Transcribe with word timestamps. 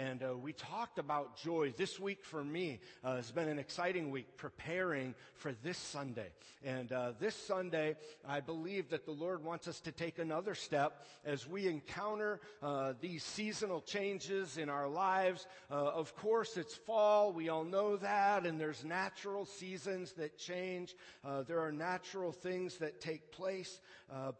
and 0.00 0.22
uh, 0.22 0.34
we 0.34 0.54
talked 0.54 0.98
about 0.98 1.36
joy. 1.36 1.74
This 1.76 2.00
week 2.00 2.24
for 2.24 2.42
me 2.42 2.80
uh, 3.04 3.16
has 3.16 3.30
been 3.30 3.50
an 3.50 3.58
exciting 3.58 4.10
week 4.10 4.34
preparing 4.38 5.14
for 5.34 5.52
this 5.62 5.76
Sunday. 5.76 6.28
And 6.64 6.90
uh, 6.90 7.12
this 7.20 7.34
Sunday, 7.34 7.96
I 8.26 8.40
believe 8.40 8.88
that 8.90 9.04
the 9.04 9.12
Lord 9.12 9.44
wants 9.44 9.68
us 9.68 9.78
to 9.80 9.92
take 9.92 10.18
another 10.18 10.54
step 10.54 11.04
as 11.26 11.46
we 11.46 11.66
encounter 11.66 12.40
uh, 12.62 12.94
these 13.00 13.22
seasonal 13.22 13.82
changes 13.82 14.56
in 14.56 14.70
our 14.70 14.88
lives. 14.88 15.46
Uh, 15.70 15.74
of 15.74 16.16
course, 16.16 16.56
it's 16.56 16.74
fall. 16.74 17.32
We 17.32 17.50
all 17.50 17.64
know 17.64 17.96
that, 17.96 18.46
and 18.46 18.58
there's 18.58 18.84
natural 18.84 19.44
seasons 19.44 20.12
that 20.12 20.38
change. 20.38 20.94
Uh, 21.22 21.42
there 21.42 21.60
are 21.60 21.72
natural 21.72 22.32
things 22.32 22.78
that 22.78 23.02
take 23.02 23.32
place, 23.32 23.80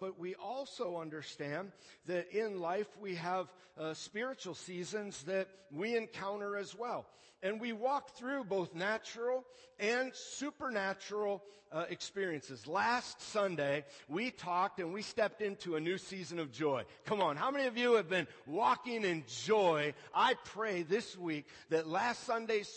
but 0.01 0.19
we 0.19 0.35
also 0.37 0.97
understand 0.97 1.73
that 2.07 2.33
in 2.33 2.61
life 2.61 2.89
we 2.99 3.15
have 3.15 3.53
spiritual 3.95 4.55
seasons 4.55 5.23
that 5.25 5.50
we 5.73 5.97
encounter 5.97 6.57
as 6.57 6.75
well. 6.77 7.07
And 7.43 7.61
we 7.61 7.73
walk 7.73 8.17
through 8.17 8.45
both 8.45 8.75
natural 8.75 9.45
and 9.79 10.15
supernatural 10.15 11.43
uh, 11.73 11.85
experiences. 11.89 12.67
Last 12.67 13.23
Sunday, 13.23 13.85
we 14.09 14.31
talked 14.31 14.81
and 14.81 14.93
we 14.93 15.03
stepped 15.03 15.41
into 15.41 15.77
a 15.77 15.81
new 15.81 15.99
season 15.99 16.39
of 16.39 16.51
joy. 16.51 16.85
Come 17.05 17.23
on, 17.23 17.37
how 17.37 17.51
many 17.51 17.67
of 17.67 17.79
you 17.79 17.95
have 17.95 18.09
been 18.09 18.27
walking 18.47 19.05
in 19.05 19.25
joy? 19.27 19.95
I 20.15 20.35
pray 20.45 20.83
this 20.83 21.17
week 21.17 21.47
that 21.71 21.87
last 21.87 22.25
Sunday's 22.25 22.69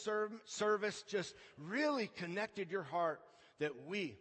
service 0.46 1.04
just 1.08 1.34
really 1.58 2.10
connected 2.16 2.72
your 2.72 2.84
heart 2.84 3.20
that 3.60 3.88
we 3.88 4.18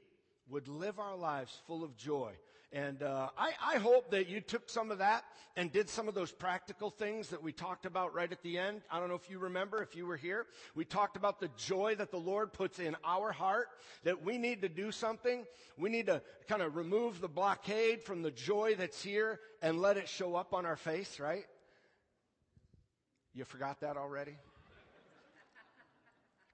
would 0.49 0.69
live 0.69 0.99
our 0.99 1.17
lives 1.17 1.57
full 1.67 1.85
of 1.85 1.97
joy. 1.97 2.33
And 2.73 3.03
uh, 3.03 3.29
I, 3.37 3.53
I, 3.75 3.79
hope 3.79 4.13
that 4.13 4.31
you 4.31 4.41
took 4.41 4.71
some 4.71 4.91
of 4.91 4.99
that 4.99 5.25
and 5.57 5.71
did 5.71 5.91
some 5.91 6.09
of 6.09 6.15
those 6.15 6.33
practical 6.33 6.89
things 6.89 7.29
that 7.29 7.43
we 7.43 7.53
talked 7.53 7.85
about 7.85 8.15
right 8.15 8.33
at 8.33 8.43
the 8.43 8.57
end. 8.57 8.81
I 8.91 8.99
don't 8.99 9.11
know 9.11 9.15
if 9.15 9.29
you 9.29 9.39
remember, 9.39 9.83
if 9.83 9.95
you 9.95 10.07
were 10.07 10.17
here. 10.17 10.47
We 10.75 10.87
talked 10.87 11.19
about 11.19 11.39
the 11.39 11.51
joy 11.59 11.97
that 11.97 12.11
the 12.11 12.19
Lord 12.19 12.55
puts 12.55 12.79
in 12.79 12.97
our 13.05 13.31
heart, 13.31 13.69
that 14.05 14.25
we 14.25 14.39
need 14.39 14.63
to 14.63 14.71
do 14.71 14.91
something. 14.91 15.45
We 15.77 15.91
need 15.91 16.07
to 16.07 16.23
kind 16.49 16.63
of 16.63 16.75
remove 16.75 17.21
the 17.21 17.29
blockade 17.29 18.03
from 18.03 18.23
the 18.23 18.31
joy 18.31 18.75
that's 18.79 19.03
here 19.03 19.39
and 19.61 19.79
let 19.79 19.99
it 19.99 20.09
show 20.09 20.35
up 20.35 20.55
on 20.55 20.65
our 20.65 20.77
face, 20.77 21.21
right? 21.21 21.45
You 23.35 23.45
forgot 23.45 23.81
that 23.81 23.99
already? 23.99 24.39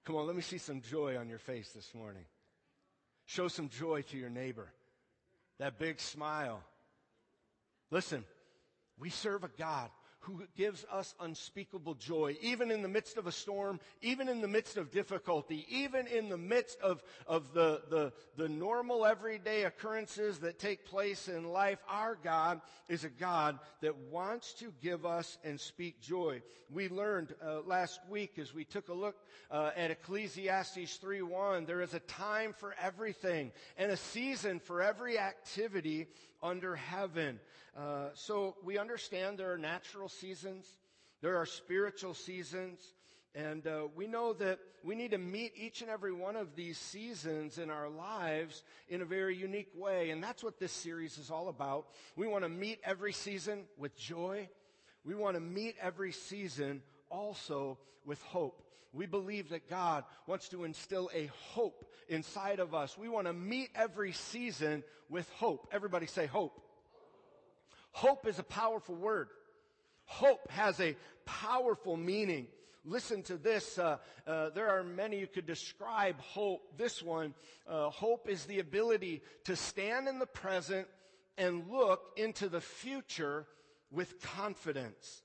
Come 0.03 0.17
on, 0.17 0.27
let 0.27 0.35
me 0.35 0.41
see 0.41 0.57
some 0.57 0.81
joy 0.81 1.17
on 1.17 1.29
your 1.29 1.39
face 1.39 1.69
this 1.69 1.93
morning. 1.95 2.25
Show 3.25 3.47
some 3.47 3.69
joy 3.69 4.01
to 4.09 4.17
your 4.17 4.29
neighbor. 4.29 4.73
That 5.59 5.77
big 5.77 5.99
smile. 5.99 6.61
Listen, 7.91 8.23
we 8.97 9.09
serve 9.09 9.43
a 9.43 9.49
God 9.49 9.89
who 10.21 10.43
gives 10.55 10.85
us 10.91 11.15
unspeakable 11.19 11.95
joy, 11.95 12.35
even 12.41 12.71
in 12.71 12.81
the 12.81 12.87
midst 12.87 13.17
of 13.17 13.27
a 13.27 13.31
storm, 13.31 13.79
even 14.01 14.27
in 14.27 14.41
the 14.41 14.47
midst 14.47 14.77
of 14.77 14.91
difficulty, 14.91 15.65
even 15.69 16.07
in 16.07 16.29
the 16.29 16.37
midst 16.37 16.79
of, 16.81 17.01
of 17.25 17.53
the, 17.53 17.81
the, 17.89 18.11
the 18.37 18.49
normal 18.49 19.05
everyday 19.05 19.63
occurrences 19.63 20.39
that 20.39 20.59
take 20.59 20.85
place 20.85 21.27
in 21.27 21.45
life. 21.45 21.79
Our 21.87 22.17
God 22.21 22.61
is 22.87 23.03
a 23.03 23.09
God 23.09 23.59
that 23.81 23.95
wants 24.11 24.53
to 24.55 24.73
give 24.81 25.05
us 25.05 25.37
and 25.43 25.59
speak 25.59 26.01
joy. 26.01 26.41
We 26.69 26.89
learned 26.89 27.33
uh, 27.43 27.61
last 27.65 27.99
week 28.09 28.37
as 28.37 28.53
we 28.53 28.65
took 28.65 28.89
a 28.89 28.93
look 28.93 29.15
uh, 29.49 29.71
at 29.75 29.89
Ecclesiastes 29.89 30.99
3.1, 31.03 31.65
there 31.65 31.81
is 31.81 31.93
a 31.93 31.99
time 32.01 32.53
for 32.53 32.75
everything 32.81 33.51
and 33.77 33.91
a 33.91 33.97
season 33.97 34.59
for 34.59 34.81
every 34.81 35.17
activity 35.17 36.07
under 36.41 36.75
heaven. 36.75 37.39
Uh, 37.77 38.09
so 38.13 38.55
we 38.63 38.77
understand 38.77 39.37
there 39.37 39.53
are 39.53 39.57
natural 39.57 40.09
seasons. 40.09 40.65
There 41.21 41.37
are 41.37 41.45
spiritual 41.45 42.13
seasons. 42.13 42.79
And 43.35 43.67
uh, 43.67 43.87
we 43.95 44.07
know 44.07 44.33
that 44.33 44.59
we 44.83 44.95
need 44.95 45.11
to 45.11 45.17
meet 45.17 45.53
each 45.55 45.81
and 45.81 45.89
every 45.89 46.11
one 46.11 46.35
of 46.35 46.55
these 46.55 46.77
seasons 46.77 47.57
in 47.57 47.69
our 47.69 47.89
lives 47.89 48.63
in 48.87 49.01
a 49.01 49.05
very 49.05 49.35
unique 49.35 49.69
way. 49.75 50.09
And 50.09 50.23
that's 50.23 50.43
what 50.43 50.59
this 50.59 50.71
series 50.71 51.17
is 51.17 51.29
all 51.29 51.49
about. 51.49 51.87
We 52.15 52.27
want 52.27 52.43
to 52.43 52.49
meet 52.49 52.79
every 52.83 53.13
season 53.13 53.65
with 53.77 53.95
joy. 53.97 54.49
We 55.03 55.15
want 55.15 55.35
to 55.35 55.41
meet 55.41 55.75
every 55.81 56.11
season 56.11 56.81
also 57.09 57.77
with 58.05 58.21
hope. 58.23 58.63
We 58.91 59.05
believe 59.05 59.49
that 59.49 59.69
God 59.69 60.03
wants 60.25 60.49
to 60.49 60.63
instill 60.63 61.09
a 61.13 61.29
hope 61.51 61.85
inside 62.07 62.59
of 62.59 62.73
us. 62.73 62.97
We 62.97 63.09
want 63.09 63.27
to 63.27 63.33
meet 63.33 63.69
every 63.75 64.13
season 64.13 64.83
with 65.09 65.29
hope. 65.31 65.67
Everybody 65.71 66.07
say 66.07 66.25
hope. 66.25 66.59
Hope 67.91 68.27
is 68.27 68.39
a 68.39 68.43
powerful 68.43 68.95
word. 68.95 69.29
Hope 70.05 70.49
has 70.51 70.79
a 70.79 70.95
powerful 71.25 71.97
meaning. 71.97 72.47
Listen 72.83 73.21
to 73.23 73.37
this. 73.37 73.77
Uh, 73.77 73.97
uh, 74.25 74.49
there 74.51 74.69
are 74.69 74.83
many 74.83 75.19
you 75.19 75.27
could 75.27 75.45
describe 75.45 76.19
hope. 76.19 76.61
This 76.77 77.03
one, 77.03 77.35
uh, 77.67 77.89
hope 77.89 78.27
is 78.27 78.45
the 78.45 78.59
ability 78.59 79.21
to 79.45 79.55
stand 79.55 80.07
in 80.07 80.17
the 80.17 80.25
present 80.25 80.87
and 81.37 81.69
look 81.69 82.01
into 82.17 82.49
the 82.49 82.61
future 82.61 83.45
with 83.91 84.19
confidence. 84.21 85.21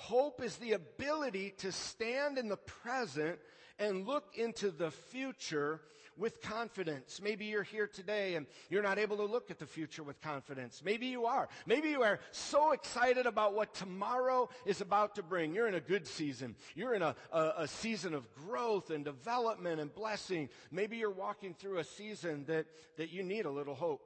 Hope 0.00 0.42
is 0.42 0.56
the 0.56 0.72
ability 0.72 1.52
to 1.58 1.70
stand 1.70 2.38
in 2.38 2.48
the 2.48 2.56
present 2.56 3.38
and 3.78 4.06
look 4.06 4.32
into 4.34 4.70
the 4.70 4.90
future 4.90 5.82
with 6.16 6.40
confidence. 6.40 7.20
Maybe 7.22 7.44
you're 7.44 7.62
here 7.62 7.86
today 7.86 8.34
and 8.36 8.46
you're 8.70 8.82
not 8.82 8.98
able 8.98 9.18
to 9.18 9.24
look 9.24 9.50
at 9.50 9.58
the 9.58 9.66
future 9.66 10.02
with 10.02 10.18
confidence. 10.22 10.80
Maybe 10.82 11.08
you 11.08 11.26
are. 11.26 11.50
Maybe 11.66 11.90
you 11.90 12.02
are 12.02 12.18
so 12.30 12.72
excited 12.72 13.26
about 13.26 13.54
what 13.54 13.74
tomorrow 13.74 14.48
is 14.64 14.80
about 14.80 15.16
to 15.16 15.22
bring. 15.22 15.54
You're 15.54 15.68
in 15.68 15.74
a 15.74 15.80
good 15.80 16.06
season. 16.06 16.56
You're 16.74 16.94
in 16.94 17.02
a, 17.02 17.14
a, 17.30 17.52
a 17.58 17.68
season 17.68 18.14
of 18.14 18.26
growth 18.34 18.88
and 18.88 19.04
development 19.04 19.82
and 19.82 19.94
blessing. 19.94 20.48
Maybe 20.70 20.96
you're 20.96 21.10
walking 21.10 21.52
through 21.52 21.76
a 21.76 21.84
season 21.84 22.46
that, 22.46 22.64
that 22.96 23.12
you 23.12 23.22
need 23.22 23.44
a 23.44 23.50
little 23.50 23.74
hope. 23.74 24.00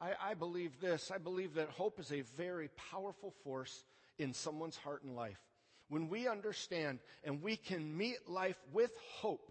I, 0.00 0.14
I 0.20 0.34
believe 0.34 0.80
this. 0.80 1.12
I 1.14 1.18
believe 1.18 1.54
that 1.54 1.70
hope 1.70 2.00
is 2.00 2.10
a 2.10 2.22
very 2.36 2.70
powerful 2.90 3.32
force 3.44 3.84
in 4.18 4.34
someone's 4.34 4.76
heart 4.76 5.02
and 5.02 5.14
life. 5.14 5.38
When 5.88 6.08
we 6.08 6.28
understand 6.28 6.98
and 7.24 7.42
we 7.42 7.56
can 7.56 7.96
meet 7.96 8.28
life 8.28 8.58
with 8.72 8.92
hope, 9.20 9.50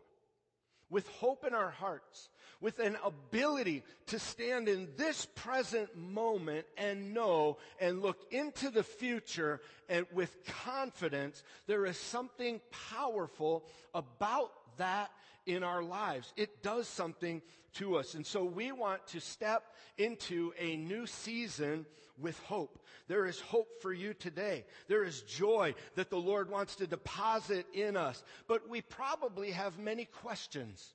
with 0.89 1.07
hope 1.07 1.45
in 1.45 1.53
our 1.53 1.71
hearts, 1.71 2.29
with 2.61 2.79
an 2.79 2.97
ability 3.03 3.83
to 4.07 4.19
stand 4.19 4.67
in 4.67 4.89
this 4.97 5.25
present 5.35 5.95
moment 5.95 6.65
and 6.77 7.13
know 7.13 7.57
and 7.79 8.01
look 8.01 8.19
into 8.31 8.69
the 8.69 8.83
future 8.83 9.61
and 9.89 10.05
with 10.11 10.35
confidence, 10.63 11.43
there 11.67 11.85
is 11.85 11.97
something 11.97 12.61
powerful 12.93 13.65
about 13.93 14.51
that 14.77 15.11
in 15.45 15.63
our 15.63 15.83
lives. 15.83 16.33
It 16.35 16.61
does 16.63 16.87
something 16.87 17.41
to 17.75 17.97
us. 17.97 18.13
And 18.15 18.25
so 18.25 18.43
we 18.43 18.71
want 18.71 19.05
to 19.07 19.19
step 19.19 19.63
into 19.97 20.53
a 20.59 20.75
new 20.75 21.05
season 21.05 21.85
with 22.19 22.39
hope. 22.39 22.79
There 23.07 23.25
is 23.25 23.39
hope 23.39 23.81
for 23.81 23.93
you 23.93 24.13
today. 24.13 24.65
There 24.87 25.03
is 25.03 25.21
joy 25.21 25.75
that 25.95 26.09
the 26.09 26.17
Lord 26.17 26.49
wants 26.49 26.75
to 26.77 26.87
deposit 26.87 27.65
in 27.73 27.95
us. 27.95 28.23
But 28.47 28.69
we 28.69 28.81
probably 28.81 29.51
have 29.51 29.77
many 29.77 30.05
questions. 30.05 30.93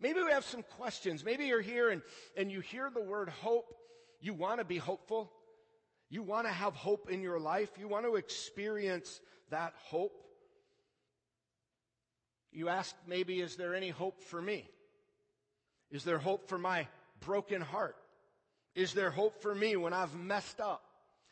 Maybe 0.00 0.22
we 0.22 0.32
have 0.32 0.44
some 0.44 0.64
questions. 0.78 1.24
Maybe 1.24 1.46
you're 1.46 1.60
here 1.60 1.90
and, 1.90 2.02
and 2.36 2.50
you 2.50 2.60
hear 2.60 2.90
the 2.92 3.02
word 3.02 3.28
hope. 3.28 3.74
You 4.20 4.34
want 4.34 4.58
to 4.58 4.64
be 4.64 4.78
hopeful. 4.78 5.32
You 6.08 6.22
want 6.22 6.46
to 6.46 6.52
have 6.52 6.74
hope 6.74 7.10
in 7.10 7.22
your 7.22 7.38
life. 7.38 7.70
You 7.78 7.88
want 7.88 8.04
to 8.06 8.16
experience 8.16 9.20
that 9.50 9.74
hope. 9.84 10.12
You 12.52 12.68
ask 12.68 12.94
maybe, 13.06 13.40
is 13.40 13.56
there 13.56 13.74
any 13.74 13.88
hope 13.88 14.20
for 14.22 14.40
me? 14.40 14.68
Is 15.90 16.04
there 16.04 16.18
hope 16.18 16.48
for 16.48 16.58
my 16.58 16.86
broken 17.20 17.62
heart? 17.62 17.96
Is 18.74 18.94
there 18.94 19.10
hope 19.10 19.40
for 19.42 19.54
me 19.54 19.76
when 19.76 19.92
I've 19.92 20.14
messed 20.14 20.60
up? 20.60 20.82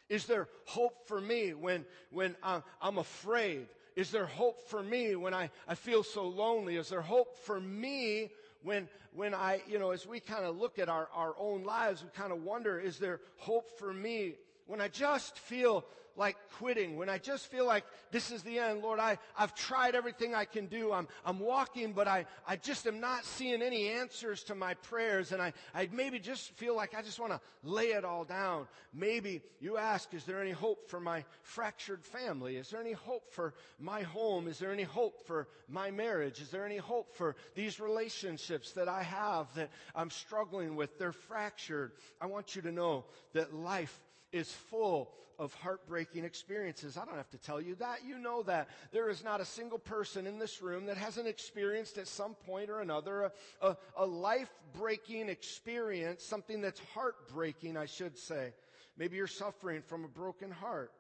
Is 0.09 0.27
there 0.27 0.49
hope 0.65 1.07
for 1.07 1.21
me 1.21 1.55
when, 1.55 1.85
when 2.11 2.37
I'm 2.43 2.99
afraid? 2.99 3.69
Is 3.97 4.11
there 4.11 4.27
hope 4.27 4.69
for 4.69 4.83
me 4.83 5.15
when 5.17 5.35
I, 5.35 5.51
I 5.69 5.75
feel 5.75 6.03
so 6.03 6.27
lonely? 6.27 6.77
Is 6.77 6.89
there 6.89 7.01
hope 7.01 7.37
for 7.39 7.61
me 7.61 8.31
when, 8.63 8.89
when 9.15 9.35
I, 9.35 9.63
you 9.69 9.79
know, 9.79 9.91
as 9.91 10.07
we 10.07 10.21
kind 10.21 10.45
of 10.45 10.57
look 10.59 10.79
at 10.79 10.89
our, 10.89 11.09
our 11.15 11.35
own 11.39 11.65
lives, 11.65 12.03
we 12.03 12.11
kind 12.11 12.33
of 12.33 12.43
wonder, 12.43 12.79
is 12.79 12.99
there 12.99 13.21
hope 13.37 13.79
for 13.79 13.93
me 13.93 14.35
when 14.71 14.81
I 14.81 14.87
just 14.87 15.37
feel 15.37 15.85
like 16.17 16.37
quitting, 16.59 16.97
when 16.97 17.09
I 17.09 17.19
just 17.19 17.47
feel 17.47 17.67
like 17.67 17.85
this 18.11 18.31
is 18.31 18.43
the 18.43 18.59
end, 18.59 18.83
Lord, 18.83 19.01
I, 19.01 19.19
I've 19.37 19.55
tried 19.55 19.95
everything 19.95 20.35
I 20.35 20.45
can 20.45 20.67
do. 20.67 20.93
I'm, 20.93 21.09
I'm 21.25 21.41
walking, 21.41 21.93
but 21.93 22.07
I, 22.07 22.27
I 22.47 22.57
just 22.57 22.87
am 22.87 23.01
not 23.01 23.25
seeing 23.25 23.63
any 23.63 23.89
answers 23.89 24.45
to 24.45 24.55
my 24.55 24.75
prayers. 24.75 25.33
And 25.33 25.41
I, 25.41 25.53
I 25.75 25.89
maybe 25.91 26.19
just 26.19 26.53
feel 26.53 26.77
like 26.77 26.95
I 26.95 27.03
just 27.03 27.19
want 27.19 27.33
to 27.33 27.41
lay 27.65 27.87
it 27.87 28.05
all 28.05 28.25
down. 28.25 28.69
Maybe 28.93 29.41
you 29.61 29.77
ask, 29.77 30.13
is 30.15 30.25
there 30.25 30.41
any 30.41 30.51
hope 30.51 30.89
for 30.89 31.01
my 31.01 31.25
fractured 31.43 32.05
family? 32.05 32.57
Is 32.57 32.71
there 32.71 32.81
any 32.81 32.93
hope 32.93 33.33
for 33.33 33.55
my 33.79 34.03
home? 34.03 34.47
Is 34.47 34.59
there 34.59 34.73
any 34.73 34.85
hope 34.85 35.27
for 35.27 35.49
my 35.69 35.91
marriage? 35.91 36.41
Is 36.41 36.51
there 36.51 36.67
any 36.67 36.77
hope 36.77 37.17
for 37.17 37.35
these 37.55 37.81
relationships 37.81 38.73
that 38.73 38.89
I 38.89 39.03
have 39.03 39.53
that 39.55 39.71
I'm 39.97 40.11
struggling 40.11 40.77
with? 40.77 40.99
They're 40.99 41.13
fractured. 41.13 41.93
I 42.21 42.27
want 42.27 42.55
you 42.55 42.63
to 42.63 42.73
know 42.73 43.07
that 43.33 43.55
life 43.55 43.99
is 44.33 44.51
full 44.53 45.11
of 45.39 45.55
heartbreaking 45.55 46.25
experiences. 46.25 46.99
I 46.99 47.07
don't 47.07 47.17
have 47.17 47.31
to 47.31 47.39
tell 47.39 47.63
you 47.63 47.75
that. 47.77 48.05
You 48.07 48.19
know 48.19 48.43
that. 48.43 48.69
There 48.93 49.09
is 49.09 49.25
not 49.25 49.41
a 49.41 49.45
single 49.47 49.79
person 49.79 50.27
in 50.27 50.39
this 50.39 50.61
room 50.61 50.85
that 50.87 50.99
hasn't 50.99 51.27
experienced 51.27 51.97
at 51.97 52.07
some 52.07 52.35
point 52.35 52.69
or 52.69 52.81
another 52.81 53.23
a, 53.23 53.33
a, 53.67 53.77
a 53.97 54.07
life 54.07 54.51
breaking 54.79 55.31
experience, 55.31 56.23
something 56.23 56.61
that's 56.61 56.81
heartbreaking, 56.93 57.79
I 57.79 57.87
should 57.87 58.19
say. 58.19 58.53
Maybe 58.99 59.17
you're 59.17 59.27
suffering 59.27 59.81
from 59.81 60.05
a 60.05 60.09
broken 60.09 60.51
heart. 60.51 60.93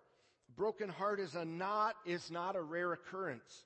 Broken 0.56 0.88
heart 0.88 1.20
is 1.20 1.34
a 1.34 1.44
not, 1.44 1.96
is 2.06 2.30
not 2.30 2.56
a 2.56 2.62
rare 2.62 2.94
occurrence. 2.94 3.64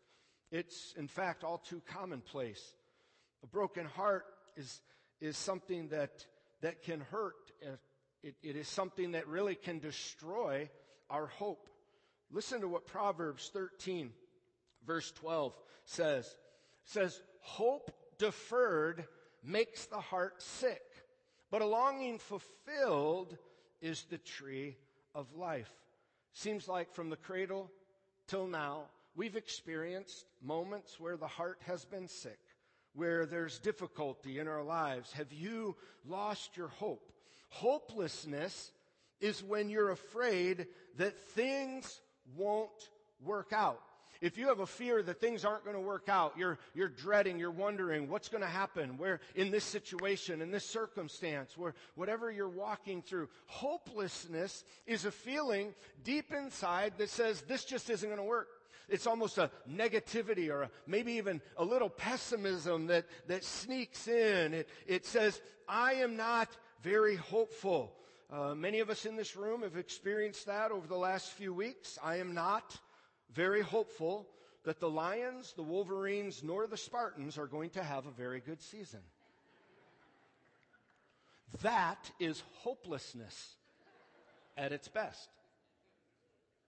It's, 0.50 0.92
in 0.96 1.06
fact, 1.06 1.44
all 1.44 1.58
too 1.58 1.82
commonplace. 1.86 2.74
A 3.44 3.46
broken 3.46 3.86
heart 3.86 4.24
is, 4.56 4.80
is 5.20 5.36
something 5.36 5.88
that, 5.88 6.26
that 6.62 6.82
can 6.82 7.00
hurt. 7.00 7.52
It, 8.24 8.36
it 8.42 8.56
is 8.56 8.66
something 8.68 9.12
that 9.12 9.28
really 9.28 9.54
can 9.54 9.80
destroy 9.80 10.70
our 11.10 11.26
hope. 11.26 11.68
Listen 12.30 12.62
to 12.62 12.68
what 12.68 12.86
Proverbs 12.86 13.50
13, 13.52 14.10
verse 14.86 15.12
12 15.12 15.54
says. 15.84 16.34
Says, 16.86 17.20
hope 17.40 17.90
deferred 18.16 19.04
makes 19.42 19.84
the 19.84 20.00
heart 20.00 20.40
sick, 20.40 20.80
but 21.50 21.60
a 21.60 21.66
longing 21.66 22.18
fulfilled 22.18 23.36
is 23.82 24.04
the 24.04 24.16
tree 24.16 24.78
of 25.14 25.36
life. 25.36 25.70
Seems 26.32 26.66
like 26.66 26.94
from 26.94 27.10
the 27.10 27.16
cradle 27.16 27.70
till 28.26 28.46
now, 28.46 28.84
we've 29.14 29.36
experienced 29.36 30.24
moments 30.42 30.98
where 30.98 31.18
the 31.18 31.26
heart 31.26 31.60
has 31.66 31.84
been 31.84 32.08
sick, 32.08 32.40
where 32.94 33.26
there's 33.26 33.58
difficulty 33.58 34.38
in 34.38 34.48
our 34.48 34.62
lives. 34.62 35.12
Have 35.12 35.30
you 35.30 35.76
lost 36.06 36.56
your 36.56 36.68
hope? 36.68 37.13
Hopelessness 37.54 38.72
is 39.20 39.42
when 39.42 39.68
you're 39.68 39.90
afraid 39.90 40.66
that 40.96 41.16
things 41.30 42.00
won't 42.36 42.90
work 43.24 43.52
out. 43.52 43.80
If 44.20 44.38
you 44.38 44.48
have 44.48 44.60
a 44.60 44.66
fear 44.66 45.02
that 45.02 45.20
things 45.20 45.44
aren't 45.44 45.64
going 45.64 45.76
to 45.76 45.82
work 45.82 46.08
out, 46.08 46.34
you're, 46.36 46.58
you're 46.74 46.88
dreading, 46.88 47.38
you're 47.38 47.50
wondering 47.52 48.08
what's 48.08 48.28
going 48.28 48.42
to 48.42 48.48
happen, 48.48 48.98
where 48.98 49.20
in 49.36 49.50
this 49.50 49.62
situation, 49.62 50.40
in 50.40 50.50
this 50.50 50.64
circumstance, 50.64 51.56
where 51.56 51.74
whatever 51.94 52.30
you're 52.30 52.48
walking 52.48 53.02
through, 53.02 53.28
hopelessness 53.46 54.64
is 54.86 55.04
a 55.04 55.12
feeling 55.12 55.74
deep 56.02 56.32
inside 56.32 56.94
that 56.98 57.10
says 57.10 57.42
this 57.42 57.64
just 57.64 57.88
isn't 57.88 58.08
going 58.08 58.18
to 58.18 58.24
work. 58.24 58.48
It's 58.88 59.06
almost 59.06 59.38
a 59.38 59.50
negativity 59.70 60.50
or 60.50 60.62
a, 60.62 60.70
maybe 60.86 61.12
even 61.12 61.40
a 61.56 61.64
little 61.64 61.88
pessimism 61.88 62.88
that, 62.88 63.04
that 63.28 63.44
sneaks 63.44 64.08
in. 64.08 64.54
It, 64.54 64.68
it 64.86 65.06
says, 65.06 65.40
I 65.68 65.94
am 65.94 66.16
not 66.16 66.48
very 66.84 67.16
hopeful. 67.16 67.94
Uh, 68.30 68.54
many 68.54 68.80
of 68.80 68.90
us 68.90 69.06
in 69.06 69.16
this 69.16 69.36
room 69.36 69.62
have 69.62 69.76
experienced 69.76 70.44
that 70.44 70.70
over 70.70 70.86
the 70.86 70.94
last 70.94 71.30
few 71.30 71.54
weeks. 71.54 71.98
I 72.04 72.16
am 72.16 72.34
not 72.34 72.76
very 73.32 73.62
hopeful 73.62 74.28
that 74.64 74.80
the 74.80 74.90
Lions, 74.90 75.54
the 75.56 75.62
Wolverines, 75.62 76.42
nor 76.44 76.66
the 76.66 76.76
Spartans 76.76 77.38
are 77.38 77.46
going 77.46 77.70
to 77.70 77.82
have 77.82 78.04
a 78.04 78.10
very 78.10 78.40
good 78.40 78.60
season. 78.60 79.00
That 81.62 82.10
is 82.20 82.42
hopelessness 82.58 83.54
at 84.58 84.72
its 84.72 84.88
best. 84.88 85.30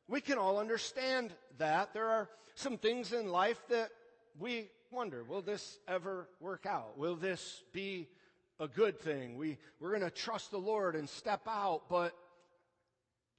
We 0.09 0.23
can 0.23 0.39
all 0.39 0.59
understand 0.59 1.35
that. 1.59 1.93
There 1.93 2.09
are 2.09 2.31
some 2.55 2.79
things 2.79 3.13
in 3.13 3.29
life 3.29 3.61
that 3.69 3.91
we 4.39 4.71
wonder, 4.91 5.25
will 5.25 5.43
this 5.43 5.79
ever 5.87 6.27
work 6.41 6.65
out? 6.65 6.97
Will 6.97 7.17
this 7.17 7.63
be 7.75 8.09
a 8.59 8.69
good 8.69 8.99
thing. 9.01 9.37
We, 9.37 9.59
we're 9.81 9.91
going 9.91 10.03
to 10.03 10.11
trust 10.11 10.51
the 10.51 10.59
Lord 10.59 10.95
and 10.95 11.09
step 11.09 11.43
out, 11.47 11.83
but 11.89 12.13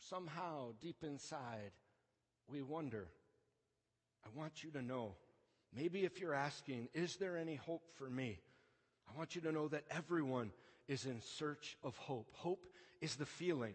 somehow 0.09 0.73
deep 0.81 0.97
inside, 1.03 1.71
we 2.47 2.61
wonder. 2.61 3.07
I 4.25 4.39
want 4.39 4.63
you 4.63 4.71
to 4.71 4.81
know, 4.81 5.15
maybe 5.75 6.05
if 6.05 6.19
you're 6.19 6.33
asking, 6.33 6.89
is 6.93 7.15
there 7.17 7.37
any 7.37 7.55
hope 7.55 7.83
for 7.95 8.09
me? 8.09 8.39
I 9.09 9.17
want 9.17 9.35
you 9.35 9.41
to 9.41 9.51
know 9.51 9.67
that 9.69 9.85
everyone 9.89 10.51
is 10.87 11.05
in 11.05 11.21
search 11.21 11.77
of 11.83 11.97
hope. 11.97 12.27
Hope 12.33 12.65
is 13.01 13.15
the 13.15 13.25
feeling 13.25 13.73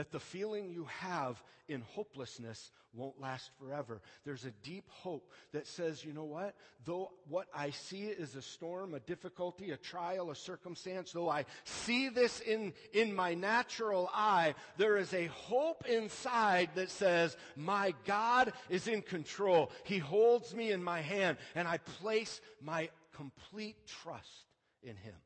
that 0.00 0.12
the 0.12 0.18
feeling 0.18 0.70
you 0.70 0.86
have 0.86 1.42
in 1.68 1.82
hopelessness 1.82 2.70
won't 2.94 3.20
last 3.20 3.50
forever. 3.58 4.00
There's 4.24 4.46
a 4.46 4.50
deep 4.62 4.88
hope 4.88 5.30
that 5.52 5.66
says, 5.66 6.02
you 6.02 6.14
know 6.14 6.24
what? 6.24 6.54
Though 6.86 7.10
what 7.28 7.48
I 7.54 7.68
see 7.68 8.04
is 8.04 8.34
a 8.34 8.40
storm, 8.40 8.94
a 8.94 9.00
difficulty, 9.00 9.72
a 9.72 9.76
trial, 9.76 10.30
a 10.30 10.34
circumstance, 10.34 11.12
though 11.12 11.28
I 11.28 11.44
see 11.64 12.08
this 12.08 12.40
in, 12.40 12.72
in 12.94 13.14
my 13.14 13.34
natural 13.34 14.08
eye, 14.14 14.54
there 14.78 14.96
is 14.96 15.12
a 15.12 15.26
hope 15.26 15.84
inside 15.86 16.70
that 16.76 16.88
says, 16.88 17.36
my 17.54 17.92
God 18.06 18.54
is 18.70 18.88
in 18.88 19.02
control. 19.02 19.70
He 19.84 19.98
holds 19.98 20.54
me 20.54 20.70
in 20.70 20.82
my 20.82 21.02
hand 21.02 21.36
and 21.54 21.68
I 21.68 21.76
place 21.76 22.40
my 22.62 22.88
complete 23.14 23.76
trust 23.86 24.46
in 24.82 24.96
Him. 24.96 25.16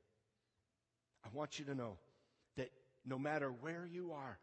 I 1.25 1.29
want 1.33 1.61
you 1.61 1.65
to 1.67 1.77
know 1.77 1.97
that 2.57 2.73
no 3.07 3.21
matter 3.21 3.51
where 3.51 3.87
you 3.89 4.11
are, 4.11 4.37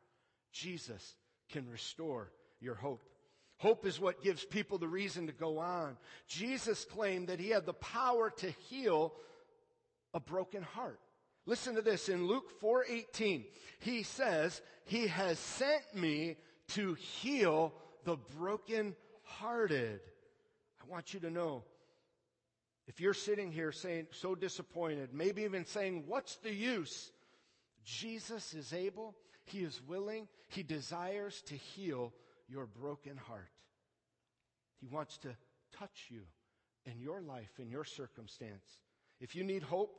Jesus 0.51 1.15
can 1.50 1.69
restore 1.69 2.31
your 2.59 2.75
hope. 2.75 3.03
Hope 3.57 3.86
is 3.86 4.00
what 4.00 4.24
gives 4.24 4.44
people 4.44 4.77
the 4.77 4.88
reason 4.88 5.27
to 5.27 5.33
go 5.33 5.59
on. 5.59 5.98
Jesus 6.27 6.83
claimed 6.86 7.27
that 7.27 7.39
he 7.39 7.50
had 7.50 7.65
the 7.65 7.74
power 7.74 8.31
to 8.38 8.50
heal 8.50 9.13
a 10.13 10.19
broken 10.19 10.63
heart. 10.63 11.00
Listen 11.45 11.75
to 11.75 11.81
this 11.81 12.09
in 12.09 12.27
Luke 12.27 12.50
4:18. 12.59 13.45
He 13.80 14.03
says, 14.03 14.62
"He 14.86 15.07
has 15.07 15.39
sent 15.39 15.94
me 15.94 16.38
to 16.69 16.94
heal 16.95 17.74
the 18.04 18.18
broken-hearted." 18.18 20.01
I 20.81 20.86
want 20.86 21.13
you 21.13 21.19
to 21.21 21.30
know 21.30 21.63
if 22.88 23.00
you're 23.00 23.13
sitting 23.13 23.51
here 23.51 23.71
saying 23.71 24.07
so 24.12 24.36
disappointed, 24.36 25.13
maybe 25.13 25.44
even 25.44 25.65
saying, 25.65 26.07
"What's 26.07 26.38
the 26.38 26.54
use?" 26.54 27.12
Jesus 27.83 28.54
is 28.54 28.74
able 28.74 29.15
he 29.45 29.59
is 29.59 29.81
willing. 29.88 30.27
He 30.47 30.63
desires 30.63 31.41
to 31.47 31.55
heal 31.55 32.13
your 32.47 32.65
broken 32.65 33.17
heart. 33.17 33.49
He 34.79 34.88
wants 34.88 35.17
to 35.19 35.29
touch 35.77 36.07
you 36.09 36.21
in 36.85 36.99
your 36.99 37.21
life, 37.21 37.51
in 37.59 37.69
your 37.69 37.85
circumstance. 37.85 38.65
If 39.19 39.35
you 39.35 39.43
need 39.43 39.63
hope, 39.63 39.95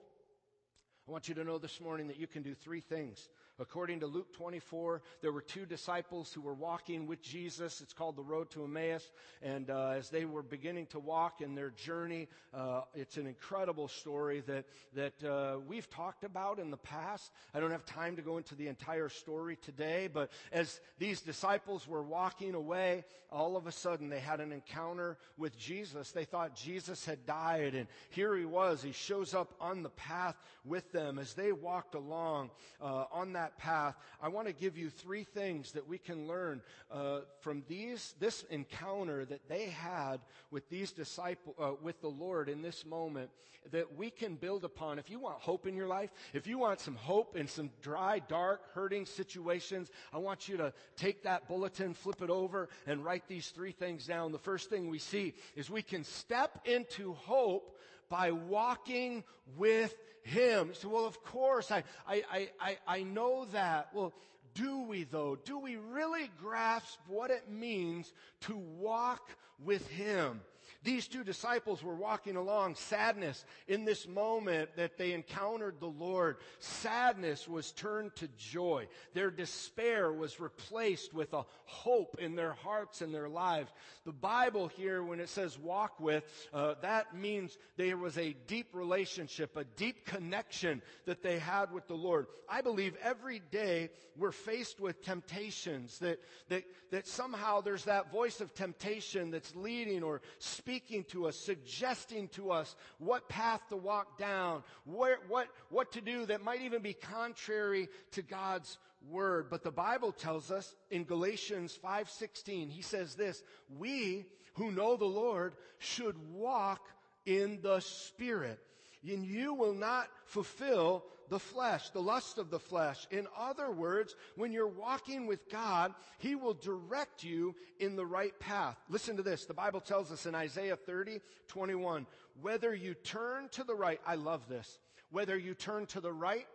I 1.09 1.11
want 1.11 1.29
you 1.29 1.35
to 1.37 1.45
know 1.45 1.59
this 1.59 1.81
morning 1.81 2.09
that 2.09 2.19
you 2.19 2.27
can 2.27 2.43
do 2.43 2.55
three 2.55 2.81
things. 2.81 3.29
According 3.63 4.01
to 4.01 4.09
Luke 4.09 4.35
24, 4.35 5.03
there 5.21 5.31
were 5.31 5.41
two 5.41 5.65
disciples 5.65 6.33
who 6.33 6.41
were 6.41 6.53
walking 6.53 7.07
with 7.07 7.23
Jesus. 7.23 7.81
It's 7.81 7.93
called 7.93 8.17
the 8.17 8.23
road 8.23 8.51
to 8.51 8.65
Emmaus. 8.65 9.09
And 9.41 9.71
uh, 9.71 9.91
as 9.91 10.11
they 10.11 10.25
were 10.25 10.43
beginning 10.43 10.87
to 10.87 10.99
walk 10.99 11.41
in 11.41 11.55
their 11.55 11.71
journey, 11.71 12.27
uh, 12.53 12.81
it's 12.93 13.19
an 13.19 13.29
incredible 13.29 13.87
story 13.87 14.43
that, 14.49 14.65
that 14.95 15.25
uh, 15.25 15.61
we've 15.65 15.89
talked 15.89 16.25
about 16.25 16.59
in 16.59 16.73
the 16.73 16.77
past. 16.77 17.31
I 17.55 17.61
don't 17.61 17.71
have 17.71 17.87
time 17.87 18.17
to 18.17 18.23
go 18.23 18.37
into 18.37 18.57
the 18.57 18.67
entire 18.67 19.09
story 19.09 19.57
today, 19.63 20.09
but 20.13 20.33
as 20.51 20.81
these 20.99 21.21
disciples 21.21 21.87
were 21.87 22.03
walking 22.03 22.55
away, 22.55 23.05
all 23.31 23.57
of 23.57 23.69
a 23.69 23.73
sudden 23.73 24.09
they 24.09 24.19
had 24.19 24.41
an 24.41 24.51
encounter 24.51 25.19
with 25.39 25.57
Jesus. 25.57 26.11
They 26.11 26.25
thought 26.25 26.57
Jesus 26.57 27.07
had 27.07 27.25
died, 27.27 27.77
and 27.77 27.87
here 28.11 28.37
he 28.37 28.45
was. 28.45 28.83
He 28.83 28.93
shows 28.93 29.35
up 29.35 29.55
on 29.61 29.85
the 29.85 29.89
path 29.91 30.37
with 30.65 30.91
them 30.91 31.21
as 31.21 31.35
they 31.35 31.53
walked 31.53 31.95
along 31.95 32.51
uh, 32.81 33.05
on 33.13 33.35
that 33.35 33.52
path, 33.59 33.97
I 34.21 34.29
want 34.29 34.47
to 34.47 34.53
give 34.53 34.77
you 34.77 34.91
three 34.91 35.25
things 35.25 35.73
that 35.73 35.87
we 35.87 35.99
can 35.99 36.27
learn 36.27 36.63
uh, 36.91 37.21
from 37.41 37.63
these 37.69 38.15
this 38.19 38.45
encounter 38.51 39.25
that 39.25 39.49
they 39.49 39.67
had 39.67 40.21
with 40.51 40.69
these 40.69 40.93
disciples 40.93 41.57
uh, 41.59 41.73
with 41.83 42.01
the 42.01 42.09
Lord 42.09 42.49
in 42.49 42.63
this 42.63 42.85
moment 42.85 43.31
that 43.71 43.97
we 43.97 44.11
can 44.11 44.35
build 44.35 44.65
upon. 44.65 44.99
If 44.99 45.09
you 45.09 45.21
want 45.21 45.39
hope 45.41 45.67
in 45.67 45.77
your 45.77 45.87
life, 45.87 46.11
if 46.33 46.47
you 46.47 46.59
want 46.59 46.81
some 46.81 46.97
hope 46.97 47.37
in 47.37 47.47
some 47.47 47.71
dry, 47.81 48.19
dark, 48.19 48.73
hurting 48.75 49.07
situations, 49.07 49.91
I 50.13 50.19
want 50.19 50.49
you 50.49 50.57
to 50.57 50.73
take 50.97 51.23
that 51.23 51.47
bulletin, 51.47 51.95
flip 51.95 52.23
it 52.23 52.31
over, 52.31 52.69
and 52.87 53.05
write 53.05 53.29
these 53.29 53.51
three 53.51 53.73
things 53.73 54.07
down. 54.07 54.33
The 54.33 54.39
first 54.39 54.69
thing 54.69 54.89
we 54.89 54.99
see 54.99 55.35
is 55.55 55.71
we 55.71 55.83
can 55.83 56.03
step 56.03 56.61
into 56.65 57.13
hope 57.13 57.79
by 58.13 58.31
walking 58.31 59.25
with 59.57 59.97
him. 60.23 60.73
So, 60.75 60.91
well, 60.91 61.07
of 61.07 61.25
course, 61.25 61.71
I, 61.71 61.83
I, 62.07 62.51
I, 62.61 62.77
I 62.87 63.03
know 63.05 63.47
that. 63.53 63.89
Well, 63.95 64.13
do 64.53 64.83
we 64.83 65.05
though? 65.05 65.39
Do 65.47 65.59
we 65.59 65.77
really 65.77 66.31
grasp 66.39 66.99
what 67.09 67.31
it 67.31 67.51
means 67.51 68.13
to 68.43 68.55
walk 68.55 69.31
with 69.65 69.89
him? 69.89 70.43
These 70.85 71.07
two 71.07 71.23
disciples 71.23 71.83
were 71.83 71.95
walking 71.95 72.35
along 72.35 72.75
sadness 72.75 73.45
in 73.69 73.85
this 73.85 74.09
moment 74.09 74.71
that 74.77 74.99
they 74.99 75.13
encountered 75.13 75.77
the 75.79 75.87
Lord. 75.87 76.39
Sadness 76.59 77.47
was 77.47 77.71
turned 77.71 78.17
to 78.17 78.29
joy. 78.37 78.89
Their 79.15 79.31
despair 79.31 80.13
was 80.13 80.41
replaced 80.41 81.15
with 81.15 81.33
a 81.35 81.45
hope 81.67 82.17
in 82.19 82.35
their 82.35 82.55
hearts 82.55 83.01
and 83.01 83.15
their 83.15 83.29
lives. 83.29 83.71
The 84.05 84.13
Bible 84.13 84.67
here, 84.67 85.05
when 85.05 85.21
it 85.21 85.29
says 85.29 85.57
walk 85.57 86.01
with, 86.01 86.25
uh, 86.53 86.75
that 86.83 87.15
means 87.17 87.57
there 87.77 87.97
was 87.97 88.19
a 88.19 88.35
deep 88.49 88.75
relationship, 88.75 89.57
a 89.57 89.65
deep 89.65 90.05
connection 90.05 90.83
that 91.07 91.23
they 91.23 91.39
had 91.39 91.71
with 91.71 91.87
the 91.87 91.95
Lord. 91.95 92.27
I 92.49 92.61
believe 92.61 92.97
every 93.03 93.41
day 93.53 93.91
we're 94.17 94.33
faced 94.33 94.81
with 94.81 95.03
temptations 95.05 96.01
that, 96.01 96.19
that, 96.49 96.65
that 96.91 97.07
somehow 97.07 97.61
there's 97.61 97.85
that 97.85 98.11
voice 98.11 98.41
of 98.41 98.53
temptation 98.53 99.31
that's 99.31 99.55
leading 99.55 100.03
or 100.03 100.21
speaking 100.39 100.72
to 100.81 101.27
us, 101.27 101.37
suggesting 101.37 102.29
to 102.29 102.51
us 102.51 102.75
what 102.99 103.29
path 103.29 103.61
to 103.69 103.77
walk 103.77 104.19
down, 104.19 104.63
where, 104.85 105.19
what, 105.29 105.49
what 105.71 105.93
to 105.93 106.01
do 106.01 106.27
that 106.27 106.43
might 106.43 106.63
even 106.63 106.83
be 106.83 106.95
contrary 106.95 107.89
to 108.13 108.23
God's 108.23 108.79
word. 109.09 109.49
But 109.51 109.63
the 109.63 109.71
Bible 109.71 110.13
tells 110.13 110.51
us 110.51 110.75
in 110.91 111.05
Galatians 111.05 111.79
5:16, 111.83 112.71
he 112.71 112.83
says 112.83 113.15
this, 113.15 113.43
we 113.79 114.27
who 114.55 114.71
know 114.71 114.97
the 114.97 115.05
Lord 115.05 115.55
should 115.79 116.17
walk 116.33 116.89
in 117.27 117.61
the 117.63 117.81
Spirit. 117.81 118.61
And 119.09 119.25
you 119.25 119.55
will 119.55 119.75
not 119.75 120.09
fulfill 120.25 121.05
the 121.29 121.39
flesh, 121.39 121.91
the 121.91 122.03
lust 122.03 122.39
of 122.39 122.51
the 122.51 122.59
flesh. 122.59 123.07
In 123.11 123.27
other 123.37 123.71
words, 123.71 124.15
when 124.37 124.53
you're 124.53 124.69
walking 124.69 125.27
with 125.27 125.49
God, 125.51 125.95
He 126.19 126.35
will 126.35 126.55
direct 126.55 127.25
you 127.25 127.55
in 127.81 127.97
the 127.97 128.07
right 128.07 128.39
path. 128.39 128.77
Listen 128.89 129.17
to 129.17 129.23
this. 129.23 129.45
The 129.45 129.55
Bible 129.55 129.81
tells 129.81 130.13
us 130.13 130.27
in 130.27 130.35
Isaiah 130.35 130.77
30, 130.77 131.21
21, 131.49 132.07
whether 132.41 132.75
you 132.75 132.95
turn 132.95 133.49
to 133.53 133.65
the 133.65 133.75
right, 133.75 134.01
I 134.07 134.17
love 134.17 134.49
this, 134.49 134.79
whether 135.11 135.37
you 135.37 135.55
turn 135.55 135.87
to 135.87 136.01
the 136.01 136.13
right 136.13 136.47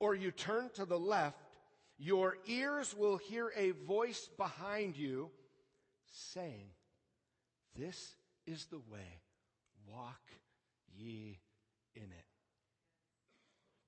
or 0.00 0.14
you 0.14 0.30
turn 0.30 0.70
to 0.74 0.84
the 0.84 0.98
left, 0.98 1.38
your 1.96 2.38
ears 2.46 2.94
will 2.96 3.16
hear 3.16 3.52
a 3.56 3.70
voice 3.70 4.28
behind 4.36 4.96
you 4.96 5.30
saying, 6.12 6.70
This 7.76 8.14
is 8.46 8.66
the 8.66 8.78
way, 8.78 9.20
walk 9.86 10.20
ye 10.96 11.38
in 11.98 12.10
it. 12.10 12.24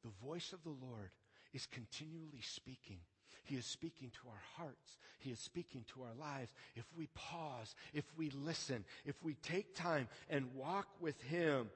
The 0.05 0.27
voice 0.27 0.53
of 0.53 0.63
the 0.63 0.87
Lord 0.87 1.11
is 1.53 1.67
continually 1.67 2.43
speaking. 2.43 2.99
He 3.45 3.57
is 3.57 3.67
speaking 3.67 4.11
to 4.11 4.29
our 4.29 4.43
hearts. 4.57 4.99
He 5.19 5.31
is 5.31 5.39
speaking 5.39 5.85
to 5.95 6.03
our 6.03 6.15
lives. 6.19 6.53
If 6.77 6.85
we 6.97 7.09
pause, 7.15 7.75
if 7.93 8.05
we 8.17 8.31
listen, 8.31 8.85
if 9.05 9.17
we 9.23 9.35
take 9.35 9.75
time 9.75 10.09
and 10.29 10.55
walk 10.55 10.87
with 11.01 11.21
Him, 11.23 11.69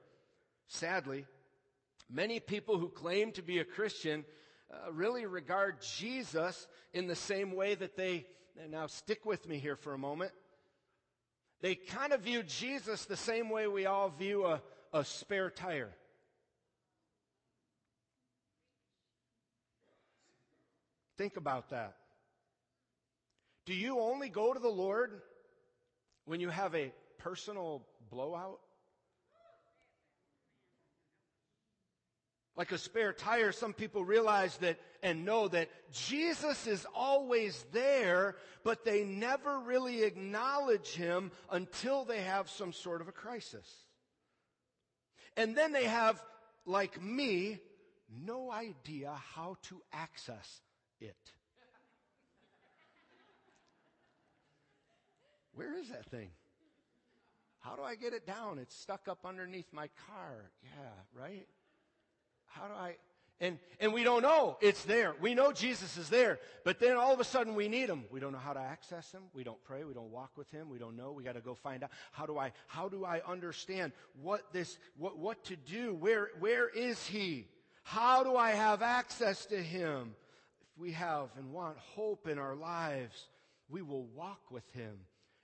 sadly, 0.67 1.25
many 2.09 2.39
people 2.39 2.77
who 2.77 2.89
claim 2.89 3.31
to 3.33 3.41
be 3.41 3.59
a 3.59 3.65
Christian 3.65 4.25
uh, 4.71 4.91
really 4.91 5.25
regard 5.25 5.81
Jesus 5.97 6.67
in 6.93 7.07
the 7.07 7.15
same 7.15 7.55
way 7.55 7.75
that 7.75 7.95
they, 7.95 8.25
now 8.69 8.87
stick 8.87 9.25
with 9.25 9.47
me 9.47 9.57
here 9.57 9.75
for 9.75 9.93
a 9.93 9.97
moment. 9.97 10.31
They 11.61 11.75
kind 11.75 12.13
of 12.13 12.21
view 12.21 12.43
Jesus 12.43 13.05
the 13.05 13.17
same 13.17 13.49
way 13.49 13.67
we 13.67 13.85
all 13.85 14.09
view 14.09 14.45
a, 14.45 14.61
a 14.93 15.03
spare 15.03 15.49
tire. 15.49 15.91
Think 21.17 21.37
about 21.37 21.69
that. 21.69 21.95
Do 23.65 23.73
you 23.73 23.99
only 23.99 24.29
go 24.29 24.53
to 24.53 24.59
the 24.59 24.67
Lord 24.67 25.21
when 26.25 26.39
you 26.39 26.49
have 26.49 26.75
a 26.75 26.91
personal 27.17 27.85
blowout? 28.09 28.59
Like 32.57 32.71
a 32.71 32.77
spare 32.77 33.11
tire, 33.11 33.51
some 33.51 33.73
people 33.73 34.05
realize 34.05 34.55
that 34.57 34.79
and 35.03 35.25
know 35.25 35.47
that 35.49 35.69
Jesus 35.91 36.67
is 36.67 36.85
always 36.95 37.65
there, 37.73 38.37
but 38.63 38.85
they 38.85 39.03
never 39.03 39.59
really 39.59 40.03
acknowledge 40.03 40.93
Him 40.93 41.31
until 41.51 42.05
they 42.05 42.21
have 42.21 42.49
some 42.49 42.71
sort 42.71 43.01
of 43.01 43.07
a 43.07 43.11
crisis. 43.11 43.69
And 45.35 45.55
then 45.55 45.73
they 45.73 45.83
have, 45.85 46.23
like 46.65 47.01
me, 47.01 47.59
no 48.09 48.51
idea 48.51 49.13
how 49.33 49.57
to 49.63 49.81
access 49.91 50.61
it. 51.01 51.15
Where 55.53 55.77
is 55.77 55.89
that 55.89 56.05
thing? 56.11 56.29
How 57.59 57.75
do 57.75 57.81
I 57.81 57.95
get 57.95 58.13
it 58.13 58.27
down? 58.27 58.59
It's 58.59 58.75
stuck 58.75 59.07
up 59.07 59.19
underneath 59.25 59.71
my 59.71 59.89
car. 60.07 60.51
Yeah, 60.63 61.19
right? 61.19 61.47
How 62.45 62.67
do 62.67 62.73
I? 62.73 62.95
And, 63.41 63.59
and 63.81 63.91
we 63.91 64.03
don't 64.03 64.21
know 64.21 64.57
it's 64.61 64.83
there. 64.85 65.13
We 65.19 65.33
know 65.33 65.51
Jesus 65.51 65.97
is 65.97 66.09
there, 66.09 66.39
but 66.63 66.79
then 66.79 66.95
all 66.95 67.13
of 67.13 67.19
a 67.19 67.23
sudden 67.23 67.55
we 67.55 67.67
need 67.67 67.89
him. 67.89 68.05
We 68.09 68.19
don't 68.19 68.31
know 68.31 68.37
how 68.37 68.53
to 68.53 68.59
access 68.59 69.11
him. 69.11 69.23
We 69.33 69.43
don't 69.43 69.61
pray. 69.63 69.83
We 69.83 69.93
don't 69.93 70.11
walk 70.11 70.31
with 70.37 70.49
him. 70.51 70.69
We 70.69 70.77
don't 70.77 70.95
know. 70.95 71.11
We 71.11 71.23
got 71.23 71.35
to 71.35 71.41
go 71.41 71.55
find 71.55 71.83
out. 71.83 71.89
How 72.11 72.25
do 72.25 72.37
I, 72.37 72.53
how 72.67 72.87
do 72.87 73.03
I 73.03 73.21
understand 73.27 73.91
what 74.21 74.41
this, 74.53 74.77
what, 74.97 75.17
what 75.17 75.43
to 75.45 75.57
do? 75.57 75.93
Where, 75.95 76.29
where 76.39 76.69
is 76.69 77.05
he? 77.07 77.47
How 77.83 78.23
do 78.23 78.35
I 78.37 78.51
have 78.51 78.81
access 78.81 79.45
to 79.47 79.61
him? 79.61 80.15
We 80.77 80.91
have 80.91 81.29
and 81.37 81.51
want 81.51 81.77
hope 81.77 82.27
in 82.27 82.37
our 82.37 82.55
lives, 82.55 83.27
we 83.69 83.81
will 83.81 84.05
walk 84.15 84.51
with 84.51 84.69
Him 84.73 84.97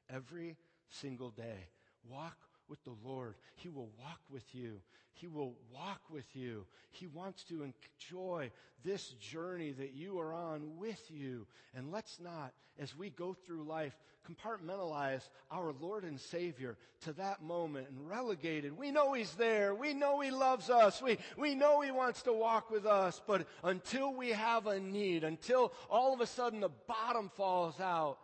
every 0.10 0.58
single 0.90 1.30
day. 1.30 1.68
Walk 2.10 2.38
with 2.72 2.84
the 2.86 2.96
Lord. 3.06 3.36
He 3.58 3.70
will 3.70 3.90
walk 4.00 4.22
with 4.32 4.56
you. 4.56 4.80
He 5.14 5.28
will 5.28 5.54
walk 5.72 6.00
with 6.10 6.26
you. 6.34 6.66
He 6.90 7.06
wants 7.06 7.44
to 7.44 7.64
enjoy 7.64 8.50
this 8.84 9.10
journey 9.20 9.74
that 9.74 9.94
you 9.94 10.20
are 10.20 10.34
on 10.34 10.78
with 10.78 11.00
you. 11.10 11.46
And 11.76 11.92
let's 11.92 12.20
not, 12.20 12.54
as 12.80 12.98
we 12.98 13.10
go 13.10 13.34
through 13.34 13.66
life, 13.66 13.94
compartmentalize 14.28 15.28
our 15.52 15.74
Lord 15.80 16.06
and 16.06 16.20
Savior 16.20 16.78
to 17.02 17.14
that 17.14 17.44
moment 17.44 17.90
and 17.90 18.10
relegated. 18.10 18.78
We 18.78 18.90
know 18.90 19.14
He's 19.14 19.34
there. 19.34 19.76
We 19.76 19.94
know 19.94 20.22
He 20.22 20.32
loves 20.32 20.70
us. 20.70 21.02
We, 21.02 21.18
we 21.38 21.54
know 21.54 21.82
He 21.82 21.92
wants 21.92 22.22
to 22.24 22.34
walk 22.34 22.72
with 22.72 22.86
us. 22.86 23.22
But 23.28 23.48
until 23.64 24.16
we 24.16 24.30
have 24.30 24.66
a 24.66 24.80
need, 24.80 25.26
until 25.26 25.74
all 25.90 26.14
of 26.14 26.22
a 26.22 26.26
sudden 26.26 26.62
the 26.62 26.72
bottom 26.88 27.30
falls 27.36 27.80
out, 27.82 28.18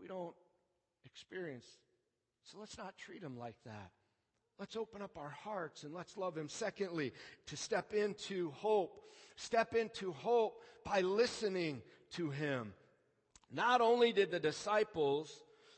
we 0.00 0.08
don't 0.08 0.34
experience 1.04 1.66
so 2.44 2.58
let's 2.58 2.78
not 2.78 2.96
treat 2.96 3.22
him 3.22 3.38
like 3.38 3.56
that. 3.64 3.90
Let's 4.58 4.76
open 4.76 5.00
up 5.00 5.16
our 5.16 5.30
hearts 5.30 5.84
and 5.84 5.94
let's 5.94 6.16
love 6.16 6.36
him. 6.36 6.48
Secondly, 6.48 7.12
to 7.46 7.56
step 7.56 7.94
into 7.94 8.50
hope. 8.50 9.00
Step 9.36 9.74
into 9.74 10.12
hope 10.12 10.62
by 10.84 11.00
listening 11.00 11.80
to 12.12 12.30
him. 12.30 12.74
Not 13.50 13.80
only 13.80 14.12
did 14.12 14.30
the 14.30 14.38
disciples 14.38 15.34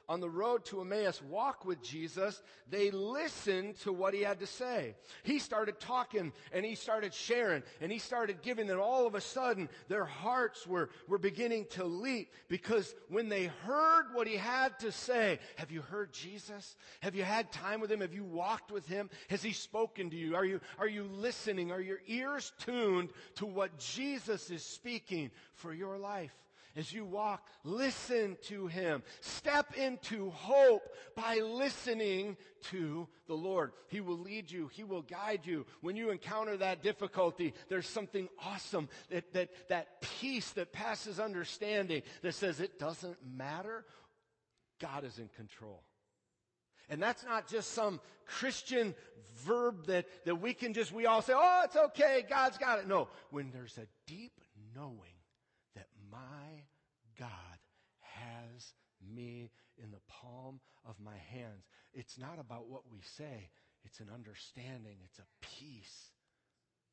on 0.09 0.21
the 0.21 0.29
road 0.29 0.65
to 0.67 0.81
Emmaus 0.81 1.23
walk 1.23 1.65
with 1.65 1.83
Jesus, 1.83 2.43
they 2.69 2.91
listened 2.91 3.77
to 3.81 3.93
what 3.93 4.15
he 4.15 4.23
had 4.23 4.41
to 4.41 4.47
say. 4.47 4.95
He 5.23 5.39
started 5.39 5.79
talking 5.81 6.33
and 6.53 6.65
he 6.65 6.75
started 6.75 7.15
sharing 7.15 7.63
and 7.81 7.91
he 7.91 7.99
started 7.99 8.43
giving 8.43 8.71
and 8.71 8.81
all 8.81 9.07
of 9.07 9.15
a 9.15 9.21
sudden 9.21 9.69
their 9.89 10.05
hearts 10.05 10.67
were, 10.67 10.91
were 11.09 11.19
beginning 11.19 11.67
to 11.71 11.85
leap 11.85 12.33
because 12.49 12.95
when 13.09 13.29
they 13.29 13.47
heard 13.65 14.07
what 14.13 14.27
he 14.27 14.37
had 14.37 14.79
to 14.81 14.93
say, 14.93 15.39
have 15.57 15.71
you 15.71 15.83
heard 15.83 16.13
Jesus? 16.13 16.77
Have 17.01 17.15
you 17.15 17.25
had 17.25 17.53
time 17.53 17.81
with 17.81 17.91
him? 17.91 18.01
Have 18.01 18.15
you 18.15 18.25
walked 18.25 18.73
with 18.73 18.87
him? 18.87 19.09
Has 19.29 19.43
he 19.43 19.53
spoken 19.53 20.11
to 20.11 20.17
you? 20.17 20.35
Are 20.35 20.45
you, 20.45 20.61
are 20.79 20.89
you 20.89 21.05
listening? 21.05 21.71
Are 21.71 21.81
your 21.81 22.01
ears 22.07 22.53
tuned 22.59 23.11
to 23.37 23.47
what 23.47 23.79
Jesus 23.79 24.51
is 24.51 24.65
speaking 24.65 25.31
for 25.55 25.73
your 25.73 25.99
life? 25.99 26.33
As 26.77 26.93
you 26.93 27.05
walk, 27.05 27.47
listen 27.65 28.37
to 28.45 28.67
Him. 28.67 29.03
Step 29.21 29.77
into 29.77 30.31
hope 30.31 30.89
by 31.15 31.37
listening 31.37 32.37
to 32.71 33.09
the 33.27 33.35
Lord. 33.35 33.73
He 33.89 34.01
will 34.01 34.19
lead 34.19 34.51
you. 34.51 34.69
He 34.73 34.85
will 34.85 35.03
guide 35.03 35.43
you. 35.45 35.67
When 35.81 35.97
you 35.97 36.11
encounter 36.11 36.57
that 36.57 36.83
difficulty, 36.83 37.55
there's 37.69 37.89
something 37.89 38.29
awesome 38.45 38.89
that, 39.11 39.33
that, 39.35 39.51
that 39.69 40.01
peace 40.01 40.51
that 40.53 40.73
passes 40.73 41.21
understanding 41.21 42.03
that 42.23 42.35
says 42.35 42.61
it 42.61 42.79
doesn't 42.79 43.19
matter. 43.37 43.85
God 44.81 45.05
is 45.05 45.19
in 45.19 45.29
control. 45.37 45.83
And 46.89 47.03
that's 47.03 47.25
not 47.25 47.49
just 47.49 47.73
some 47.73 48.01
Christian 48.27 48.95
verb 49.47 49.87
that, 49.87 50.07
that 50.25 50.37
we 50.37 50.53
can 50.53 50.75
just, 50.75 50.93
we 50.93 51.07
all 51.07 51.23
say, 51.23 51.33
oh, 51.35 51.63
it's 51.65 51.77
okay, 51.77 52.25
God's 52.29 52.59
got 52.59 52.79
it. 52.79 52.89
No, 52.89 53.09
when 53.31 53.51
there's 53.51 53.79
a 53.79 53.87
deep 54.07 54.41
knowing 54.75 55.12
my 56.13 56.65
God 57.19 57.59
has 58.01 58.75
me 59.15 59.51
in 59.83 59.91
the 59.91 60.05
palm 60.09 60.61
of 60.87 60.97
my 61.03 61.17
hands. 61.31 61.65
It's 61.93 62.19
not 62.19 62.39
about 62.39 62.69
what 62.69 62.83
we 62.93 63.01
say, 63.01 63.51
it's 63.85 64.01
an 64.01 64.09
understanding, 64.15 64.99
it's 65.05 65.19
a 65.19 65.27
peace. 65.41 66.13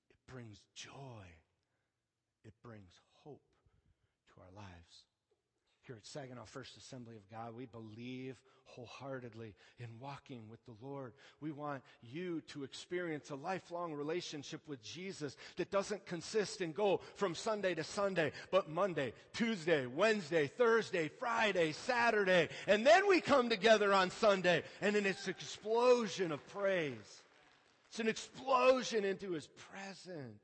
It 0.09 0.17
brings 0.31 0.61
joy, 0.73 1.25
it 2.43 2.53
brings 2.63 2.93
hope 3.23 3.43
to 4.33 4.41
our 4.41 4.63
lives. 4.63 5.08
Here 5.85 5.95
at 5.95 6.05
Saginaw 6.05 6.45
First 6.45 6.77
Assembly 6.77 7.15
of 7.15 7.29
God, 7.31 7.55
we 7.55 7.65
believe 7.65 8.35
wholeheartedly 8.65 9.55
in 9.79 9.87
walking 9.99 10.43
with 10.49 10.63
the 10.65 10.75
Lord. 10.85 11.13
We 11.41 11.51
want 11.51 11.81
you 12.01 12.41
to 12.49 12.63
experience 12.63 13.29
a 13.29 13.35
lifelong 13.35 13.93
relationship 13.93 14.61
with 14.67 14.81
Jesus 14.83 15.35
that 15.57 15.71
doesn't 15.71 16.05
consist 16.05 16.61
in 16.61 16.71
go 16.71 17.01
from 17.15 17.33
Sunday 17.33 17.73
to 17.75 17.83
Sunday, 17.83 18.31
but 18.51 18.69
Monday, 18.69 19.13
Tuesday, 19.33 19.85
Wednesday, 19.87 20.47
Thursday, 20.47 21.07
Friday, 21.07 21.71
Saturday, 21.71 22.49
and 22.67 22.85
then 22.85 23.07
we 23.07 23.21
come 23.21 23.49
together 23.49 23.93
on 23.93 24.11
Sunday, 24.11 24.63
and 24.81 24.95
then 24.95 25.05
it's 25.05 25.25
an 25.25 25.31
explosion 25.31 26.31
of 26.31 26.47
praise. 26.49 27.23
It's 27.89 27.99
an 27.99 28.07
explosion 28.07 29.03
into 29.03 29.31
His 29.31 29.47
presence. 29.71 30.43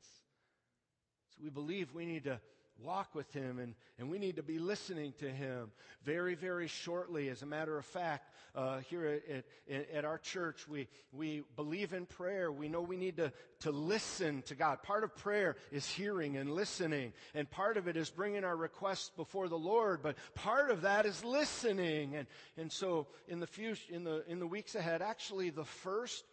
So 1.29 1.43
we 1.43 1.49
believe 1.49 1.93
we 1.93 2.05
need 2.05 2.23
to 2.23 2.39
walk 2.83 3.15
with 3.15 3.31
him 3.33 3.59
and, 3.59 3.73
and 3.97 4.09
we 4.09 4.17
need 4.17 4.35
to 4.35 4.43
be 4.43 4.59
listening 4.59 5.13
to 5.19 5.29
him 5.29 5.71
very, 6.03 6.35
very 6.35 6.67
shortly. 6.67 7.29
As 7.29 7.41
a 7.41 7.45
matter 7.45 7.77
of 7.77 7.85
fact, 7.85 8.29
uh, 8.55 8.79
here 8.89 9.21
at, 9.29 9.45
at, 9.73 9.89
at, 9.91 10.05
our 10.05 10.17
church, 10.17 10.67
we, 10.67 10.87
we 11.11 11.43
believe 11.55 11.93
in 11.93 12.05
prayer. 12.05 12.51
We 12.51 12.69
know 12.69 12.81
we 12.81 12.97
need 12.97 13.17
to, 13.17 13.31
to 13.61 13.71
listen 13.71 14.41
to 14.43 14.55
God. 14.55 14.81
Part 14.83 15.03
of 15.03 15.15
prayer 15.15 15.57
is 15.71 15.87
hearing 15.87 16.37
and 16.37 16.51
listening, 16.51 17.13
and 17.33 17.49
part 17.49 17.77
of 17.77 17.87
it 17.87 17.97
is 17.97 18.09
bringing 18.09 18.43
our 18.43 18.55
requests 18.55 19.11
before 19.15 19.49
the 19.49 19.57
Lord, 19.57 20.01
but 20.01 20.15
part 20.35 20.71
of 20.71 20.81
that 20.81 21.05
is 21.05 21.23
listening. 21.23 22.15
And, 22.15 22.27
and 22.57 22.71
so 22.71 23.07
in 23.27 23.39
the, 23.39 23.47
few, 23.47 23.75
in, 23.89 24.03
the, 24.03 24.23
in 24.27 24.39
the 24.39 24.47
weeks 24.47 24.75
ahead, 24.75 25.01
actually 25.01 25.49
the 25.49 25.65
first 25.65 26.23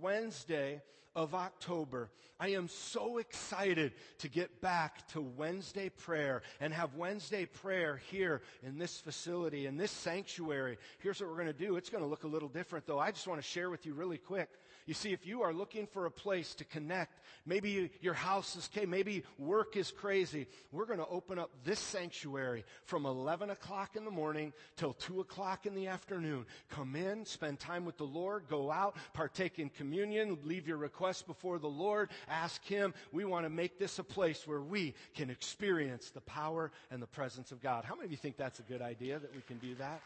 Wednesday 0.00 0.80
of 1.16 1.34
October. 1.34 2.10
I 2.40 2.48
am 2.48 2.68
so 2.68 3.18
excited 3.18 3.92
to 4.18 4.28
get 4.28 4.60
back 4.60 5.06
to 5.08 5.20
Wednesday 5.20 5.88
prayer 5.88 6.42
and 6.60 6.74
have 6.74 6.94
Wednesday 6.94 7.46
prayer 7.46 8.00
here 8.10 8.42
in 8.62 8.78
this 8.78 8.98
facility, 8.98 9.66
in 9.66 9.76
this 9.76 9.92
sanctuary. 9.92 10.78
Here's 10.98 11.20
what 11.20 11.30
we're 11.30 11.36
going 11.36 11.46
to 11.46 11.52
do. 11.52 11.76
It's 11.76 11.90
going 11.90 12.02
to 12.02 12.10
look 12.10 12.24
a 12.24 12.28
little 12.28 12.48
different 12.48 12.86
though. 12.86 12.98
I 12.98 13.12
just 13.12 13.28
want 13.28 13.40
to 13.40 13.46
share 13.46 13.70
with 13.70 13.86
you 13.86 13.94
really 13.94 14.18
quick. 14.18 14.48
You 14.86 14.92
see, 14.92 15.12
if 15.12 15.26
you 15.26 15.42
are 15.42 15.54
looking 15.54 15.86
for 15.86 16.04
a 16.04 16.10
place 16.10 16.54
to 16.56 16.64
connect, 16.64 17.20
maybe 17.46 17.90
your 18.02 18.12
house 18.12 18.54
is, 18.54 18.68
okay, 18.74 18.84
maybe 18.84 19.22
work 19.38 19.76
is 19.76 19.90
crazy, 19.90 20.46
we're 20.72 20.84
going 20.84 20.98
to 20.98 21.06
open 21.06 21.38
up 21.38 21.50
this 21.64 21.78
sanctuary 21.78 22.64
from 22.84 23.06
11 23.06 23.48
o'clock 23.48 23.96
in 23.96 24.04
the 24.04 24.10
morning 24.10 24.52
till 24.76 24.92
2 24.92 25.20
o'clock 25.20 25.64
in 25.64 25.74
the 25.74 25.86
afternoon. 25.86 26.44
Come 26.68 26.96
in, 26.96 27.24
spend 27.24 27.60
time 27.60 27.86
with 27.86 27.96
the 27.96 28.04
Lord, 28.04 28.44
go 28.48 28.70
out, 28.70 28.96
partake 29.14 29.58
in 29.58 29.70
communion, 29.70 30.36
leave 30.44 30.68
your 30.68 30.76
requests 31.04 31.22
before 31.22 31.58
the 31.58 31.68
Lord, 31.68 32.08
ask 32.30 32.64
Him. 32.64 32.94
We 33.12 33.26
want 33.26 33.44
to 33.44 33.50
make 33.50 33.78
this 33.78 33.98
a 33.98 34.04
place 34.04 34.46
where 34.46 34.62
we 34.62 34.94
can 35.14 35.28
experience 35.28 36.08
the 36.08 36.22
power 36.22 36.72
and 36.90 37.02
the 37.02 37.06
presence 37.06 37.52
of 37.52 37.60
God. 37.60 37.84
How 37.84 37.94
many 37.94 38.06
of 38.06 38.10
you 38.10 38.16
think 38.16 38.38
that's 38.38 38.58
a 38.58 38.62
good 38.62 38.80
idea 38.80 39.18
that 39.18 39.34
we 39.34 39.42
can 39.42 39.58
do 39.58 39.74
that? 39.74 40.00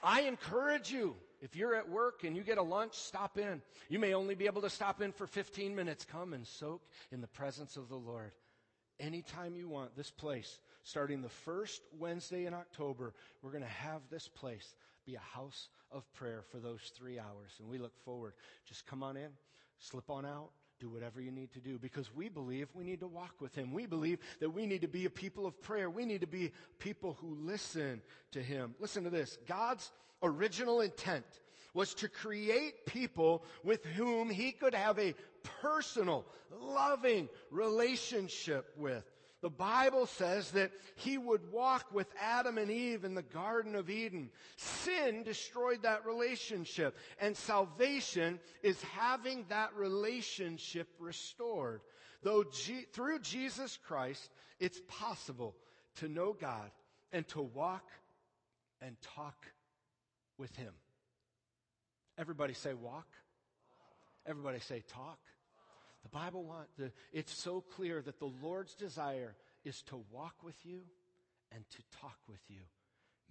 I 0.00 0.22
encourage 0.22 0.92
you 0.92 1.16
if 1.40 1.56
you're 1.56 1.74
at 1.74 1.88
work 1.88 2.22
and 2.22 2.36
you 2.36 2.44
get 2.44 2.58
a 2.58 2.62
lunch, 2.62 2.94
stop 2.94 3.36
in. 3.36 3.60
You 3.88 3.98
may 3.98 4.14
only 4.14 4.36
be 4.36 4.46
able 4.46 4.62
to 4.62 4.70
stop 4.70 5.02
in 5.02 5.10
for 5.10 5.26
15 5.26 5.74
minutes. 5.74 6.04
Come 6.04 6.34
and 6.34 6.46
soak 6.46 6.82
in 7.10 7.20
the 7.20 7.26
presence 7.26 7.76
of 7.76 7.88
the 7.88 7.96
Lord. 7.96 8.30
Anytime 9.00 9.56
you 9.56 9.68
want, 9.68 9.96
this 9.96 10.12
place, 10.12 10.60
starting 10.84 11.20
the 11.20 11.28
first 11.28 11.82
Wednesday 11.98 12.46
in 12.46 12.54
October, 12.54 13.12
we're 13.42 13.50
going 13.50 13.64
to 13.64 13.68
have 13.68 14.02
this 14.08 14.28
place 14.28 14.76
be 15.04 15.14
a 15.14 15.36
house 15.36 15.68
of 15.90 16.10
prayer 16.14 16.42
for 16.50 16.58
those 16.58 16.92
three 16.96 17.18
hours. 17.18 17.52
And 17.58 17.68
we 17.68 17.78
look 17.78 17.96
forward. 18.04 18.34
Just 18.66 18.86
come 18.86 19.02
on 19.02 19.16
in, 19.16 19.30
slip 19.78 20.10
on 20.10 20.24
out, 20.24 20.50
do 20.80 20.88
whatever 20.88 21.20
you 21.20 21.30
need 21.30 21.52
to 21.52 21.60
do 21.60 21.78
because 21.78 22.14
we 22.14 22.28
believe 22.28 22.68
we 22.74 22.84
need 22.84 23.00
to 23.00 23.06
walk 23.06 23.34
with 23.40 23.54
Him. 23.54 23.72
We 23.72 23.86
believe 23.86 24.18
that 24.40 24.50
we 24.50 24.66
need 24.66 24.82
to 24.82 24.88
be 24.88 25.04
a 25.04 25.10
people 25.10 25.46
of 25.46 25.60
prayer. 25.62 25.88
We 25.88 26.04
need 26.04 26.22
to 26.22 26.26
be 26.26 26.52
people 26.78 27.16
who 27.20 27.36
listen 27.40 28.02
to 28.32 28.42
Him. 28.42 28.74
Listen 28.80 29.04
to 29.04 29.10
this. 29.10 29.38
God's 29.46 29.90
original 30.22 30.80
intent 30.80 31.24
was 31.74 31.92
to 31.94 32.08
create 32.08 32.86
people 32.86 33.44
with 33.64 33.84
whom 33.84 34.30
he 34.30 34.52
could 34.52 34.74
have 34.74 34.98
a 34.98 35.14
personal, 35.60 36.24
loving 36.60 37.28
relationship 37.50 38.72
with. 38.76 39.04
The 39.44 39.50
Bible 39.50 40.06
says 40.06 40.52
that 40.52 40.70
he 40.96 41.18
would 41.18 41.52
walk 41.52 41.92
with 41.92 42.06
Adam 42.18 42.56
and 42.56 42.70
Eve 42.70 43.04
in 43.04 43.14
the 43.14 43.20
Garden 43.20 43.74
of 43.74 43.90
Eden. 43.90 44.30
Sin 44.56 45.22
destroyed 45.22 45.82
that 45.82 46.06
relationship, 46.06 46.96
and 47.20 47.36
salvation 47.36 48.40
is 48.62 48.82
having 48.82 49.44
that 49.50 49.74
relationship 49.76 50.88
restored. 50.98 51.82
Though 52.22 52.44
G- 52.44 52.86
through 52.94 53.18
Jesus 53.18 53.78
Christ, 53.86 54.30
it's 54.60 54.80
possible 54.88 55.54
to 55.96 56.08
know 56.08 56.32
God 56.32 56.70
and 57.12 57.28
to 57.28 57.42
walk 57.42 57.84
and 58.80 58.96
talk 59.02 59.36
with 60.38 60.56
Him. 60.56 60.72
Everybody 62.16 62.54
say 62.54 62.72
walk. 62.72 63.08
Everybody 64.24 64.60
say 64.60 64.82
talk. 64.88 65.18
The 66.04 66.10
Bible 66.10 66.44
wants, 66.44 66.70
it's 67.12 67.36
so 67.36 67.62
clear 67.74 68.00
that 68.02 68.20
the 68.20 68.30
Lord's 68.42 68.74
desire 68.74 69.34
is 69.64 69.82
to 69.82 70.04
walk 70.12 70.36
with 70.44 70.56
you 70.64 70.82
and 71.50 71.64
to 71.70 71.78
talk 72.00 72.18
with 72.28 72.40
you. 72.48 72.60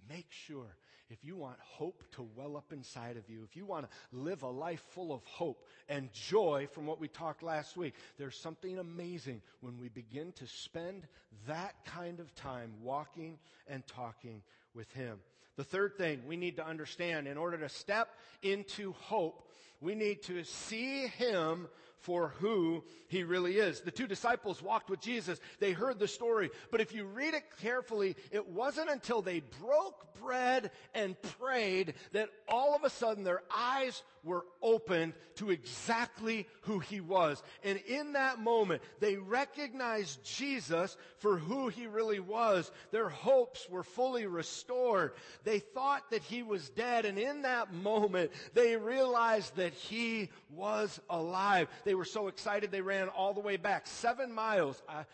Make 0.08 0.26
sure 0.30 0.76
if 1.08 1.24
you 1.24 1.36
want 1.36 1.56
hope 1.60 2.02
to 2.12 2.28
well 2.36 2.56
up 2.56 2.72
inside 2.72 3.16
of 3.16 3.28
you, 3.28 3.42
if 3.44 3.56
you 3.56 3.64
want 3.64 3.86
to 3.86 4.16
live 4.16 4.42
a 4.42 4.48
life 4.48 4.82
full 4.90 5.12
of 5.12 5.24
hope 5.24 5.64
and 5.88 6.12
joy 6.12 6.68
from 6.72 6.86
what 6.86 7.00
we 7.00 7.08
talked 7.08 7.42
last 7.42 7.76
week, 7.76 7.94
there's 8.18 8.36
something 8.36 8.78
amazing 8.78 9.40
when 9.60 9.78
we 9.78 9.88
begin 9.88 10.32
to 10.32 10.46
spend 10.46 11.06
that 11.46 11.74
kind 11.86 12.20
of 12.20 12.34
time 12.34 12.72
walking 12.82 13.38
and 13.66 13.86
talking 13.86 14.42
with 14.74 14.90
Him. 14.92 15.18
The 15.56 15.64
third 15.64 15.96
thing 15.96 16.22
we 16.26 16.36
need 16.36 16.56
to 16.56 16.66
understand 16.66 17.28
in 17.28 17.38
order 17.38 17.58
to 17.58 17.68
step 17.68 18.08
into 18.42 18.92
hope, 18.92 19.48
we 19.80 19.94
need 19.94 20.22
to 20.24 20.42
see 20.44 21.06
Him 21.06 21.68
for 22.04 22.34
who 22.38 22.84
he 23.08 23.24
really 23.24 23.56
is. 23.56 23.80
The 23.80 23.90
two 23.90 24.06
disciples 24.06 24.62
walked 24.62 24.90
with 24.90 25.00
Jesus. 25.00 25.40
They 25.58 25.72
heard 25.72 25.98
the 25.98 26.06
story. 26.06 26.50
But 26.70 26.82
if 26.82 26.94
you 26.94 27.06
read 27.06 27.32
it 27.32 27.44
carefully, 27.62 28.14
it 28.30 28.46
wasn't 28.46 28.90
until 28.90 29.22
they 29.22 29.40
broke 29.60 30.14
bread 30.20 30.70
and 30.94 31.20
prayed 31.40 31.94
that 32.12 32.28
all 32.46 32.76
of 32.76 32.84
a 32.84 32.90
sudden 32.90 33.24
their 33.24 33.42
eyes 33.50 34.02
were 34.24 34.44
opened 34.62 35.12
to 35.36 35.50
exactly 35.50 36.46
who 36.62 36.78
he 36.78 37.00
was. 37.00 37.42
And 37.62 37.78
in 37.86 38.14
that 38.14 38.40
moment, 38.40 38.82
they 39.00 39.16
recognized 39.16 40.24
Jesus 40.24 40.96
for 41.18 41.36
who 41.36 41.68
he 41.68 41.86
really 41.86 42.20
was. 42.20 42.70
Their 42.90 43.08
hopes 43.08 43.68
were 43.68 43.82
fully 43.82 44.26
restored. 44.26 45.12
They 45.44 45.58
thought 45.58 46.10
that 46.10 46.22
he 46.22 46.42
was 46.42 46.70
dead. 46.70 47.04
And 47.04 47.18
in 47.18 47.42
that 47.42 47.72
moment, 47.72 48.32
they 48.54 48.76
realized 48.76 49.56
that 49.56 49.74
he 49.74 50.30
was 50.50 51.00
alive. 51.10 51.68
They 51.84 51.94
were 51.94 52.04
so 52.04 52.28
excited 52.28 52.70
they 52.70 52.80
ran 52.80 53.08
all 53.08 53.34
the 53.34 53.40
way 53.40 53.56
back. 53.56 53.86
Seven 53.86 54.32
miles. 54.32 54.82
I, 54.88 55.04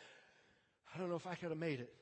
I 0.94 0.98
don't 0.98 1.08
know 1.08 1.16
if 1.16 1.26
I 1.26 1.34
could 1.34 1.50
have 1.50 1.58
made 1.58 1.80
it. 1.80 1.92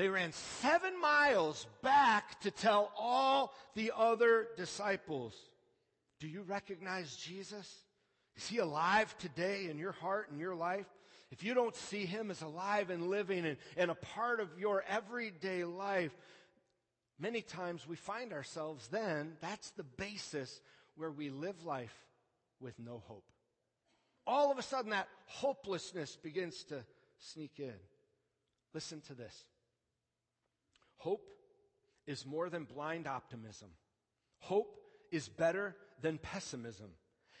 They 0.00 0.08
ran 0.08 0.32
seven 0.32 0.98
miles 0.98 1.66
back 1.82 2.40
to 2.40 2.50
tell 2.50 2.90
all 2.98 3.52
the 3.74 3.92
other 3.94 4.48
disciples. 4.56 5.34
Do 6.20 6.26
you 6.26 6.40
recognize 6.40 7.14
Jesus? 7.16 7.70
Is 8.34 8.46
he 8.46 8.56
alive 8.56 9.14
today 9.18 9.68
in 9.68 9.76
your 9.76 9.92
heart 9.92 10.30
and 10.30 10.40
your 10.40 10.54
life? 10.54 10.86
If 11.30 11.44
you 11.44 11.52
don't 11.52 11.76
see 11.76 12.06
him 12.06 12.30
as 12.30 12.40
alive 12.40 12.88
and 12.88 13.08
living 13.08 13.44
and, 13.44 13.58
and 13.76 13.90
a 13.90 13.94
part 13.94 14.40
of 14.40 14.48
your 14.58 14.82
everyday 14.88 15.64
life, 15.64 16.16
many 17.18 17.42
times 17.42 17.86
we 17.86 17.96
find 17.96 18.32
ourselves 18.32 18.88
then, 18.88 19.34
that's 19.42 19.68
the 19.72 19.84
basis 19.84 20.62
where 20.96 21.10
we 21.10 21.28
live 21.28 21.62
life 21.66 22.06
with 22.58 22.78
no 22.78 23.02
hope. 23.06 23.26
All 24.26 24.50
of 24.50 24.56
a 24.56 24.62
sudden, 24.62 24.92
that 24.92 25.08
hopelessness 25.26 26.16
begins 26.16 26.64
to 26.64 26.86
sneak 27.18 27.58
in. 27.58 27.74
Listen 28.72 29.02
to 29.02 29.14
this 29.14 29.44
hope 31.00 31.26
is 32.06 32.26
more 32.26 32.48
than 32.48 32.64
blind 32.64 33.06
optimism, 33.06 33.68
hope 34.38 34.76
is 35.10 35.28
better 35.28 35.76
than 36.00 36.18
pessimism. 36.18 36.90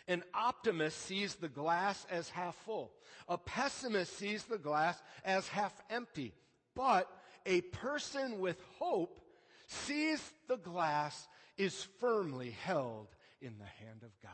An 0.08 0.24
optimist 0.34 0.98
sees 1.02 1.36
the 1.36 1.48
glass 1.48 2.04
as 2.10 2.28
half 2.30 2.56
full. 2.64 2.90
A 3.28 3.38
pessimist 3.38 4.16
sees 4.18 4.42
the 4.42 4.58
glass 4.58 5.00
as 5.24 5.46
half 5.46 5.72
empty. 5.88 6.34
But 6.74 7.08
a 7.46 7.60
person 7.60 8.40
with 8.40 8.60
hope 8.78 9.20
sees 9.68 10.20
the 10.48 10.56
glass 10.56 11.28
is 11.56 11.86
firmly 12.00 12.50
held 12.50 13.08
in 13.40 13.58
the 13.58 13.84
hand 13.84 14.02
of 14.02 14.10
God. 14.20 14.32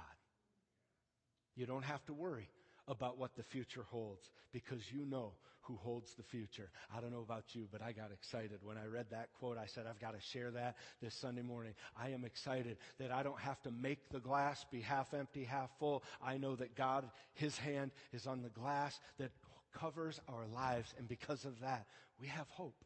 You 1.56 1.66
don't 1.66 1.84
have 1.84 2.04
to 2.06 2.14
worry 2.14 2.48
about 2.88 3.18
what 3.18 3.34
the 3.34 3.42
future 3.42 3.84
holds 3.90 4.30
because 4.52 4.92
you 4.92 5.04
know 5.04 5.32
who 5.66 5.76
holds 5.76 6.14
the 6.14 6.22
future. 6.22 6.70
I 6.96 7.00
don't 7.00 7.12
know 7.12 7.20
about 7.20 7.54
you, 7.54 7.66
but 7.70 7.82
I 7.82 7.92
got 7.92 8.12
excited 8.12 8.60
when 8.62 8.76
I 8.76 8.86
read 8.86 9.06
that 9.10 9.28
quote. 9.38 9.58
I 9.58 9.66
said, 9.66 9.84
I've 9.88 10.00
got 10.00 10.14
to 10.14 10.20
share 10.20 10.50
that 10.52 10.76
this 11.02 11.14
Sunday 11.14 11.42
morning. 11.42 11.74
I 12.00 12.10
am 12.10 12.24
excited 12.24 12.76
that 12.98 13.10
I 13.10 13.22
don't 13.22 13.38
have 13.40 13.62
to 13.62 13.70
make 13.70 14.08
the 14.10 14.20
glass 14.20 14.64
be 14.70 14.80
half 14.80 15.14
empty, 15.14 15.44
half 15.44 15.70
full. 15.78 16.04
I 16.22 16.38
know 16.38 16.56
that 16.56 16.74
God, 16.74 17.08
His 17.34 17.58
hand 17.58 17.90
is 18.12 18.26
on 18.26 18.42
the 18.42 18.48
glass, 18.48 18.98
that 19.18 19.30
covers 19.72 20.20
our 20.28 20.46
lives. 20.54 20.94
And 20.98 21.08
because 21.08 21.44
of 21.44 21.60
that, 21.60 21.86
we 22.20 22.28
have 22.28 22.48
hope. 22.48 22.84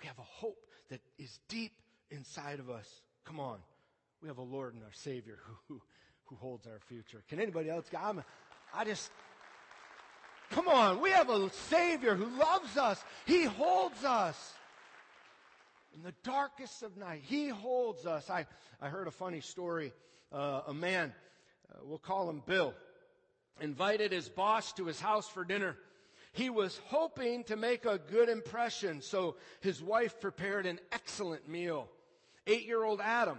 We 0.00 0.06
have 0.06 0.18
a 0.18 0.22
hope 0.22 0.66
that 0.90 1.00
is 1.18 1.38
deep 1.48 1.72
inside 2.10 2.58
of 2.58 2.70
us. 2.70 2.88
Come 3.24 3.38
on. 3.38 3.58
We 4.22 4.28
have 4.28 4.38
a 4.38 4.42
Lord 4.42 4.74
and 4.74 4.82
our 4.82 4.92
Savior 4.92 5.38
who, 5.68 5.80
who, 6.26 6.36
holds 6.36 6.66
our 6.66 6.78
future. 6.88 7.24
Can 7.28 7.40
anybody 7.40 7.70
else? 7.70 7.86
I'm, 7.98 8.22
I 8.72 8.84
just, 8.84 9.10
come 10.50 10.68
on. 10.68 11.00
We 11.00 11.10
have 11.10 11.30
a 11.30 11.50
Savior 11.68 12.14
who 12.14 12.26
loves 12.38 12.76
us. 12.76 13.02
He 13.24 13.44
holds 13.44 14.04
us. 14.04 14.54
In 15.94 16.02
the 16.02 16.14
darkest 16.22 16.82
of 16.82 16.96
night, 16.96 17.22
He 17.24 17.48
holds 17.48 18.06
us. 18.06 18.30
I, 18.30 18.46
I 18.80 18.88
heard 18.88 19.08
a 19.08 19.12
funny 19.12 19.40
story. 19.40 19.92
Uh, 20.32 20.62
a 20.68 20.74
man, 20.74 21.12
uh, 21.72 21.78
we'll 21.82 21.98
call 21.98 22.30
him 22.30 22.42
Bill, 22.46 22.72
invited 23.60 24.12
his 24.12 24.28
boss 24.28 24.72
to 24.74 24.84
his 24.84 25.00
house 25.00 25.28
for 25.28 25.44
dinner. 25.44 25.76
He 26.32 26.50
was 26.50 26.80
hoping 26.86 27.42
to 27.44 27.56
make 27.56 27.84
a 27.84 27.98
good 27.98 28.28
impression, 28.28 29.02
so 29.02 29.34
his 29.60 29.82
wife 29.82 30.20
prepared 30.20 30.66
an 30.66 30.78
excellent 30.92 31.48
meal. 31.48 31.88
Eight 32.46 32.66
year 32.66 32.84
old 32.84 33.00
Adam 33.00 33.38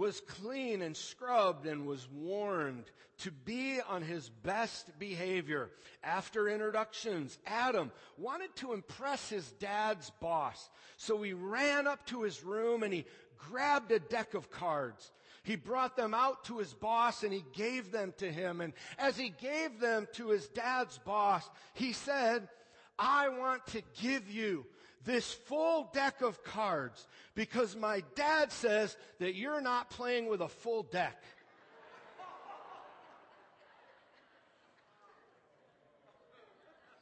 was 0.00 0.22
clean 0.22 0.80
and 0.80 0.96
scrubbed 0.96 1.66
and 1.66 1.86
was 1.86 2.08
warned 2.10 2.90
to 3.18 3.30
be 3.30 3.78
on 3.86 4.00
his 4.00 4.30
best 4.30 4.98
behavior. 4.98 5.68
After 6.02 6.48
introductions, 6.48 7.38
Adam 7.46 7.92
wanted 8.16 8.56
to 8.56 8.72
impress 8.72 9.28
his 9.28 9.52
dad's 9.52 10.08
boss. 10.18 10.70
So 10.96 11.20
he 11.20 11.34
ran 11.34 11.86
up 11.86 12.06
to 12.06 12.22
his 12.22 12.42
room 12.42 12.82
and 12.82 12.94
he 12.94 13.04
grabbed 13.36 13.92
a 13.92 13.98
deck 13.98 14.32
of 14.32 14.50
cards. 14.50 15.12
He 15.42 15.56
brought 15.56 15.96
them 15.98 16.14
out 16.14 16.44
to 16.44 16.56
his 16.56 16.72
boss 16.72 17.22
and 17.22 17.30
he 17.30 17.44
gave 17.52 17.92
them 17.92 18.14
to 18.18 18.32
him. 18.32 18.62
And 18.62 18.72
as 18.98 19.18
he 19.18 19.28
gave 19.28 19.80
them 19.80 20.08
to 20.14 20.30
his 20.30 20.48
dad's 20.48 20.96
boss, 20.96 21.46
he 21.74 21.92
said, 21.92 22.48
I 22.98 23.28
want 23.28 23.66
to 23.68 23.82
give 24.00 24.30
you 24.30 24.64
this 25.04 25.32
full 25.32 25.90
deck 25.92 26.22
of 26.22 26.42
cards 26.44 27.06
because 27.34 27.74
my 27.76 28.02
dad 28.14 28.52
says 28.52 28.96
that 29.18 29.34
you're 29.34 29.60
not 29.60 29.90
playing 29.90 30.28
with 30.28 30.40
a 30.40 30.48
full 30.48 30.82
deck. 30.82 31.22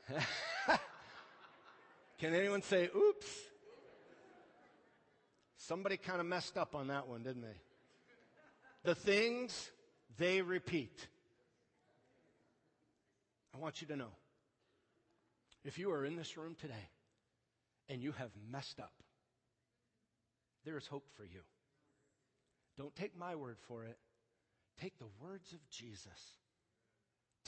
Can 2.19 2.35
anyone 2.35 2.63
say, 2.63 2.89
oops? 2.97 3.27
Somebody 5.57 5.97
kind 5.99 6.21
of 6.21 6.27
messed 6.27 6.57
up 6.57 6.75
on 6.75 6.89
that 6.89 7.07
one, 7.09 7.23
didn't 7.23 7.43
they? 7.43 7.61
The 8.85 8.95
things 8.95 9.71
they 10.17 10.41
repeat. 10.41 11.07
I 13.55 13.59
want 13.59 13.83
you 13.83 13.89
to 13.89 13.97
know 13.97 14.13
if 15.65 15.79
you 15.79 15.91
are 15.91 16.05
in 16.05 16.17
this 16.17 16.37
room 16.37 16.55
today 16.59 16.89
and 17.89 18.03
you 18.03 18.13
have 18.13 18.31
messed 18.51 18.81
up, 18.81 18.93
there 20.65 20.77
is 20.77 20.87
hope 20.87 21.07
for 21.17 21.25
you. 21.25 21.41
Don't 22.77 22.95
take 22.95 23.17
my 23.17 23.35
word 23.35 23.57
for 23.67 23.85
it. 23.85 23.99
Take 24.81 24.99
the 24.99 25.09
words 25.21 25.53
of 25.53 25.59
Jesus. 25.71 26.39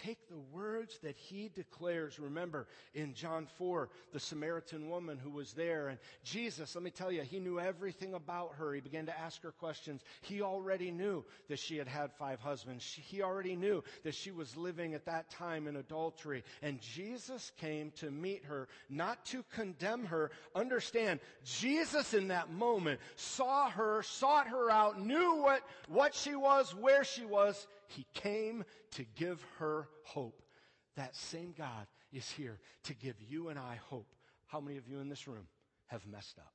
Take 0.04 0.28
the 0.28 0.38
words 0.52 0.98
that 1.02 1.16
he 1.16 1.50
declares. 1.54 2.18
Remember 2.18 2.66
in 2.94 3.12
John 3.12 3.46
4, 3.58 3.88
the 4.12 4.20
Samaritan 4.20 4.88
woman 4.88 5.18
who 5.18 5.30
was 5.30 5.52
there 5.52 5.88
and 5.88 5.98
Jesus, 6.24 6.74
let 6.74 6.84
me 6.84 6.90
tell 6.90 7.12
you, 7.12 7.22
he 7.22 7.38
knew 7.38 7.60
everything 7.60 8.14
about 8.14 8.54
her. 8.56 8.72
He 8.72 8.80
began 8.80 9.06
to 9.06 9.18
ask 9.18 9.42
her 9.42 9.50
questions. 9.50 10.02
He 10.22 10.40
already 10.40 10.90
knew 10.90 11.24
that 11.48 11.58
she 11.58 11.76
had 11.76 11.88
had 11.88 12.12
five 12.12 12.40
husbands. 12.40 12.84
He 12.84 13.22
already 13.22 13.56
knew 13.56 13.82
that 14.04 14.14
she 14.14 14.30
was 14.30 14.56
living 14.56 14.94
at 14.94 15.04
that 15.06 15.30
time 15.30 15.66
in 15.66 15.76
adultery. 15.76 16.44
And 16.62 16.80
Jesus 16.80 17.52
came 17.58 17.90
to 17.96 18.10
meet 18.10 18.44
her, 18.44 18.68
not 18.88 19.24
to 19.26 19.44
condemn 19.54 20.06
her. 20.06 20.30
Understand, 20.54 21.20
Jesus 21.44 22.14
in 22.14 22.28
that 22.28 22.50
moment 22.50 23.00
saw 23.16 23.68
her, 23.70 24.02
sought 24.02 24.48
her 24.48 24.70
out, 24.70 25.00
knew 25.00 25.42
what, 25.42 25.62
what 25.88 26.14
she 26.14 26.34
was, 26.34 26.74
where 26.74 27.04
she 27.04 27.26
was. 27.26 27.66
He 27.90 28.06
came 28.14 28.64
to 28.92 29.04
give 29.16 29.44
her 29.58 29.88
hope. 30.04 30.42
That 30.96 31.16
same 31.16 31.54
God 31.56 31.86
is 32.12 32.30
here 32.30 32.58
to 32.84 32.94
give 32.94 33.16
you 33.28 33.48
and 33.48 33.58
I 33.58 33.80
hope. 33.88 34.06
How 34.46 34.60
many 34.60 34.76
of 34.78 34.88
you 34.88 35.00
in 35.00 35.08
this 35.08 35.26
room 35.26 35.46
have 35.86 36.06
messed 36.06 36.38
up? 36.38 36.52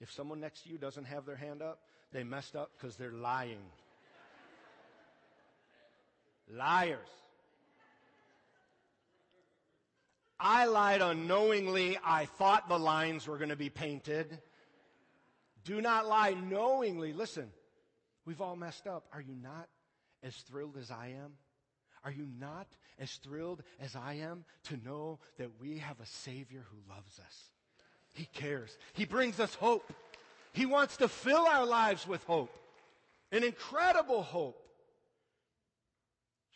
If 0.00 0.12
someone 0.12 0.40
next 0.40 0.62
to 0.62 0.68
you 0.68 0.78
doesn't 0.78 1.04
have 1.04 1.26
their 1.26 1.36
hand 1.36 1.62
up, 1.62 1.80
they 2.12 2.22
messed 2.22 2.54
up 2.54 2.70
because 2.76 2.96
they're 2.96 3.12
lying. 3.12 3.64
Liars. 6.50 7.08
I 10.40 10.66
lied 10.66 11.02
unknowingly. 11.02 11.98
I 12.04 12.26
thought 12.26 12.68
the 12.68 12.78
lines 12.78 13.26
were 13.26 13.38
going 13.38 13.50
to 13.50 13.56
be 13.56 13.70
painted. 13.70 14.38
Do 15.64 15.80
not 15.80 16.06
lie 16.06 16.34
knowingly. 16.34 17.12
Listen, 17.12 17.50
We've 18.28 18.42
all 18.42 18.56
messed 18.56 18.86
up. 18.86 19.06
Are 19.14 19.22
you 19.22 19.34
not 19.42 19.70
as 20.22 20.36
thrilled 20.36 20.76
as 20.76 20.90
I 20.90 21.14
am? 21.18 21.32
Are 22.04 22.12
you 22.12 22.28
not 22.38 22.66
as 22.98 23.10
thrilled 23.10 23.62
as 23.80 23.96
I 23.96 24.16
am 24.16 24.44
to 24.64 24.76
know 24.76 25.18
that 25.38 25.58
we 25.58 25.78
have 25.78 25.98
a 25.98 26.04
Savior 26.04 26.66
who 26.70 26.94
loves 26.94 27.18
us? 27.18 27.44
He 28.12 28.26
cares. 28.26 28.76
He 28.92 29.06
brings 29.06 29.40
us 29.40 29.54
hope. 29.54 29.90
He 30.52 30.66
wants 30.66 30.98
to 30.98 31.08
fill 31.08 31.46
our 31.46 31.64
lives 31.64 32.06
with 32.06 32.22
hope. 32.24 32.54
An 33.32 33.44
incredible 33.44 34.22
hope. 34.22 34.62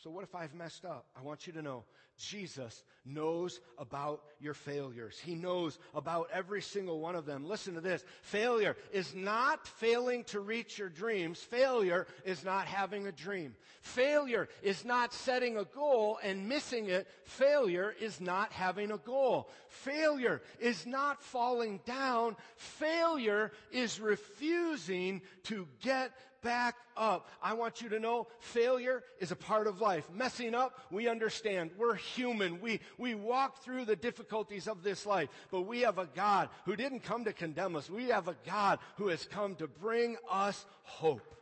So 0.05 0.11
what 0.11 0.25
if 0.25 0.35
I've 0.35 0.53
messed 0.53 0.85
up? 0.85 1.07
I 1.19 1.23
want 1.23 1.47
you 1.47 1.55
to 1.55 1.63
know 1.63 1.85
Jesus 2.19 2.85
knows 3.05 3.61
about 3.79 4.23
your 4.39 4.55
failures. 4.55 5.19
He 5.19 5.35
knows 5.35 5.79
about 5.95 6.29
every 6.33 6.63
single 6.63 7.01
one 7.01 7.17
of 7.17 7.27
them. 7.27 7.45
Listen 7.45 7.75
to 7.75 7.81
this. 7.81 8.05
Failure 8.23 8.77
is 8.93 9.15
not 9.15 9.67
failing 9.67 10.25
to 10.25 10.41
reach 10.41 10.79
your 10.79 10.89
dreams. 10.89 11.41
Failure 11.41 12.07
is 12.25 12.45
not 12.45 12.67
having 12.67 13.07
a 13.07 13.13
dream. 13.13 13.55
Failure 13.81 14.49
is 14.63 14.85
not 14.85 15.13
setting 15.13 15.57
a 15.57 15.65
goal 15.65 16.19
and 16.23 16.49
missing 16.49 16.89
it. 16.89 17.09
Failure 17.25 17.95
is 18.01 18.21
not 18.21 18.53
having 18.53 18.93
a 18.93 18.99
goal. 18.99 19.51
Failure 19.69 20.41
is 20.61 20.87
not 20.87 21.23
falling 21.23 21.81
down. 21.85 22.37
Failure 22.57 23.51
is 23.73 23.99
refusing 23.99 25.23
to 25.45 25.67
get 25.81 26.13
back 26.43 26.77
up. 26.97 27.29
I 27.43 27.55
want 27.55 27.81
you 27.81 27.89
to 27.91 28.01
know 28.01 28.27
failure 28.41 29.03
is 29.19 29.31
a 29.31 29.37
part 29.37 29.67
of 29.67 29.81
life. 29.81 30.09
Messing 30.13 30.55
up, 30.55 30.79
we 30.91 31.09
understand. 31.09 31.71
We're 31.79 31.95
human. 31.95 32.61
We, 32.61 32.81
we 32.99 33.15
walk 33.15 33.63
through 33.63 33.85
the 33.85 33.97
difficulties 33.97 34.69
of 34.69 34.83
this 34.83 35.07
life. 35.07 35.29
But 35.51 35.63
we 35.63 35.81
have 35.81 35.99
a 35.99 36.09
God 36.15 36.49
who 36.65 36.77
didn't 36.77 37.01
come 37.01 37.25
to 37.25 37.33
condemn 37.33 37.77
us. 37.77 37.89
We 37.89 38.09
have 38.09 38.29
a 38.29 38.37
God 38.47 38.79
who 38.97 39.09
has 39.09 39.25
come 39.25 39.55
to 39.57 39.67
bring 39.67 40.17
us 40.31 40.65
hope. 40.83 41.35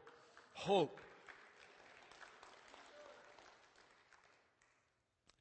Hope. 0.52 1.00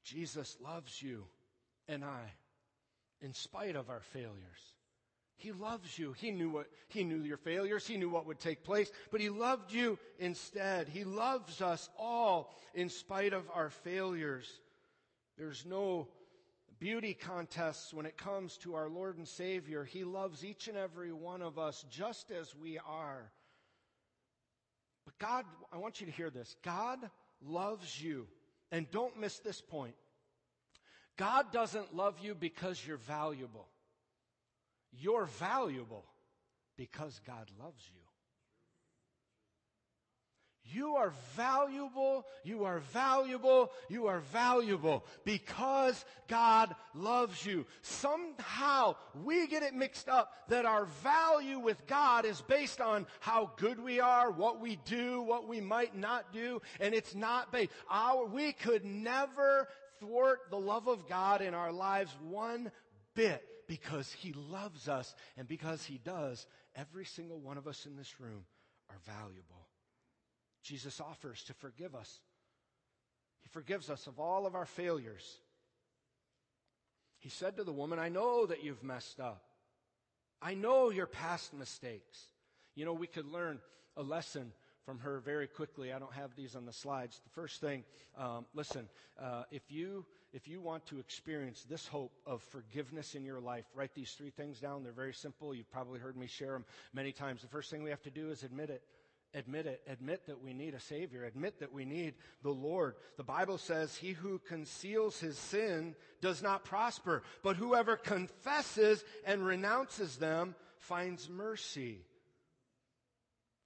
Jesus 0.03 0.57
loves 0.63 1.01
you 1.01 1.25
and 1.87 2.03
I 2.03 2.33
in 3.21 3.33
spite 3.33 3.75
of 3.75 3.89
our 3.89 4.01
failures. 4.01 4.78
He 5.39 5.53
loves 5.53 5.97
you. 5.97 6.13
He 6.13 6.31
knew 6.31 6.49
what, 6.49 6.67
he 6.89 7.05
knew 7.05 7.21
your 7.21 7.37
failures. 7.37 7.87
He 7.87 7.95
knew 7.95 8.09
what 8.09 8.25
would 8.27 8.39
take 8.39 8.63
place, 8.63 8.91
but 9.09 9.21
he 9.21 9.29
loved 9.29 9.71
you 9.71 9.97
instead. 10.19 10.89
He 10.89 11.05
loves 11.05 11.61
us 11.61 11.89
all 11.97 12.53
in 12.73 12.89
spite 12.89 13.31
of 13.31 13.49
our 13.55 13.69
failures. 13.69 14.59
There's 15.37 15.65
no 15.65 16.09
beauty 16.77 17.13
contests 17.13 17.93
when 17.93 18.05
it 18.05 18.17
comes 18.17 18.57
to 18.57 18.75
our 18.75 18.89
Lord 18.89 19.17
and 19.17 19.27
Savior. 19.27 19.85
He 19.85 20.03
loves 20.03 20.43
each 20.43 20.67
and 20.67 20.77
every 20.77 21.13
one 21.13 21.41
of 21.41 21.57
us 21.57 21.85
just 21.89 22.31
as 22.31 22.53
we 22.53 22.77
are. 22.77 23.31
But 25.05 25.17
God, 25.19 25.45
I 25.71 25.77
want 25.77 26.01
you 26.01 26.05
to 26.05 26.11
hear 26.11 26.29
this. 26.29 26.55
God 26.63 26.99
loves 27.41 28.01
you. 28.01 28.27
And 28.73 28.91
don't 28.91 29.17
miss 29.19 29.39
this 29.39 29.61
point. 29.61 29.95
God 31.17 31.51
doesn't 31.51 31.95
love 31.95 32.15
you 32.21 32.35
because 32.35 32.85
you're 32.85 32.97
valuable. 32.97 33.67
You're 34.91 35.25
valuable 35.25 36.05
because 36.77 37.19
God 37.25 37.49
loves 37.59 37.83
you. 37.93 37.99
You 40.71 40.97
are 40.97 41.13
valuable, 41.35 42.27
you 42.43 42.65
are 42.65 42.79
valuable, 42.79 43.71
you 43.89 44.05
are 44.05 44.19
valuable 44.19 45.03
because 45.25 46.05
God 46.27 46.75
loves 46.93 47.43
you. 47.43 47.65
Somehow 47.81 48.95
we 49.23 49.47
get 49.47 49.63
it 49.63 49.73
mixed 49.73 50.07
up 50.07 50.31
that 50.49 50.65
our 50.65 50.85
value 51.01 51.57
with 51.57 51.87
God 51.87 52.23
is 52.23 52.41
based 52.41 52.81
on 52.81 53.07
how 53.19 53.51
good 53.57 53.79
we 53.79 53.99
are, 53.99 54.29
what 54.29 54.59
we 54.61 54.75
do, 54.85 55.21
what 55.21 55.47
we 55.47 55.59
might 55.59 55.95
not 55.95 56.31
do, 56.31 56.61
and 56.79 56.93
it's 56.93 57.15
not 57.15 57.51
based. 57.51 57.71
Our, 57.89 58.25
we 58.25 58.53
could 58.53 58.85
never 58.85 59.67
thwart 59.99 60.41
the 60.51 60.59
love 60.59 60.87
of 60.87 61.09
God 61.09 61.41
in 61.41 61.55
our 61.55 61.71
lives 61.71 62.15
one 62.21 62.71
bit 63.15 63.43
because 63.69 64.11
he 64.11 64.33
loves 64.33 64.89
us 64.89 65.13
and 65.37 65.47
because 65.47 65.85
he 65.85 65.99
does, 66.03 66.47
every 66.75 67.05
single 67.05 67.39
one 67.39 67.55
of 67.55 67.67
us 67.67 67.85
in 67.85 67.95
this 67.95 68.19
room 68.19 68.43
are 68.89 68.97
valuable. 69.05 69.67
Jesus 70.63 70.99
offers 70.99 71.43
to 71.43 71.53
forgive 71.53 71.93
us. 71.93 72.19
He 73.43 73.47
forgives 73.49 73.91
us 73.91 74.07
of 74.07 74.19
all 74.19 74.47
of 74.47 74.55
our 74.55 74.65
failures. 74.65 75.37
He 77.19 77.29
said 77.29 77.57
to 77.57 77.63
the 77.63 77.71
woman, 77.71 77.99
I 77.99 78.09
know 78.09 78.47
that 78.47 78.63
you've 78.63 78.83
messed 78.83 79.19
up. 79.19 79.43
I 80.41 80.55
know 80.55 80.89
your 80.89 81.05
past 81.05 81.53
mistakes. 81.53 82.23
You 82.73 82.85
know, 82.85 82.93
we 82.93 83.07
could 83.07 83.31
learn 83.31 83.59
a 83.95 84.01
lesson 84.01 84.51
from 84.85 84.99
her 84.99 85.19
very 85.19 85.47
quickly. 85.47 85.93
I 85.93 85.99
don't 85.99 86.13
have 86.13 86.35
these 86.35 86.55
on 86.55 86.65
the 86.65 86.73
slides. 86.73 87.21
The 87.23 87.29
first 87.29 87.61
thing, 87.61 87.83
um, 88.17 88.45
listen, 88.53 88.89
uh, 89.21 89.43
if 89.51 89.63
you 89.69 90.05
if 90.31 90.47
you 90.47 90.61
want 90.61 90.85
to 90.87 90.99
experience 90.99 91.63
this 91.63 91.87
hope 91.87 92.11
of 92.25 92.43
forgiveness 92.43 93.15
in 93.15 93.25
your 93.25 93.39
life, 93.39 93.65
write 93.73 93.95
these 93.95 94.11
three 94.11 94.29
things 94.29 94.59
down. 94.59 94.83
They're 94.83 94.91
very 94.91 95.13
simple. 95.13 95.55
You've 95.55 95.71
probably 95.71 95.99
heard 95.99 96.15
me 96.15 96.27
share 96.27 96.51
them 96.51 96.65
many 96.93 97.11
times. 97.11 97.41
The 97.41 97.47
first 97.47 97.71
thing 97.71 97.81
we 97.81 97.89
have 97.89 98.03
to 98.03 98.11
do 98.11 98.29
is 98.29 98.43
admit 98.43 98.69
it. 98.69 98.83
Admit 99.33 99.67
it. 99.67 99.81
Admit 99.87 100.25
that 100.27 100.43
we 100.43 100.53
need 100.53 100.73
a 100.73 100.79
Savior. 100.79 101.23
Admit 101.23 101.59
that 101.59 101.73
we 101.73 101.85
need 101.85 102.15
the 102.43 102.51
Lord. 102.51 102.95
The 103.17 103.23
Bible 103.23 103.57
says, 103.57 103.95
He 103.95 104.11
who 104.11 104.39
conceals 104.47 105.19
his 105.19 105.37
sin 105.37 105.95
does 106.21 106.41
not 106.41 106.63
prosper, 106.63 107.23
but 107.43 107.55
whoever 107.55 107.95
confesses 107.95 109.03
and 109.25 109.45
renounces 109.45 110.17
them 110.17 110.55
finds 110.77 111.29
mercy. 111.29 112.01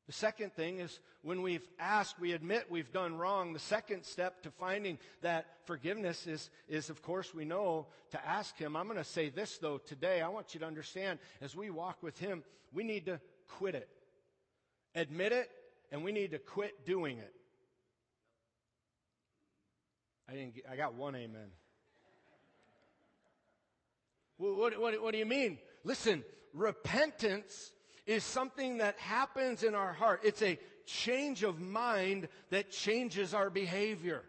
The 0.08 0.14
second 0.14 0.54
thing 0.54 0.80
is 0.80 1.00
when 1.22 1.42
we've 1.42 1.66
asked, 1.80 2.20
we 2.20 2.34
admit 2.34 2.66
we've 2.70 2.92
done 2.92 3.16
wrong. 3.16 3.54
The 3.54 3.60
second 3.60 4.04
step 4.04 4.44
to 4.44 4.52
finding 4.52 5.00
that 5.22 5.46
forgiveness 5.66 6.28
is, 6.28 6.50
is 6.68 6.90
of 6.90 7.02
course, 7.02 7.34
we 7.34 7.46
know 7.46 7.88
to 8.12 8.28
ask 8.28 8.58
Him. 8.58 8.76
I'm 8.76 8.88
going 8.88 8.98
to 8.98 9.06
say 9.06 9.30
this 9.30 9.58
though 9.60 9.78
today. 9.78 10.22
I 10.22 10.28
want 10.28 10.54
you 10.54 10.60
to 10.60 10.66
understand 10.66 11.20
as 11.42 11.56
we 11.56 11.70
walk 11.70 12.04
with 12.04 12.20
Him, 12.20 12.44
we 12.74 12.84
need 12.84 13.06
to 13.06 13.22
quit 13.48 13.76
it. 13.76 13.88
Admit 14.94 15.32
it, 15.32 15.50
and 15.92 16.04
we 16.04 16.12
need 16.12 16.32
to 16.32 16.40
quit 16.40 16.86
doing 16.86 17.18
it. 17.18 17.34
I 20.30 20.34
didn't 20.34 20.56
get, 20.56 20.66
I 20.70 20.76
got 20.76 20.96
one 20.96 21.16
amen. 21.16 21.48
What, 24.38 24.80
what, 24.80 25.02
what 25.02 25.12
do 25.14 25.18
you 25.18 25.26
mean? 25.26 25.60
Listen, 25.86 26.24
repentance 26.54 27.72
is 28.06 28.24
something 28.24 28.78
that 28.78 28.98
happens 29.00 29.64
in 29.64 29.76
our 29.76 29.94
heart. 29.94 30.22
It's 30.24 30.42
a 30.42 30.60
change 30.86 31.44
of 31.44 31.60
mind 31.60 32.28
that 32.50 32.72
changes 32.72 33.34
our 33.34 33.50
behavior. 33.50 34.24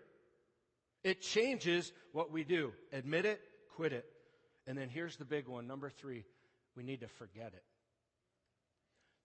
It 1.02 1.20
changes 1.20 1.92
what 2.12 2.30
we 2.30 2.44
do. 2.44 2.72
Admit 2.92 3.26
it, 3.26 3.40
quit 3.76 3.92
it. 3.92 4.06
And 4.66 4.78
then 4.78 4.88
here's 4.88 5.16
the 5.16 5.24
big 5.24 5.48
one. 5.48 5.66
Number 5.66 5.90
three, 5.90 6.24
we 6.76 6.82
need 6.82 7.00
to 7.00 7.08
forget 7.08 7.52
it. 7.54 7.64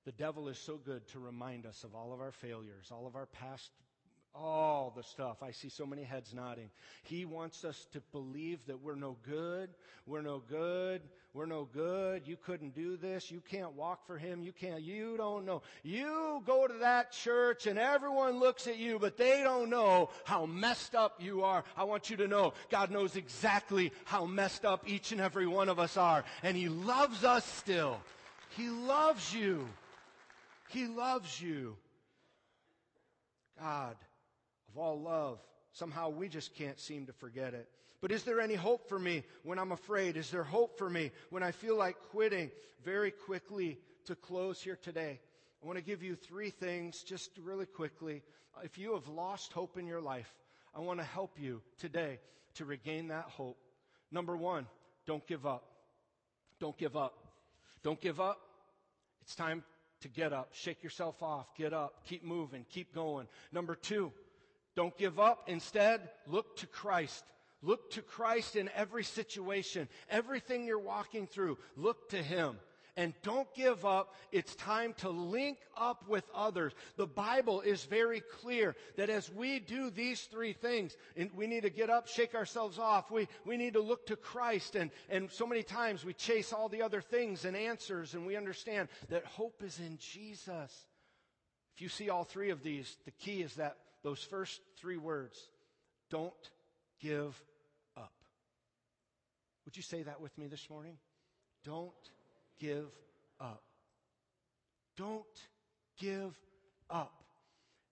The 0.06 0.12
devil 0.12 0.48
is 0.48 0.58
so 0.58 0.78
good 0.78 1.08
to 1.10 1.20
remind 1.20 1.66
us 1.66 1.84
of 1.84 1.94
all 1.94 2.14
of 2.14 2.20
our 2.20 2.32
failures, 2.32 2.90
all 2.92 3.06
of 3.06 3.16
our 3.16 3.28
past 3.28 3.72
all 4.34 4.89
the 5.00 5.04
stuff. 5.04 5.42
I 5.42 5.52
see 5.52 5.70
so 5.70 5.86
many 5.86 6.04
heads 6.04 6.34
nodding. 6.34 6.70
He 7.04 7.24
wants 7.24 7.64
us 7.64 7.88
to 7.94 8.02
believe 8.12 8.60
that 8.68 8.82
we're 8.82 8.96
no 8.96 9.16
good. 9.26 9.70
We're 10.06 10.22
no 10.22 10.44
good. 10.50 11.02
We're 11.34 11.46
no 11.46 11.70
good. 11.72 12.28
You 12.28 12.36
couldn't 12.36 12.76
do 12.76 12.98
this. 12.98 13.32
You 13.32 13.42
can't 13.50 13.74
walk 13.74 14.06
for 14.06 14.18
him. 14.18 14.42
You 14.42 14.52
can't. 14.52 14.82
You 14.82 15.16
don't 15.16 15.46
know. 15.46 15.62
You 15.84 16.44
go 16.46 16.68
to 16.68 16.74
that 16.80 17.14
church 17.14 17.66
and 17.66 17.80
everyone 17.80 18.40
looks 18.40 18.68
at 18.68 18.78
you, 18.78 19.00
but 19.00 19.16
they 19.16 19.42
don't 19.42 19.70
know 19.70 20.10
how 20.26 20.46
messed 20.46 20.96
up 20.96 21.22
you 21.22 21.44
are. 21.44 21.64
I 21.78 21.86
want 21.86 22.10
you 22.10 22.18
to 22.18 22.28
know 22.28 22.54
God 22.70 22.92
knows 22.92 23.16
exactly 23.16 23.94
how 24.04 24.26
messed 24.26 24.66
up 24.66 24.84
each 24.86 25.14
and 25.14 25.22
every 25.22 25.48
one 25.48 25.70
of 25.70 25.80
us 25.80 25.96
are. 25.96 26.26
And 26.44 26.58
He 26.58 26.68
loves 26.68 27.24
us 27.24 27.46
still. 27.46 28.02
He 28.58 28.68
loves 28.68 29.34
you. 29.34 29.66
He 30.68 30.88
loves 30.88 31.42
you. 31.42 31.78
God 33.62 33.96
of 34.72 34.78
all 34.78 35.02
love. 35.02 35.40
Somehow 35.72 36.10
we 36.10 36.30
just 36.30 36.56
can't 36.56 36.80
seem 36.80 37.06
to 37.08 37.14
forget 37.14 37.54
it. 37.54 37.70
But 38.02 38.12
is 38.12 38.24
there 38.24 38.40
any 38.40 38.56
hope 38.56 38.88
for 38.88 38.98
me 38.98 39.24
when 39.44 39.60
I'm 39.60 39.72
afraid? 39.72 40.16
Is 40.16 40.32
there 40.32 40.44
hope 40.44 40.78
for 40.78 40.90
me 40.90 41.12
when 41.30 41.44
I 41.44 41.52
feel 41.52 41.78
like 41.78 41.98
quitting? 42.12 42.50
Very 42.84 43.12
quickly 43.12 43.78
to 44.06 44.16
close 44.16 44.62
here 44.62 44.78
today, 44.82 45.20
I 45.62 45.68
want 45.68 45.78
to 45.78 45.84
give 45.84 46.02
you 46.02 46.16
three 46.16 46.50
things 46.50 47.04
just 47.04 47.30
really 47.44 47.66
quickly. 47.66 48.24
If 48.64 48.78
you 48.78 48.94
have 48.94 49.08
lost 49.08 49.52
hope 49.52 49.78
in 49.78 49.86
your 49.86 50.00
life, 50.02 50.34
I 50.74 50.80
want 50.80 51.00
to 51.00 51.06
help 51.06 51.38
you 51.38 51.62
today 51.78 52.20
to 52.56 52.66
regain 52.66 53.10
that 53.10 53.26
hope. 53.26 53.58
Number 54.12 54.38
one, 54.38 54.66
don't 55.06 55.26
give 55.28 55.46
up. 55.46 55.66
Don't 56.60 56.78
give 56.78 56.96
up. 56.96 57.14
Don't 57.84 58.00
give 58.00 58.20
up. 58.20 58.40
It's 59.22 59.36
time 59.36 59.64
to 60.02 60.08
get 60.08 60.34
up. 60.34 60.50
Shake 60.54 60.84
yourself 60.84 61.22
off. 61.22 61.54
Get 61.56 61.74
up. 61.74 62.06
Keep 62.06 62.24
moving. 62.24 62.66
Keep 62.70 62.96
going. 62.96 63.28
Number 63.52 63.76
two, 63.76 64.12
don't 64.80 64.98
give 64.98 65.20
up. 65.20 65.50
Instead, 65.50 66.10
look 66.26 66.56
to 66.56 66.66
Christ. 66.66 67.26
Look 67.62 67.92
to 67.92 68.02
Christ 68.02 68.56
in 68.56 68.70
every 68.74 69.04
situation. 69.04 69.90
Everything 70.10 70.66
you're 70.66 70.80
walking 70.80 71.28
through, 71.28 71.58
look 71.76 72.08
to 72.12 72.24
Him. 72.24 72.56
And 72.96 73.14
don't 73.22 73.54
give 73.54 73.86
up. 73.86 74.16
It's 74.32 74.56
time 74.56 74.94
to 75.00 75.10
link 75.10 75.58
up 75.76 76.08
with 76.08 76.24
others. 76.34 76.72
The 76.96 77.08
Bible 77.08 77.60
is 77.60 77.84
very 77.84 78.22
clear 78.22 78.74
that 78.96 79.10
as 79.10 79.30
we 79.30 79.60
do 79.60 79.90
these 79.90 80.22
three 80.22 80.54
things, 80.54 80.96
we 81.36 81.46
need 81.46 81.64
to 81.64 81.70
get 81.70 81.90
up, 81.90 82.08
shake 82.08 82.34
ourselves 82.34 82.80
off. 82.80 83.12
We, 83.12 83.28
we 83.46 83.58
need 83.58 83.74
to 83.74 83.82
look 83.82 84.08
to 84.08 84.16
Christ. 84.16 84.78
And, 84.78 84.92
and 85.10 85.30
so 85.30 85.46
many 85.46 85.62
times 85.62 86.06
we 86.06 86.14
chase 86.14 86.54
all 86.54 86.70
the 86.70 86.84
other 86.84 87.02
things 87.02 87.44
and 87.44 87.58
answers, 87.58 88.14
and 88.14 88.26
we 88.26 88.38
understand 88.38 88.88
that 89.10 89.26
hope 89.26 89.62
is 89.62 89.78
in 89.78 89.98
Jesus. 89.98 90.86
If 91.76 91.82
you 91.82 91.90
see 91.90 92.10
all 92.10 92.24
three 92.24 92.50
of 92.50 92.64
these, 92.64 92.96
the 93.04 93.12
key 93.12 93.42
is 93.42 93.56
that 93.56 93.76
those 94.04 94.24
first 94.24 94.62
three 94.78 94.98
words 94.98 95.50
don't 96.10 96.34
give 97.00 97.42
up. 97.98 98.14
Would 99.66 99.78
you 99.78 99.84
say 99.84 100.04
that 100.04 100.22
with 100.22 100.38
me 100.38 100.48
this 100.48 100.70
morning? 100.70 100.98
Don't 101.64 101.92
give 102.60 102.90
up. 103.40 103.64
Don't 104.98 105.26
give 105.98 106.38
up. 106.90 107.24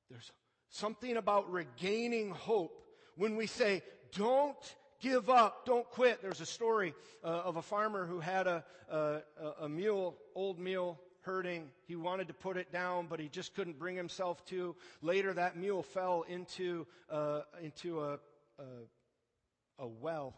There's 0.09 0.31
something 0.69 1.17
about 1.17 1.51
regaining 1.51 2.31
hope 2.31 2.83
when 3.15 3.35
we 3.35 3.47
say, 3.47 3.81
don't 4.15 4.75
give 5.01 5.29
up, 5.29 5.65
don't 5.65 5.89
quit. 5.89 6.21
There's 6.21 6.41
a 6.41 6.45
story 6.45 6.93
uh, 7.23 7.27
of 7.27 7.57
a 7.57 7.61
farmer 7.61 8.05
who 8.05 8.19
had 8.19 8.47
a, 8.47 8.63
a, 8.89 9.21
a 9.61 9.69
mule, 9.69 10.17
old 10.35 10.59
mule, 10.59 10.99
hurting. 11.27 11.69
He 11.87 11.97
wanted 11.97 12.29
to 12.29 12.33
put 12.33 12.55
it 12.55 12.71
down, 12.71 13.07
but 13.09 13.19
he 13.19 13.27
just 13.27 13.53
couldn't 13.53 13.77
bring 13.77 13.97
himself 13.97 14.43
to. 14.45 14.77
Later, 15.01 15.33
that 15.33 15.57
mule 15.57 15.83
fell 15.83 16.23
into, 16.29 16.87
uh, 17.09 17.41
into 17.61 18.01
a, 18.01 18.13
a, 18.57 19.83
a, 19.83 19.87
well 19.87 20.33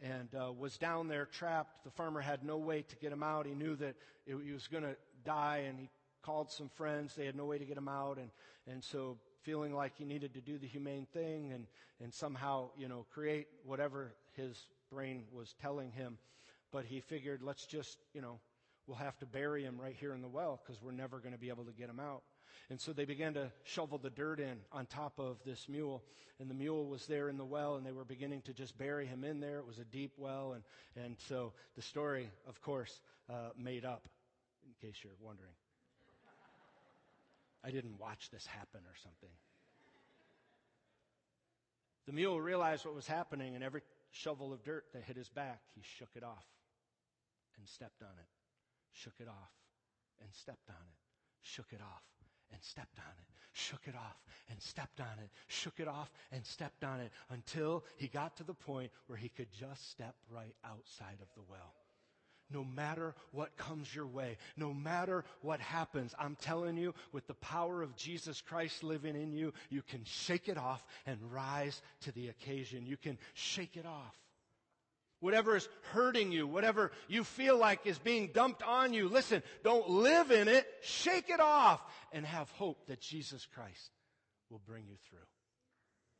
and 0.00 0.28
uh, 0.32 0.52
was 0.52 0.78
down 0.78 1.08
there 1.08 1.26
trapped. 1.26 1.82
The 1.82 1.90
farmer 1.90 2.20
had 2.20 2.44
no 2.44 2.56
way 2.56 2.82
to 2.82 2.96
get 2.96 3.10
him 3.10 3.24
out. 3.24 3.46
He 3.46 3.54
knew 3.54 3.74
that 3.76 3.96
it, 4.26 4.36
he 4.44 4.52
was 4.52 4.68
going 4.68 4.84
to 4.84 4.94
die, 5.24 5.64
and 5.68 5.76
he 5.76 5.90
called 6.22 6.52
some 6.52 6.68
friends. 6.68 7.16
They 7.16 7.26
had 7.26 7.34
no 7.34 7.44
way 7.44 7.58
to 7.58 7.64
get 7.64 7.76
him 7.76 7.88
out, 7.88 8.18
and, 8.18 8.30
and 8.70 8.84
so 8.84 9.16
feeling 9.42 9.74
like 9.74 9.96
he 9.96 10.04
needed 10.04 10.34
to 10.34 10.40
do 10.40 10.56
the 10.56 10.68
humane 10.68 11.06
thing 11.12 11.52
and, 11.52 11.66
and 12.00 12.14
somehow, 12.14 12.70
you 12.78 12.86
know, 12.86 13.06
create 13.12 13.48
whatever 13.64 14.12
his 14.36 14.56
brain 14.92 15.24
was 15.32 15.52
telling 15.60 15.90
him. 15.90 16.16
But 16.70 16.84
he 16.84 17.00
figured, 17.00 17.42
let's 17.42 17.66
just, 17.66 17.98
you 18.14 18.20
know, 18.20 18.38
we'll 18.88 18.96
have 18.96 19.18
to 19.18 19.26
bury 19.26 19.62
him 19.62 19.78
right 19.80 19.94
here 20.00 20.14
in 20.14 20.22
the 20.22 20.28
well 20.28 20.60
because 20.64 20.82
we're 20.82 20.92
never 20.92 21.18
going 21.18 21.34
to 21.34 21.38
be 21.38 21.50
able 21.50 21.64
to 21.64 21.72
get 21.72 21.90
him 21.90 22.00
out. 22.00 22.22
And 22.70 22.80
so 22.80 22.92
they 22.92 23.04
began 23.04 23.34
to 23.34 23.50
shovel 23.64 23.98
the 23.98 24.10
dirt 24.10 24.40
in 24.40 24.56
on 24.72 24.86
top 24.86 25.18
of 25.18 25.36
this 25.44 25.68
mule. 25.68 26.02
And 26.40 26.50
the 26.50 26.54
mule 26.54 26.86
was 26.86 27.06
there 27.06 27.28
in 27.28 27.36
the 27.36 27.44
well, 27.44 27.76
and 27.76 27.86
they 27.86 27.92
were 27.92 28.04
beginning 28.04 28.42
to 28.42 28.52
just 28.52 28.76
bury 28.76 29.06
him 29.06 29.24
in 29.24 29.40
there. 29.40 29.58
It 29.58 29.66
was 29.66 29.78
a 29.78 29.84
deep 29.84 30.12
well. 30.16 30.54
And, 30.54 31.04
and 31.04 31.16
so 31.28 31.52
the 31.76 31.82
story, 31.82 32.30
of 32.48 32.60
course, 32.62 33.00
uh, 33.30 33.50
made 33.58 33.84
up, 33.84 34.08
in 34.64 34.88
case 34.88 34.96
you're 35.04 35.12
wondering. 35.20 35.52
I 37.64 37.70
didn't 37.70 37.98
watch 37.98 38.30
this 38.30 38.46
happen 38.46 38.80
or 38.80 38.94
something. 39.02 39.30
The 42.06 42.12
mule 42.12 42.40
realized 42.40 42.86
what 42.86 42.94
was 42.94 43.06
happening, 43.06 43.54
and 43.54 43.62
every 43.62 43.82
shovel 44.10 44.52
of 44.52 44.62
dirt 44.62 44.84
that 44.94 45.02
hit 45.02 45.16
his 45.16 45.28
back, 45.28 45.60
he 45.74 45.82
shook 45.98 46.10
it 46.14 46.22
off 46.22 46.46
and 47.58 47.68
stepped 47.68 48.02
on 48.02 48.08
it 48.18 48.37
shook 49.02 49.14
it 49.20 49.28
off 49.28 49.52
and 50.20 50.28
stepped 50.32 50.68
on 50.68 50.76
it, 50.76 50.98
shook 51.42 51.72
it 51.72 51.80
off 51.80 52.02
and 52.52 52.62
stepped 52.62 52.98
on 52.98 53.12
it, 53.18 53.28
shook 53.52 53.86
it 53.86 53.94
off 53.94 54.16
and 54.50 54.60
stepped 54.60 55.00
on 55.00 55.18
it, 55.22 55.30
shook 55.46 55.80
it 55.80 55.88
off 55.88 56.10
and 56.32 56.44
stepped 56.44 56.84
on 56.84 57.00
it 57.00 57.10
until 57.30 57.84
he 57.96 58.08
got 58.08 58.36
to 58.36 58.44
the 58.44 58.54
point 58.54 58.90
where 59.06 59.18
he 59.18 59.28
could 59.28 59.48
just 59.58 59.90
step 59.90 60.14
right 60.30 60.54
outside 60.64 61.18
of 61.20 61.28
the 61.36 61.42
well. 61.48 61.74
No 62.50 62.64
matter 62.64 63.14
what 63.32 63.56
comes 63.58 63.94
your 63.94 64.06
way, 64.06 64.38
no 64.56 64.72
matter 64.72 65.22
what 65.42 65.60
happens, 65.60 66.14
I'm 66.18 66.34
telling 66.40 66.78
you, 66.78 66.94
with 67.12 67.26
the 67.26 67.34
power 67.34 67.82
of 67.82 67.94
Jesus 67.94 68.40
Christ 68.40 68.82
living 68.82 69.16
in 69.16 69.34
you, 69.34 69.52
you 69.68 69.82
can 69.82 70.00
shake 70.04 70.48
it 70.48 70.56
off 70.56 70.82
and 71.04 71.18
rise 71.30 71.82
to 72.02 72.12
the 72.12 72.28
occasion. 72.28 72.86
You 72.86 72.96
can 72.96 73.18
shake 73.34 73.76
it 73.76 73.84
off. 73.84 74.16
Whatever 75.20 75.56
is 75.56 75.68
hurting 75.92 76.30
you, 76.30 76.46
whatever 76.46 76.92
you 77.08 77.24
feel 77.24 77.58
like 77.58 77.80
is 77.86 77.98
being 77.98 78.30
dumped 78.32 78.62
on 78.62 78.92
you, 78.92 79.08
listen, 79.08 79.42
don't 79.64 79.88
live 79.88 80.30
in 80.30 80.46
it, 80.46 80.66
shake 80.82 81.28
it 81.28 81.40
off, 81.40 81.80
and 82.12 82.24
have 82.24 82.50
hope 82.52 82.86
that 82.86 83.00
Jesus 83.00 83.46
Christ 83.54 83.90
will 84.48 84.60
bring 84.64 84.84
you 84.86 84.96
through. 85.08 85.18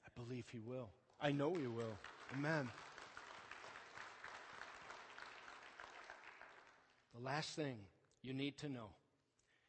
I 0.04 0.20
believe 0.20 0.46
He 0.50 0.58
will. 0.58 0.90
I 1.20 1.30
know 1.30 1.54
He 1.54 1.68
will. 1.68 1.96
Amen. 2.34 2.68
The 7.14 7.24
last 7.24 7.54
thing 7.54 7.76
you 8.22 8.34
need 8.34 8.58
to 8.58 8.68
know 8.68 8.90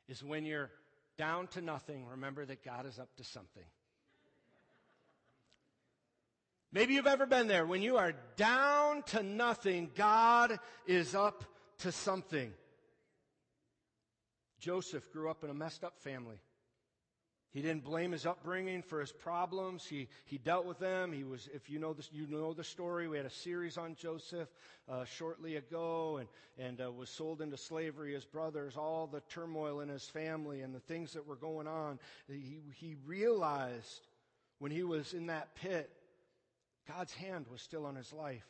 is 0.08 0.24
when 0.24 0.46
you're 0.46 0.72
down 1.18 1.48
to 1.48 1.62
nothing, 1.62 2.06
remember 2.08 2.46
that 2.46 2.64
God 2.64 2.86
is 2.88 2.98
up 2.98 3.10
to 3.18 3.24
something. 3.24 3.64
Maybe 6.72 6.94
you've 6.94 7.08
ever 7.08 7.26
been 7.26 7.48
there. 7.48 7.66
When 7.66 7.82
you 7.82 7.98
are 7.98 8.14
down 8.38 9.04
to 9.08 9.24
nothing, 9.24 9.90
God 9.96 10.60
is 10.86 11.16
up 11.16 11.44
to 11.80 11.92
something. 11.92 12.54
Joseph 14.60 15.12
grew 15.12 15.30
up 15.30 15.44
in 15.44 15.50
a 15.50 15.54
messed 15.54 15.84
up 15.84 16.00
family. 16.00 16.38
He 17.52 17.64
didn't 17.64 17.84
blame 17.84 18.12
his 18.12 18.28
upbringing 18.28 18.84
for 18.84 19.00
his 19.00 19.12
problems. 19.12 19.84
He, 19.84 20.08
he 20.26 20.38
dealt 20.38 20.66
with 20.66 20.78
them. 20.78 21.12
He 21.12 21.24
was, 21.24 21.50
if 21.52 21.68
you 21.68 21.80
know 21.80 21.94
this, 21.94 22.10
you 22.14 22.28
know 22.28 22.54
the 22.54 22.64
story. 22.64 23.08
We 23.08 23.18
had 23.18 23.26
a 23.26 23.32
series 23.32 23.76
on 23.76 23.96
Joseph 23.96 24.50
uh, 24.88 25.04
shortly 25.06 25.56
ago, 25.56 26.18
and 26.18 26.30
and 26.60 26.80
uh, 26.80 26.92
was 26.92 27.10
sold 27.10 27.42
into 27.42 27.58
slavery. 27.58 28.14
His 28.14 28.26
brothers, 28.26 28.78
all 28.78 29.08
the 29.08 29.22
turmoil 29.22 29.80
in 29.80 29.90
his 29.90 30.06
family, 30.06 30.62
and 30.62 30.76
the 30.76 30.80
things 30.80 31.14
that 31.14 31.26
were 31.26 31.36
going 31.36 31.66
on. 31.66 31.98
He 32.28 32.60
he 32.76 32.96
realized 33.04 34.06
when 34.60 34.72
he 34.72 34.84
was 34.84 35.14
in 35.16 35.26
that 35.28 35.56
pit, 35.56 35.90
God's 36.90 37.14
hand 37.14 37.46
was 37.52 37.62
still 37.62 37.86
on 37.86 37.96
his 37.96 38.12
life. 38.12 38.46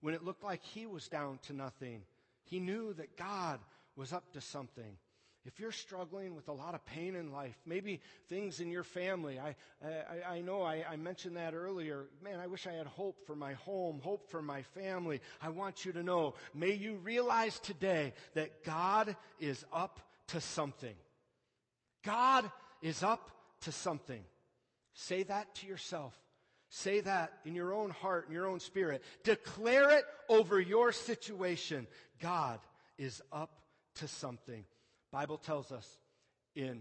When 0.00 0.14
it 0.14 0.24
looked 0.24 0.44
like 0.44 0.62
he 0.62 0.86
was 0.86 1.08
down 1.08 1.38
to 1.46 1.52
nothing, 1.52 2.02
he 2.44 2.60
knew 2.60 2.94
that 2.94 3.16
God 3.16 3.58
was 3.96 4.12
up 4.12 4.32
to 4.32 4.40
something. 4.40 4.96
If 5.44 5.58
you're 5.58 5.72
struggling 5.72 6.36
with 6.36 6.48
a 6.48 6.52
lot 6.52 6.76
of 6.76 6.84
pain 6.84 7.16
in 7.16 7.32
life, 7.32 7.56
maybe 7.66 8.00
things 8.28 8.60
in 8.60 8.70
your 8.70 8.84
family, 8.84 9.40
I, 9.40 9.56
I, 9.84 10.36
I 10.36 10.40
know 10.40 10.62
I, 10.62 10.84
I, 10.88 10.96
mentioned 10.96 11.36
that 11.36 11.52
earlier. 11.52 12.06
Man, 12.22 12.38
I 12.38 12.46
wish 12.46 12.68
I 12.68 12.72
had 12.72 12.86
hope 12.86 13.26
for 13.26 13.34
my 13.34 13.54
home, 13.54 14.00
hope 14.00 14.30
for 14.30 14.40
my 14.40 14.62
family. 14.62 15.20
I 15.40 15.48
want 15.48 15.84
you 15.84 15.92
to 15.92 16.02
know, 16.04 16.34
may 16.54 16.74
you 16.74 16.94
realize 16.96 17.58
today 17.58 18.14
that 18.34 18.62
God 18.62 19.16
is 19.40 19.64
up 19.72 19.98
to 20.28 20.40
something. 20.40 20.94
God 22.04 22.48
is 22.80 23.02
up 23.02 23.32
to 23.62 23.72
something. 23.72 24.22
Say 24.94 25.24
that 25.24 25.56
to 25.56 25.66
yourself. 25.66 26.21
Say 26.74 27.00
that 27.00 27.34
in 27.44 27.54
your 27.54 27.74
own 27.74 27.90
heart, 27.90 28.28
in 28.28 28.32
your 28.32 28.46
own 28.46 28.58
spirit. 28.58 29.02
Declare 29.24 29.98
it 29.98 30.04
over 30.30 30.58
your 30.58 30.90
situation. 30.90 31.86
God 32.18 32.60
is 32.96 33.20
up 33.30 33.60
to 33.96 34.08
something. 34.08 34.64
Bible 35.10 35.36
tells 35.36 35.70
us 35.70 35.86
in 36.56 36.80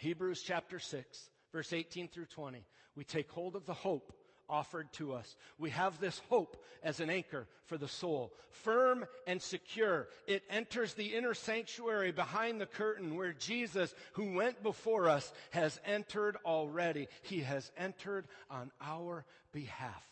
Hebrews 0.00 0.42
chapter 0.42 0.78
6, 0.78 1.30
verse 1.50 1.72
18 1.72 2.08
through 2.08 2.26
20, 2.26 2.62
we 2.94 3.04
take 3.04 3.30
hold 3.30 3.56
of 3.56 3.64
the 3.64 3.72
hope 3.72 4.12
offered 4.50 4.92
to 4.94 5.12
us. 5.12 5.36
We 5.58 5.70
have 5.70 6.00
this 6.00 6.20
hope 6.28 6.62
as 6.82 7.00
an 7.00 7.08
anchor 7.08 7.46
for 7.66 7.78
the 7.78 7.88
soul, 7.88 8.32
firm 8.50 9.06
and 9.26 9.40
secure. 9.40 10.08
It 10.26 10.42
enters 10.50 10.94
the 10.94 11.14
inner 11.14 11.34
sanctuary 11.34 12.12
behind 12.12 12.60
the 12.60 12.66
curtain 12.66 13.14
where 13.16 13.32
Jesus, 13.32 13.94
who 14.14 14.34
went 14.34 14.62
before 14.62 15.08
us, 15.08 15.32
has 15.50 15.80
entered 15.84 16.36
already. 16.44 17.08
He 17.22 17.40
has 17.40 17.70
entered 17.78 18.26
on 18.50 18.70
our 18.80 19.24
behalf. 19.52 20.04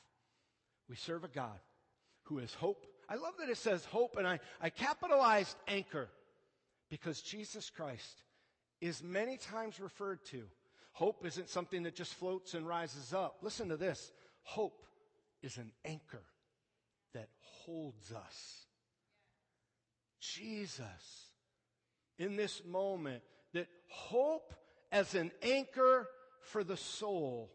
We 0.89 0.97
serve 0.97 1.25
a 1.25 1.29
God 1.29 1.59
who 2.25 2.39
is 2.39 2.55
hope. 2.55 2.87
I 3.09 3.17
love 3.17 3.35
that 3.39 3.49
it 3.49 3.57
says 3.57 3.85
hope, 3.87 4.17
and 4.17 4.27
I, 4.27 4.39
I 4.61 4.71
capitalized 4.71 5.57
anchor 5.67 6.09
because 6.91 7.21
Jesus 7.21 7.71
Christ 7.71 8.23
is 8.81 9.03
many 9.03 9.37
times 9.37 9.81
referred 9.81 10.25
to. 10.27 10.45
Hope 10.93 11.25
isn't 11.25 11.49
something 11.49 11.85
that 11.85 11.95
just 11.95 12.15
floats 12.15 12.55
and 12.55 12.67
rises 12.67 13.13
up. 13.13 13.37
Listen 13.43 13.69
to 13.69 13.77
this. 13.77 14.13
Hope 14.49 14.87
is 15.43 15.59
an 15.59 15.73
anchor 15.85 16.25
that 17.13 17.29
holds 17.43 18.13
us. 18.13 18.65
Jesus, 20.21 21.27
in 22.19 22.37
this 22.37 22.63
moment, 22.65 23.23
that 23.53 23.69
hope 23.89 24.55
as 24.91 25.15
an 25.15 25.33
anchor 25.43 26.09
for 26.41 26.65
the 26.65 26.79
soul, 26.79 27.53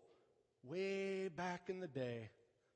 way 0.63 1.29
back 1.29 1.63
in 1.67 1.79
the 1.79 1.87
day, 1.87 2.29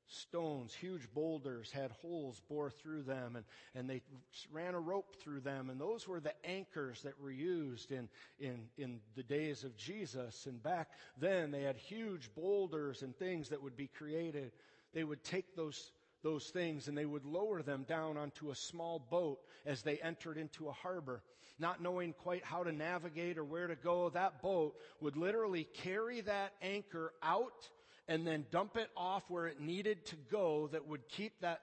stones, 0.08 0.74
huge 0.74 1.12
boulders 1.12 1.70
had 1.70 1.90
holes 1.90 2.40
bore 2.48 2.70
through 2.70 3.02
them 3.02 3.36
and, 3.36 3.44
and 3.74 3.88
they 3.88 4.02
ran 4.50 4.74
a 4.74 4.80
rope 4.80 5.16
through 5.22 5.40
them. 5.40 5.70
And 5.70 5.80
those 5.80 6.08
were 6.08 6.20
the 6.20 6.34
anchors 6.44 7.02
that 7.02 7.20
were 7.20 7.30
used 7.30 7.92
in, 7.92 8.08
in, 8.40 8.68
in 8.76 9.00
the 9.16 9.22
days 9.22 9.64
of 9.64 9.76
Jesus. 9.76 10.46
And 10.46 10.62
back 10.62 10.88
then 11.18 11.50
they 11.50 11.62
had 11.62 11.76
huge 11.76 12.30
boulders 12.34 13.02
and 13.02 13.16
things 13.16 13.50
that 13.50 13.62
would 13.62 13.76
be 13.76 13.88
created. 13.88 14.52
They 14.94 15.04
would 15.04 15.22
take 15.22 15.54
those, 15.54 15.92
those 16.22 16.46
things 16.46 16.88
and 16.88 16.96
they 16.96 17.06
would 17.06 17.24
lower 17.24 17.62
them 17.62 17.84
down 17.88 18.16
onto 18.16 18.50
a 18.50 18.56
small 18.56 18.98
boat 19.10 19.38
as 19.66 19.82
they 19.82 19.98
entered 19.98 20.38
into 20.38 20.68
a 20.68 20.72
harbor. 20.72 21.22
Not 21.60 21.82
knowing 21.82 22.12
quite 22.12 22.44
how 22.44 22.62
to 22.62 22.72
navigate 22.72 23.36
or 23.36 23.44
where 23.44 23.66
to 23.66 23.74
go, 23.74 24.10
that 24.10 24.40
boat 24.42 24.76
would 25.00 25.16
literally 25.16 25.64
carry 25.64 26.20
that 26.20 26.52
anchor 26.62 27.12
out 27.22 27.68
and 28.08 28.26
then 28.26 28.46
dump 28.50 28.76
it 28.76 28.90
off 28.96 29.24
where 29.28 29.46
it 29.46 29.60
needed 29.60 30.04
to 30.06 30.16
go 30.30 30.68
that 30.72 30.88
would 30.88 31.06
keep 31.08 31.40
that, 31.40 31.60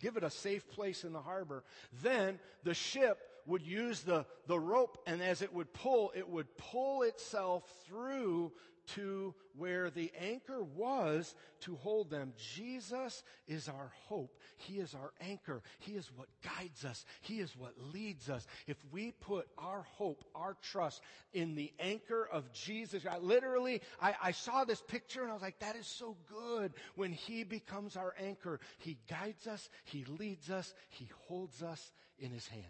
give 0.00 0.16
it 0.16 0.22
a 0.22 0.30
safe 0.30 0.68
place 0.70 1.04
in 1.04 1.12
the 1.12 1.20
harbor. 1.20 1.64
Then 2.02 2.38
the 2.64 2.74
ship 2.74 3.18
would 3.48 3.66
use 3.66 4.02
the, 4.02 4.26
the 4.46 4.58
rope 4.58 4.98
and 5.06 5.22
as 5.22 5.42
it 5.42 5.52
would 5.52 5.72
pull, 5.72 6.12
it 6.14 6.28
would 6.28 6.56
pull 6.56 7.02
itself 7.02 7.64
through 7.86 8.52
to 8.94 9.34
where 9.56 9.90
the 9.90 10.10
anchor 10.18 10.62
was 10.62 11.34
to 11.60 11.76
hold 11.76 12.10
them. 12.10 12.32
Jesus 12.54 13.22
is 13.46 13.68
our 13.68 13.92
hope. 14.06 14.40
He 14.56 14.78
is 14.78 14.94
our 14.94 15.12
anchor. 15.20 15.62
He 15.78 15.92
is 15.92 16.10
what 16.14 16.28
guides 16.42 16.84
us. 16.84 17.04
He 17.20 17.40
is 17.40 17.56
what 17.56 17.74
leads 17.92 18.30
us. 18.30 18.46
If 18.66 18.76
we 18.90 19.12
put 19.12 19.46
our 19.58 19.84
hope, 19.96 20.24
our 20.34 20.56
trust 20.62 21.02
in 21.32 21.54
the 21.54 21.72
anchor 21.78 22.26
of 22.30 22.52
Jesus, 22.52 23.04
I 23.08 23.18
literally, 23.18 23.82
I, 24.00 24.14
I 24.22 24.30
saw 24.30 24.64
this 24.64 24.80
picture 24.80 25.22
and 25.22 25.30
I 25.30 25.34
was 25.34 25.42
like, 25.42 25.58
that 25.58 25.76
is 25.76 25.86
so 25.86 26.16
good. 26.28 26.72
When 26.94 27.12
He 27.12 27.44
becomes 27.44 27.96
our 27.96 28.14
anchor, 28.18 28.60
He 28.78 28.98
guides 29.08 29.46
us, 29.46 29.68
He 29.84 30.04
leads 30.04 30.50
us, 30.50 30.72
He 30.88 31.10
holds 31.26 31.62
us 31.62 31.92
in 32.18 32.30
His 32.30 32.46
hand. 32.46 32.64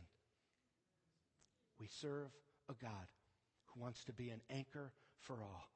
We 1.81 1.87
serve 2.01 2.29
a 2.69 2.75
God 2.75 3.07
who 3.67 3.81
wants 3.81 4.05
to 4.05 4.13
be 4.13 4.31
an 4.31 4.41
anchor 4.51 4.93
for 5.21 5.35
all. 5.35 5.69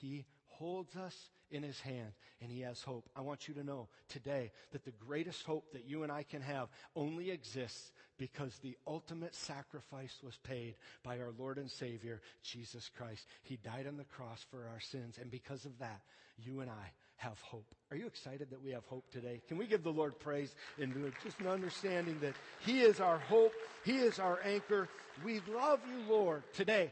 He 0.00 0.24
holds 0.46 0.96
us 0.96 1.30
in 1.50 1.62
his 1.62 1.80
hand 1.80 2.12
and 2.40 2.50
he 2.50 2.60
has 2.62 2.82
hope. 2.82 3.08
I 3.16 3.20
want 3.20 3.48
you 3.48 3.54
to 3.54 3.64
know 3.64 3.88
today 4.08 4.50
that 4.72 4.84
the 4.84 4.92
greatest 4.92 5.44
hope 5.44 5.72
that 5.72 5.88
you 5.88 6.02
and 6.02 6.12
I 6.12 6.24
can 6.24 6.42
have 6.42 6.68
only 6.96 7.30
exists 7.30 7.92
because 8.18 8.58
the 8.58 8.76
ultimate 8.86 9.34
sacrifice 9.34 10.18
was 10.22 10.36
paid 10.38 10.74
by 11.04 11.20
our 11.20 11.32
Lord 11.38 11.58
and 11.58 11.70
Savior, 11.70 12.20
Jesus 12.42 12.90
Christ. 12.96 13.26
He 13.42 13.56
died 13.56 13.86
on 13.86 13.96
the 13.96 14.04
cross 14.04 14.44
for 14.50 14.68
our 14.68 14.80
sins 14.80 15.18
and 15.20 15.30
because 15.30 15.64
of 15.64 15.78
that, 15.78 16.00
you 16.36 16.60
and 16.60 16.70
I 16.70 16.92
have 17.18 17.40
hope. 17.40 17.66
Are 17.90 17.96
you 17.96 18.06
excited 18.06 18.50
that 18.50 18.62
we 18.62 18.70
have 18.70 18.84
hope 18.86 19.04
today? 19.10 19.40
Can 19.46 19.58
we 19.58 19.66
give 19.66 19.82
the 19.82 19.92
Lord 19.92 20.18
praise 20.18 20.54
and 20.80 21.12
just 21.22 21.38
an 21.40 21.46
understanding 21.46 22.18
that 22.20 22.34
He 22.60 22.80
is 22.80 23.00
our 23.00 23.18
hope. 23.18 23.52
He 23.84 23.98
is 23.98 24.18
our 24.18 24.40
anchor. 24.44 24.88
We 25.24 25.40
love 25.52 25.80
you, 25.88 26.12
Lord, 26.12 26.42
today 26.52 26.90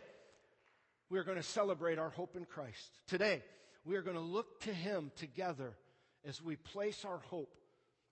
we 1.09 1.19
are 1.19 1.25
going 1.25 1.37
to 1.37 1.43
celebrate 1.43 1.99
our 1.99 2.11
hope 2.11 2.37
in 2.37 2.45
Christ. 2.45 2.99
Today, 3.07 3.43
we 3.85 3.97
are 3.97 4.03
going 4.03 4.17
to 4.17 4.23
look 4.23 4.61
to 4.63 4.73
Him 4.73 5.13
together 5.17 5.75
as 6.27 6.43
we 6.43 6.57
place 6.57 7.05
our 7.05 7.19
hope. 7.19 7.55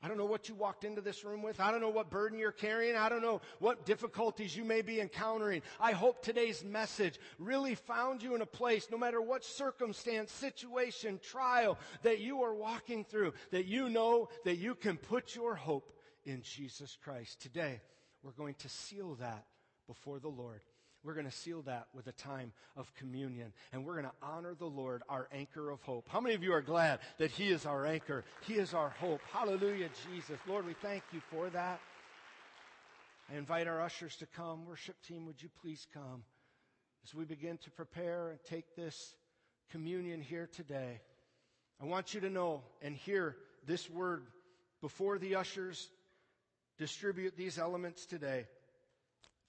I 0.05 0.09
don't 0.09 0.19
know 0.19 0.27
what 0.27 0.51
you 0.51 0.55
walked 0.55 0.85
into 0.85 1.01
this 1.01 1.25
room 1.25 1.41
with. 1.41 1.61
I 1.61 1.71
don't 1.71 1.81
know 1.81 1.89
what 1.89 2.11
burden 2.11 2.39
you're 2.39 2.53
carrying. 2.53 2.95
I 2.95 3.09
don't 3.09 3.23
know 3.23 3.41
what 3.59 3.87
difficulties 3.87 4.55
you 4.55 4.63
may 4.63 4.83
be 4.83 5.01
encountering. 5.01 5.63
I 5.81 5.93
hope 5.93 6.23
today's 6.23 6.63
message 6.63 7.19
really 7.39 7.75
found 7.75 8.23
you 8.23 8.35
in 8.35 8.43
a 8.43 8.47
place, 8.47 8.89
no 8.91 8.99
matter 8.99 9.23
what 9.23 9.47
circumstance, 9.47 10.31
situation, 10.31 11.19
trial 11.23 11.79
that 12.03 12.21
you 12.21 12.43
are 12.43 12.55
walking 12.55 13.03
through, 13.03 13.33
that 13.51 13.65
you 13.65 13.89
know 13.89 14.29
that 14.45 14.57
you 14.59 14.75
can 14.75 14.99
put 14.99 15.35
your 15.35 15.55
hope 15.55 15.91
in 16.27 16.43
Jesus 16.43 16.99
Christ. 17.03 17.41
Today, 17.41 17.81
we're 18.23 18.33
going 18.33 18.57
to 18.57 18.69
seal 18.69 19.15
that 19.21 19.47
before 19.87 20.19
the 20.19 20.29
Lord. 20.29 20.61
We're 21.05 21.15
going 21.15 21.27
to 21.27 21.33
seal 21.33 21.63
that 21.63 21.89
with 21.95 22.07
a 22.07 22.13
time 22.13 22.53
of 22.77 22.93
communion. 22.95 23.53
And 23.73 23.85
we're 23.85 23.95
going 23.95 24.07
to 24.07 24.27
honor 24.27 24.55
the 24.55 24.65
Lord, 24.65 25.03
our 25.09 25.29
anchor 25.33 25.71
of 25.71 25.83
hope. 25.83 26.09
How 26.09 26.21
many 26.21 26.35
of 26.35 26.43
you 26.43 26.53
are 26.55 26.63
glad 26.63 27.01
that 27.19 27.31
He 27.31 27.49
is 27.49 27.67
our 27.67 27.85
anchor? 27.85 28.25
He 28.47 28.55
is 28.55 28.73
our 28.73 28.89
hope. 28.89 29.21
Hallelujah, 29.31 29.91
Jesus. 30.11 30.39
Lord, 30.49 30.67
we 30.67 30.73
thank 30.73 31.03
you 31.13 31.21
for 31.31 31.51
that. 31.51 31.79
I 33.31 33.37
invite 33.37 33.67
our 33.67 33.83
ushers 33.83 34.17
to 34.17 34.27
come. 34.27 34.67
Worship 34.67 34.97
team, 35.07 35.27
would 35.27 35.43
you 35.43 35.51
please 35.61 35.87
come? 35.93 36.25
As 37.05 37.15
we 37.15 37.25
begin 37.25 37.59
to 37.59 37.71
prepare 37.71 38.31
and 38.31 38.39
take 38.49 38.75
this 38.75 39.15
communion 39.71 40.23
here 40.23 40.49
today, 40.51 41.01
I 41.83 41.85
want 41.85 42.15
you 42.15 42.21
to 42.23 42.31
know 42.31 42.63
and 42.81 42.97
hear 42.97 43.37
this 43.67 43.91
word 43.91 44.27
before 44.81 45.19
the 45.19 45.35
ushers 45.37 45.91
distribute 46.79 47.37
these 47.37 47.59
elements 47.59 48.07
today. 48.07 48.47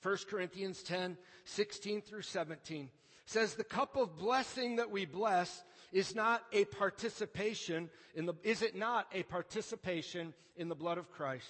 1 0.06 0.18
Corinthians 0.30 0.84
10, 0.84 1.18
16 1.45 2.01
through 2.01 2.22
17 2.22 2.89
says, 3.26 3.56
The 3.56 3.64
cup 3.64 3.95
of 3.95 4.20
blessing 4.20 4.76
that 4.76 4.91
we 4.91 5.06
bless 5.06 5.64
is 5.91 6.14
not 6.14 6.43
a 6.53 6.66
participation 6.66 7.89
in 8.14 8.28
the, 8.28 8.36
is 8.43 8.62
it 8.62 8.76
not 8.76 9.08
a 9.16 9.24
participation 9.24 10.36
in 10.58 10.70
the 10.70 10.76
blood 10.76 10.99
of 10.99 11.12
Christ? 11.12 11.49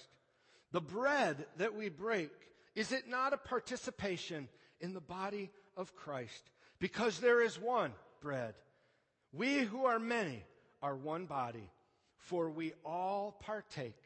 The 0.72 0.80
bread 0.80 1.44
that 1.58 1.74
we 1.74 1.90
break, 1.90 2.30
is 2.74 2.92
it 2.92 3.06
not 3.06 3.34
a 3.34 3.36
participation 3.36 4.48
in 4.80 4.94
the 4.94 5.02
body 5.02 5.50
of 5.76 5.94
Christ? 5.94 6.50
Because 6.78 7.18
there 7.18 7.42
is 7.42 7.60
one 7.60 7.92
bread. 8.22 8.54
We 9.34 9.58
who 9.58 9.84
are 9.84 9.98
many 9.98 10.44
are 10.82 10.96
one 10.96 11.26
body, 11.26 11.70
for 12.16 12.48
we 12.48 12.72
all 12.86 13.36
partake 13.38 14.00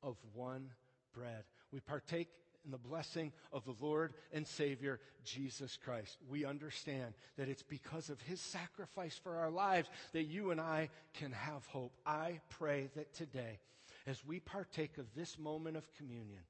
of 0.00 0.16
one 0.32 0.70
bread. 1.12 1.42
We 1.72 1.80
partake 1.80 2.28
in 2.66 2.72
the 2.72 2.78
blessing 2.78 3.32
of 3.52 3.64
the 3.64 3.76
Lord 3.80 4.12
and 4.32 4.46
Savior, 4.46 5.00
Jesus 5.24 5.78
Christ. 5.82 6.18
We 6.28 6.44
understand 6.44 7.14
that 7.38 7.48
it's 7.48 7.62
because 7.62 8.10
of 8.10 8.20
His 8.22 8.40
sacrifice 8.40 9.18
for 9.22 9.36
our 9.36 9.50
lives 9.50 9.88
that 10.12 10.24
you 10.24 10.50
and 10.50 10.60
I 10.60 10.90
can 11.14 11.32
have 11.32 11.64
hope. 11.66 11.92
I 12.04 12.40
pray 12.50 12.90
that 12.96 13.14
today, 13.14 13.60
as 14.06 14.24
we 14.24 14.40
partake 14.40 14.98
of 14.98 15.06
this 15.14 15.38
moment 15.38 15.76
of 15.76 15.88
communion, 15.96 16.42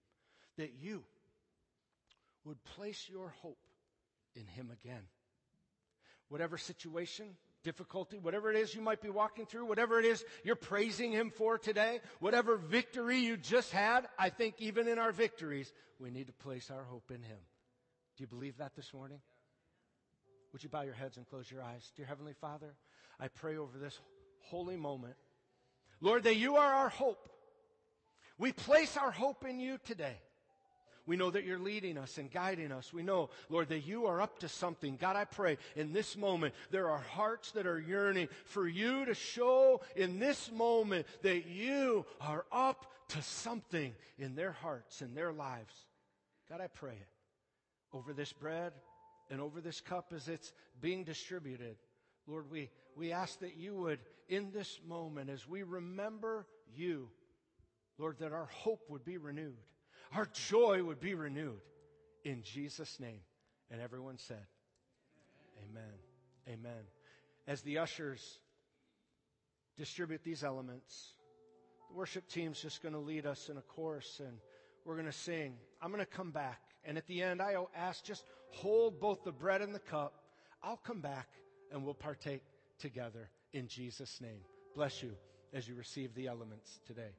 that 0.56 0.72
you 0.80 1.04
would 2.44 2.62
place 2.64 3.06
your 3.10 3.34
hope 3.42 3.58
in 4.34 4.46
Him 4.46 4.70
again. 4.82 5.02
Whatever 6.28 6.58
situation, 6.58 7.26
difficulty, 7.66 8.16
whatever 8.16 8.48
it 8.48 8.56
is 8.56 8.76
you 8.76 8.80
might 8.80 9.02
be 9.02 9.10
walking 9.10 9.44
through, 9.44 9.64
whatever 9.64 9.98
it 9.98 10.04
is 10.04 10.24
you're 10.44 10.54
praising 10.54 11.10
Him 11.10 11.30
for 11.30 11.58
today, 11.58 11.98
whatever 12.20 12.56
victory 12.56 13.18
you 13.18 13.36
just 13.36 13.72
had, 13.72 14.06
I 14.16 14.30
think 14.30 14.54
even 14.60 14.86
in 14.86 15.00
our 15.00 15.10
victories, 15.10 15.72
we 15.98 16.12
need 16.12 16.28
to 16.28 16.32
place 16.32 16.70
our 16.70 16.84
hope 16.84 17.10
in 17.10 17.24
Him. 17.24 17.38
Do 18.16 18.22
you 18.22 18.28
believe 18.28 18.58
that 18.58 18.76
this 18.76 18.94
morning? 18.94 19.18
Would 20.52 20.62
you 20.62 20.68
bow 20.68 20.82
your 20.82 20.94
heads 20.94 21.16
and 21.16 21.26
close 21.26 21.50
your 21.50 21.60
eyes? 21.60 21.90
Dear 21.96 22.06
Heavenly 22.06 22.34
Father, 22.40 22.72
I 23.18 23.26
pray 23.26 23.56
over 23.56 23.76
this 23.78 23.98
holy 24.42 24.76
moment. 24.76 25.16
Lord, 26.00 26.22
that 26.22 26.36
you 26.36 26.56
are 26.56 26.72
our 26.72 26.88
hope. 26.88 27.28
We 28.38 28.52
place 28.52 28.96
our 28.96 29.10
hope 29.10 29.44
in 29.44 29.58
you 29.58 29.78
today. 29.84 30.18
We 31.06 31.16
know 31.16 31.30
that 31.30 31.44
you're 31.44 31.58
leading 31.58 31.98
us 31.98 32.18
and 32.18 32.30
guiding 32.30 32.72
us. 32.72 32.92
We 32.92 33.04
know, 33.04 33.30
Lord, 33.48 33.68
that 33.68 33.86
you 33.86 34.06
are 34.06 34.20
up 34.20 34.40
to 34.40 34.48
something. 34.48 34.96
God, 34.96 35.14
I 35.14 35.24
pray 35.24 35.56
in 35.76 35.92
this 35.92 36.16
moment, 36.16 36.54
there 36.72 36.90
are 36.90 36.98
hearts 36.98 37.52
that 37.52 37.66
are 37.66 37.78
yearning 37.78 38.28
for 38.44 38.66
you 38.66 39.04
to 39.04 39.14
show 39.14 39.82
in 39.94 40.18
this 40.18 40.50
moment 40.50 41.06
that 41.22 41.46
you 41.46 42.04
are 42.20 42.44
up 42.50 42.86
to 43.10 43.22
something 43.22 43.94
in 44.18 44.34
their 44.34 44.50
hearts 44.50 45.00
and 45.00 45.16
their 45.16 45.32
lives. 45.32 45.74
God, 46.50 46.60
I 46.60 46.66
pray 46.66 46.98
over 47.92 48.12
this 48.12 48.32
bread 48.32 48.72
and 49.30 49.40
over 49.40 49.60
this 49.60 49.80
cup 49.80 50.12
as 50.14 50.26
it's 50.26 50.52
being 50.80 51.04
distributed. 51.04 51.76
Lord, 52.26 52.50
we, 52.50 52.68
we 52.96 53.12
ask 53.12 53.38
that 53.40 53.56
you 53.56 53.74
would, 53.76 54.00
in 54.28 54.50
this 54.50 54.80
moment, 54.84 55.30
as 55.30 55.48
we 55.48 55.62
remember 55.62 56.46
you, 56.74 57.08
Lord, 57.96 58.18
that 58.18 58.32
our 58.32 58.46
hope 58.46 58.82
would 58.88 59.04
be 59.04 59.18
renewed 59.18 59.54
our 60.14 60.28
joy 60.48 60.82
would 60.82 61.00
be 61.00 61.14
renewed 61.14 61.60
in 62.24 62.42
Jesus' 62.42 62.98
name. 63.00 63.20
And 63.70 63.80
everyone 63.80 64.18
said, 64.18 64.44
Amen. 65.70 65.82
Amen. 66.48 66.84
As 67.46 67.62
the 67.62 67.78
ushers 67.78 68.38
distribute 69.76 70.22
these 70.22 70.44
elements, 70.44 71.14
the 71.88 71.96
worship 71.96 72.28
team's 72.28 72.60
just 72.60 72.82
going 72.82 72.94
to 72.94 73.00
lead 73.00 73.26
us 73.26 73.48
in 73.48 73.56
a 73.56 73.62
chorus 73.62 74.20
and 74.24 74.38
we're 74.84 74.94
going 74.94 75.06
to 75.06 75.12
sing. 75.12 75.54
I'm 75.82 75.90
going 75.90 76.04
to 76.04 76.10
come 76.10 76.30
back. 76.30 76.60
And 76.84 76.96
at 76.96 77.06
the 77.06 77.22
end, 77.22 77.42
I 77.42 77.56
ask 77.74 78.04
just 78.04 78.24
hold 78.50 79.00
both 79.00 79.24
the 79.24 79.32
bread 79.32 79.60
and 79.60 79.74
the 79.74 79.80
cup. 79.80 80.22
I'll 80.62 80.76
come 80.76 81.00
back 81.00 81.28
and 81.72 81.84
we'll 81.84 81.94
partake 81.94 82.42
together 82.78 83.28
in 83.52 83.66
Jesus' 83.66 84.20
name. 84.20 84.40
Bless 84.74 85.02
you 85.02 85.12
as 85.52 85.66
you 85.66 85.74
receive 85.74 86.14
the 86.14 86.26
elements 86.26 86.80
today. 86.86 87.14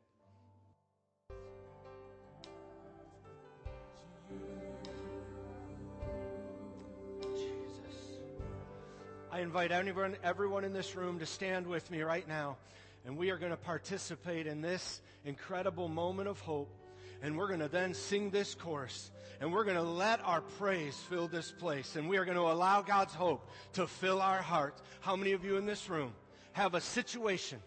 I 9.38 9.42
invite 9.42 9.72
everyone, 9.72 10.16
everyone 10.24 10.64
in 10.64 10.74
this 10.74 10.96
room 10.96 11.20
to 11.20 11.28
stand 11.28 11.68
with 11.68 11.92
me 11.92 12.02
right 12.02 12.28
now. 12.28 12.58
And 13.06 13.16
we 13.16 13.30
are 13.30 13.38
going 13.38 13.52
to 13.52 13.58
participate 13.58 14.48
in 14.48 14.62
this 14.62 15.00
incredible 15.26 15.90
moment 15.90 16.28
of 16.28 16.40
hope. 16.40 16.74
And 17.22 17.38
we're 17.38 17.50
going 17.50 17.60
to 17.60 17.68
then 17.68 17.94
sing 17.94 18.32
this 18.32 18.56
chorus. 18.56 19.12
And 19.40 19.54
we're 19.54 19.64
going 19.64 19.76
to 19.76 19.84
let 19.84 20.26
our 20.26 20.42
praise 20.42 20.96
fill 21.08 21.28
this 21.28 21.52
place. 21.52 21.96
And 21.96 22.10
we 22.10 22.18
are 22.18 22.26
going 22.26 22.38
to 22.38 22.52
allow 22.52 22.82
God's 22.82 23.14
hope 23.14 23.48
to 23.74 23.86
fill 23.86 24.24
our 24.24 24.42
hearts. 24.42 24.82
How 25.02 25.16
many 25.16 25.34
of 25.34 25.46
you 25.46 25.58
in 25.58 25.68
this 25.68 25.88
room 25.88 26.14
have 26.54 26.74
a 26.74 26.82
situation, 26.82 27.60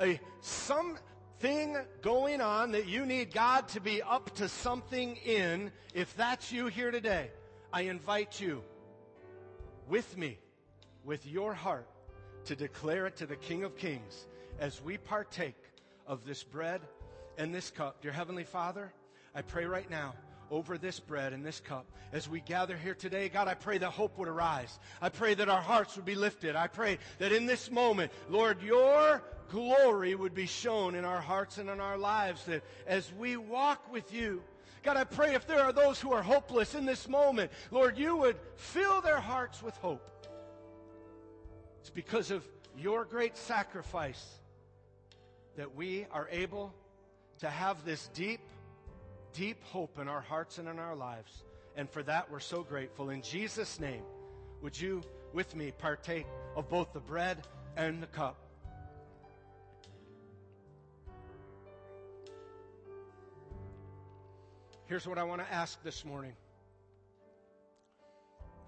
a 0.00 0.18
something 0.40 1.76
going 2.00 2.40
on 2.40 2.72
that 2.72 2.88
you 2.88 3.04
need 3.04 3.34
God 3.34 3.68
to 3.68 3.80
be 3.82 4.00
up 4.00 4.34
to 4.36 4.48
something 4.48 5.16
in? 5.16 5.70
If 5.92 6.16
that's 6.16 6.50
you 6.50 6.68
here 6.68 6.90
today, 6.90 7.30
I 7.74 7.82
invite 7.82 8.40
you 8.40 8.62
with 9.86 10.16
me 10.16 10.38
with 11.04 11.26
your 11.26 11.54
heart 11.54 11.88
to 12.44 12.56
declare 12.56 13.06
it 13.06 13.16
to 13.16 13.26
the 13.26 13.36
King 13.36 13.64
of 13.64 13.76
Kings 13.76 14.26
as 14.58 14.82
we 14.82 14.98
partake 14.98 15.56
of 16.06 16.24
this 16.24 16.42
bread 16.42 16.80
and 17.38 17.54
this 17.54 17.70
cup. 17.70 18.02
Dear 18.02 18.12
Heavenly 18.12 18.44
Father, 18.44 18.92
I 19.34 19.42
pray 19.42 19.64
right 19.64 19.88
now 19.90 20.14
over 20.50 20.76
this 20.76 20.98
bread 20.98 21.32
and 21.32 21.44
this 21.44 21.60
cup. 21.60 21.86
As 22.12 22.28
we 22.28 22.40
gather 22.40 22.76
here 22.76 22.94
today, 22.94 23.28
God, 23.28 23.46
I 23.46 23.54
pray 23.54 23.78
that 23.78 23.90
hope 23.90 24.18
would 24.18 24.28
arise. 24.28 24.78
I 25.00 25.08
pray 25.08 25.34
that 25.34 25.48
our 25.48 25.60
hearts 25.60 25.96
would 25.96 26.04
be 26.04 26.16
lifted. 26.16 26.56
I 26.56 26.66
pray 26.66 26.98
that 27.18 27.32
in 27.32 27.46
this 27.46 27.70
moment, 27.70 28.10
Lord, 28.28 28.60
your 28.62 29.22
glory 29.48 30.14
would 30.14 30.34
be 30.34 30.46
shown 30.46 30.94
in 30.94 31.04
our 31.04 31.20
hearts 31.20 31.58
and 31.58 31.70
in 31.70 31.80
our 31.80 31.96
lives. 31.96 32.44
That 32.46 32.62
as 32.86 33.12
we 33.14 33.36
walk 33.36 33.92
with 33.92 34.12
you, 34.12 34.42
God, 34.82 34.96
I 34.96 35.04
pray 35.04 35.34
if 35.34 35.46
there 35.46 35.60
are 35.60 35.72
those 35.72 36.00
who 36.00 36.12
are 36.12 36.22
hopeless 36.22 36.74
in 36.74 36.86
this 36.86 37.08
moment, 37.08 37.52
Lord, 37.70 37.98
you 37.98 38.16
would 38.16 38.36
fill 38.56 39.00
their 39.00 39.20
hearts 39.20 39.62
with 39.62 39.76
hope. 39.76 40.10
It's 41.90 41.94
because 41.96 42.30
of 42.30 42.46
your 42.78 43.04
great 43.04 43.36
sacrifice 43.36 44.24
that 45.56 45.74
we 45.74 46.06
are 46.12 46.28
able 46.30 46.72
to 47.40 47.50
have 47.50 47.84
this 47.84 48.08
deep, 48.14 48.42
deep 49.32 49.60
hope 49.64 49.98
in 49.98 50.06
our 50.06 50.20
hearts 50.20 50.58
and 50.58 50.68
in 50.68 50.78
our 50.78 50.94
lives. 50.94 51.42
And 51.74 51.90
for 51.90 52.04
that, 52.04 52.30
we're 52.30 52.38
so 52.38 52.62
grateful. 52.62 53.10
In 53.10 53.22
Jesus' 53.22 53.80
name, 53.80 54.04
would 54.62 54.80
you, 54.80 55.02
with 55.32 55.56
me, 55.56 55.72
partake 55.72 56.28
of 56.54 56.68
both 56.68 56.92
the 56.92 57.00
bread 57.00 57.38
and 57.76 58.00
the 58.00 58.06
cup? 58.06 58.36
Here's 64.86 65.08
what 65.08 65.18
I 65.18 65.24
want 65.24 65.44
to 65.44 65.52
ask 65.52 65.82
this 65.82 66.04
morning. 66.04 66.34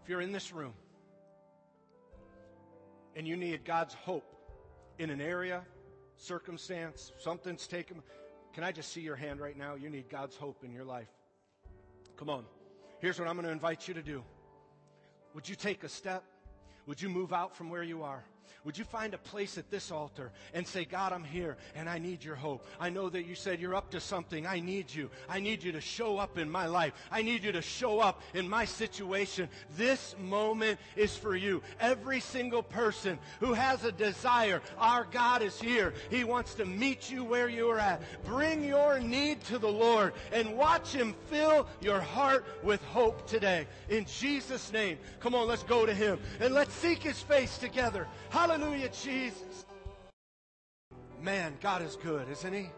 If 0.02 0.08
you're 0.08 0.20
in 0.20 0.32
this 0.32 0.52
room 0.52 0.74
and 3.16 3.26
you 3.26 3.36
need 3.36 3.64
God's 3.64 3.94
hope 3.94 4.34
in 4.98 5.10
an 5.10 5.20
area, 5.20 5.62
circumstance, 6.16 7.12
something's 7.18 7.66
taken. 7.66 8.02
Can 8.54 8.64
I 8.64 8.72
just 8.72 8.92
see 8.92 9.00
your 9.00 9.16
hand 9.16 9.40
right 9.40 9.56
now? 9.56 9.74
You 9.74 9.90
need 9.90 10.08
God's 10.08 10.36
hope 10.36 10.64
in 10.64 10.72
your 10.72 10.84
life. 10.84 11.08
Come 12.16 12.28
on. 12.30 12.44
Here's 13.00 13.18
what 13.18 13.28
I'm 13.28 13.34
going 13.34 13.46
to 13.46 13.52
invite 13.52 13.88
you 13.88 13.94
to 13.94 14.02
do. 14.02 14.22
Would 15.34 15.48
you 15.48 15.54
take 15.54 15.82
a 15.82 15.88
step? 15.88 16.22
Would 16.86 17.00
you 17.00 17.08
move 17.08 17.32
out 17.32 17.56
from 17.56 17.70
where 17.70 17.82
you 17.82 18.02
are? 18.02 18.24
Would 18.64 18.78
you 18.78 18.84
find 18.84 19.12
a 19.12 19.18
place 19.18 19.58
at 19.58 19.70
this 19.70 19.90
altar 19.90 20.30
and 20.54 20.66
say, 20.66 20.84
God, 20.84 21.12
I'm 21.12 21.24
here 21.24 21.56
and 21.74 21.88
I 21.88 21.98
need 21.98 22.22
your 22.22 22.36
hope. 22.36 22.64
I 22.78 22.90
know 22.90 23.08
that 23.08 23.26
you 23.26 23.34
said 23.34 23.60
you're 23.60 23.74
up 23.74 23.90
to 23.90 24.00
something. 24.00 24.46
I 24.46 24.60
need 24.60 24.94
you. 24.94 25.10
I 25.28 25.40
need 25.40 25.64
you 25.64 25.72
to 25.72 25.80
show 25.80 26.18
up 26.18 26.38
in 26.38 26.48
my 26.48 26.66
life. 26.66 26.92
I 27.10 27.22
need 27.22 27.42
you 27.42 27.50
to 27.52 27.62
show 27.62 27.98
up 27.98 28.22
in 28.34 28.48
my 28.48 28.64
situation. 28.64 29.48
This 29.76 30.14
moment 30.20 30.78
is 30.94 31.16
for 31.16 31.34
you. 31.34 31.60
Every 31.80 32.20
single 32.20 32.62
person 32.62 33.18
who 33.40 33.52
has 33.52 33.84
a 33.84 33.90
desire, 33.90 34.62
our 34.78 35.08
God 35.10 35.42
is 35.42 35.60
here. 35.60 35.92
He 36.08 36.22
wants 36.22 36.54
to 36.54 36.64
meet 36.64 37.10
you 37.10 37.24
where 37.24 37.48
you 37.48 37.68
are 37.70 37.80
at. 37.80 38.02
Bring 38.24 38.62
your 38.62 39.00
need 39.00 39.42
to 39.44 39.58
the 39.58 39.72
Lord 39.72 40.12
and 40.32 40.56
watch 40.56 40.92
him 40.92 41.16
fill 41.30 41.66
your 41.80 42.00
heart 42.00 42.44
with 42.62 42.82
hope 42.84 43.26
today. 43.26 43.66
In 43.88 44.04
Jesus' 44.04 44.72
name. 44.72 44.98
Come 45.18 45.34
on, 45.34 45.48
let's 45.48 45.64
go 45.64 45.84
to 45.84 45.94
him 45.94 46.20
and 46.40 46.54
let's 46.54 46.72
seek 46.74 47.02
his 47.02 47.20
face 47.20 47.58
together. 47.58 48.06
Hallelujah, 48.32 48.88
Jesus. 48.88 49.66
Man, 51.20 51.52
God 51.60 51.82
is 51.82 51.96
good, 51.96 52.30
isn't 52.30 52.54
He? 52.54 52.70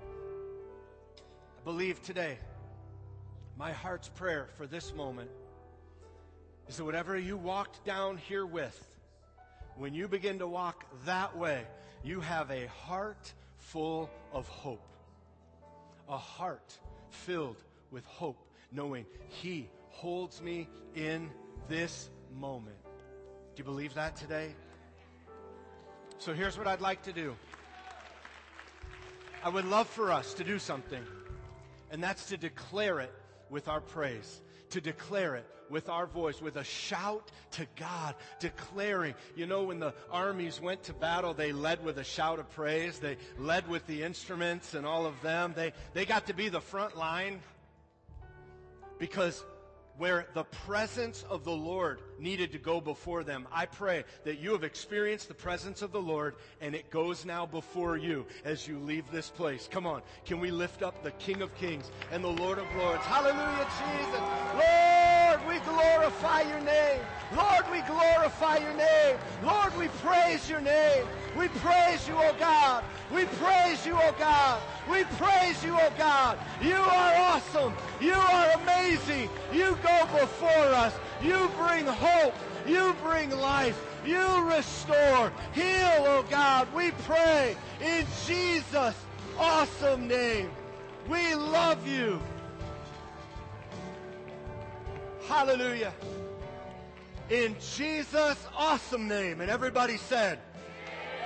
I 0.00 1.64
believe 1.66 2.02
today, 2.02 2.38
my 3.58 3.70
heart's 3.70 4.08
prayer 4.08 4.48
for 4.56 4.66
this 4.66 4.94
moment 4.94 5.28
is 6.68 6.78
that 6.78 6.84
whatever 6.86 7.18
you 7.18 7.36
walked 7.36 7.84
down 7.84 8.16
here 8.16 8.46
with, 8.46 8.82
when 9.76 9.92
you 9.92 10.08
begin 10.08 10.38
to 10.38 10.48
walk 10.48 10.86
that 11.04 11.36
way, 11.36 11.64
you 12.02 12.18
have 12.20 12.50
a 12.50 12.66
heart 12.68 13.30
full 13.58 14.08
of 14.32 14.48
hope. 14.48 14.88
A 16.08 16.16
heart 16.16 16.78
filled 17.10 17.62
with 17.90 18.06
hope, 18.06 18.42
knowing 18.72 19.04
He 19.28 19.68
holds 19.90 20.40
me 20.40 20.66
in 20.94 21.30
this 21.68 22.08
moment. 22.34 22.81
You 23.58 23.64
believe 23.64 23.94
that 23.94 24.16
today? 24.16 24.54
So 26.18 26.32
here's 26.32 26.56
what 26.56 26.66
I'd 26.66 26.80
like 26.80 27.02
to 27.02 27.12
do. 27.12 27.36
I 29.44 29.48
would 29.48 29.64
love 29.64 29.88
for 29.88 30.12
us 30.12 30.34
to 30.34 30.44
do 30.44 30.58
something, 30.58 31.02
and 31.90 32.02
that's 32.02 32.26
to 32.26 32.36
declare 32.36 33.00
it 33.00 33.12
with 33.50 33.68
our 33.68 33.80
praise, 33.80 34.40
to 34.70 34.80
declare 34.80 35.34
it 35.34 35.46
with 35.68 35.88
our 35.88 36.06
voice, 36.06 36.40
with 36.40 36.56
a 36.56 36.64
shout 36.64 37.30
to 37.52 37.66
God, 37.76 38.14
declaring. 38.38 39.14
You 39.34 39.46
know, 39.46 39.64
when 39.64 39.80
the 39.80 39.94
armies 40.10 40.60
went 40.60 40.84
to 40.84 40.92
battle, 40.92 41.34
they 41.34 41.50
led 41.50 41.82
with 41.82 41.98
a 41.98 42.04
shout 42.04 42.38
of 42.38 42.48
praise. 42.50 42.98
They 42.98 43.16
led 43.38 43.68
with 43.68 43.86
the 43.86 44.02
instruments 44.02 44.74
and 44.74 44.86
all 44.86 45.06
of 45.06 45.20
them. 45.22 45.54
They, 45.56 45.72
they 45.94 46.04
got 46.04 46.26
to 46.26 46.34
be 46.34 46.48
the 46.48 46.60
front 46.60 46.96
line 46.96 47.40
because 48.98 49.42
where 49.98 50.26
the 50.34 50.44
presence 50.44 51.24
of 51.28 51.44
the 51.44 51.52
Lord 51.52 52.00
needed 52.18 52.52
to 52.52 52.58
go 52.58 52.80
before 52.80 53.24
them. 53.24 53.46
I 53.52 53.66
pray 53.66 54.04
that 54.24 54.38
you 54.38 54.52
have 54.52 54.64
experienced 54.64 55.28
the 55.28 55.34
presence 55.34 55.82
of 55.82 55.92
the 55.92 56.00
Lord 56.00 56.36
and 56.60 56.74
it 56.74 56.90
goes 56.90 57.24
now 57.24 57.46
before 57.46 57.96
you 57.96 58.26
as 58.44 58.66
you 58.66 58.78
leave 58.78 59.10
this 59.10 59.28
place. 59.28 59.68
Come 59.70 59.86
on. 59.86 60.02
Can 60.24 60.40
we 60.40 60.50
lift 60.50 60.82
up 60.82 61.02
the 61.02 61.10
King 61.12 61.42
of 61.42 61.54
Kings 61.56 61.90
and 62.10 62.22
the 62.22 62.28
Lord 62.28 62.58
of 62.58 62.66
Lords? 62.76 63.04
Hallelujah, 63.04 63.66
Jesus. 63.80 64.20
Lord, 64.54 65.40
we 65.48 65.58
glorify 65.70 66.42
your 66.42 66.60
name. 66.60 67.00
Lord, 67.36 67.64
we 67.70 67.80
glorify 67.82 68.58
your 68.58 68.74
name. 68.74 68.91
We 69.82 69.88
praise 70.00 70.48
your 70.48 70.60
name. 70.60 71.04
We 71.36 71.48
praise 71.48 72.06
you, 72.06 72.14
oh 72.16 72.32
God. 72.38 72.84
We 73.12 73.24
praise 73.24 73.84
you, 73.84 73.98
oh 74.00 74.14
God. 74.16 74.62
We 74.88 75.02
praise 75.18 75.64
you, 75.64 75.76
oh 75.76 75.92
God. 75.98 76.38
You 76.62 76.76
are 76.76 77.14
awesome. 77.16 77.74
You 78.00 78.12
are 78.12 78.52
amazing. 78.62 79.28
You 79.52 79.76
go 79.82 80.06
before 80.20 80.48
us. 80.50 80.94
You 81.20 81.50
bring 81.58 81.84
hope. 81.84 82.34
You 82.64 82.94
bring 83.02 83.30
life. 83.30 83.84
You 84.06 84.48
restore. 84.54 85.32
Heal, 85.52 86.04
oh 86.06 86.24
God. 86.30 86.72
We 86.72 86.92
pray 86.92 87.56
in 87.80 88.06
Jesus' 88.24 88.94
awesome 89.36 90.06
name. 90.06 90.48
We 91.08 91.34
love 91.34 91.84
you. 91.88 92.22
Hallelujah. 95.26 95.92
In 97.32 97.56
Jesus' 97.74 98.46
awesome 98.54 99.08
name. 99.08 99.40
And 99.40 99.50
everybody 99.50 99.96
said, 99.96 100.38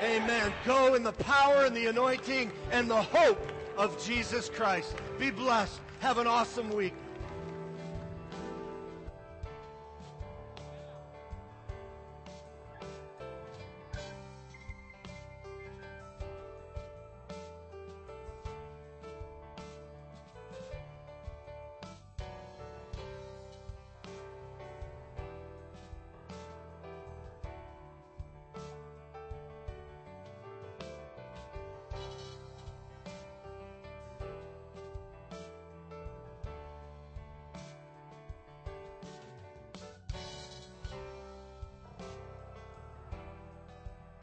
Amen. 0.00 0.52
Go 0.64 0.94
in 0.94 1.02
the 1.02 1.11
power 1.11 1.64
and 1.64 1.74
the 1.74 1.86
anointing 1.86 2.52
and 2.70 2.88
the 2.88 3.02
hope 3.02 3.44
of 3.76 4.00
Jesus 4.07 4.48
Christ. 4.48 4.94
Be 5.18 5.32
blessed. 5.32 5.80
Have 5.98 6.18
an 6.18 6.28
awesome 6.28 6.70
week. 6.70 6.94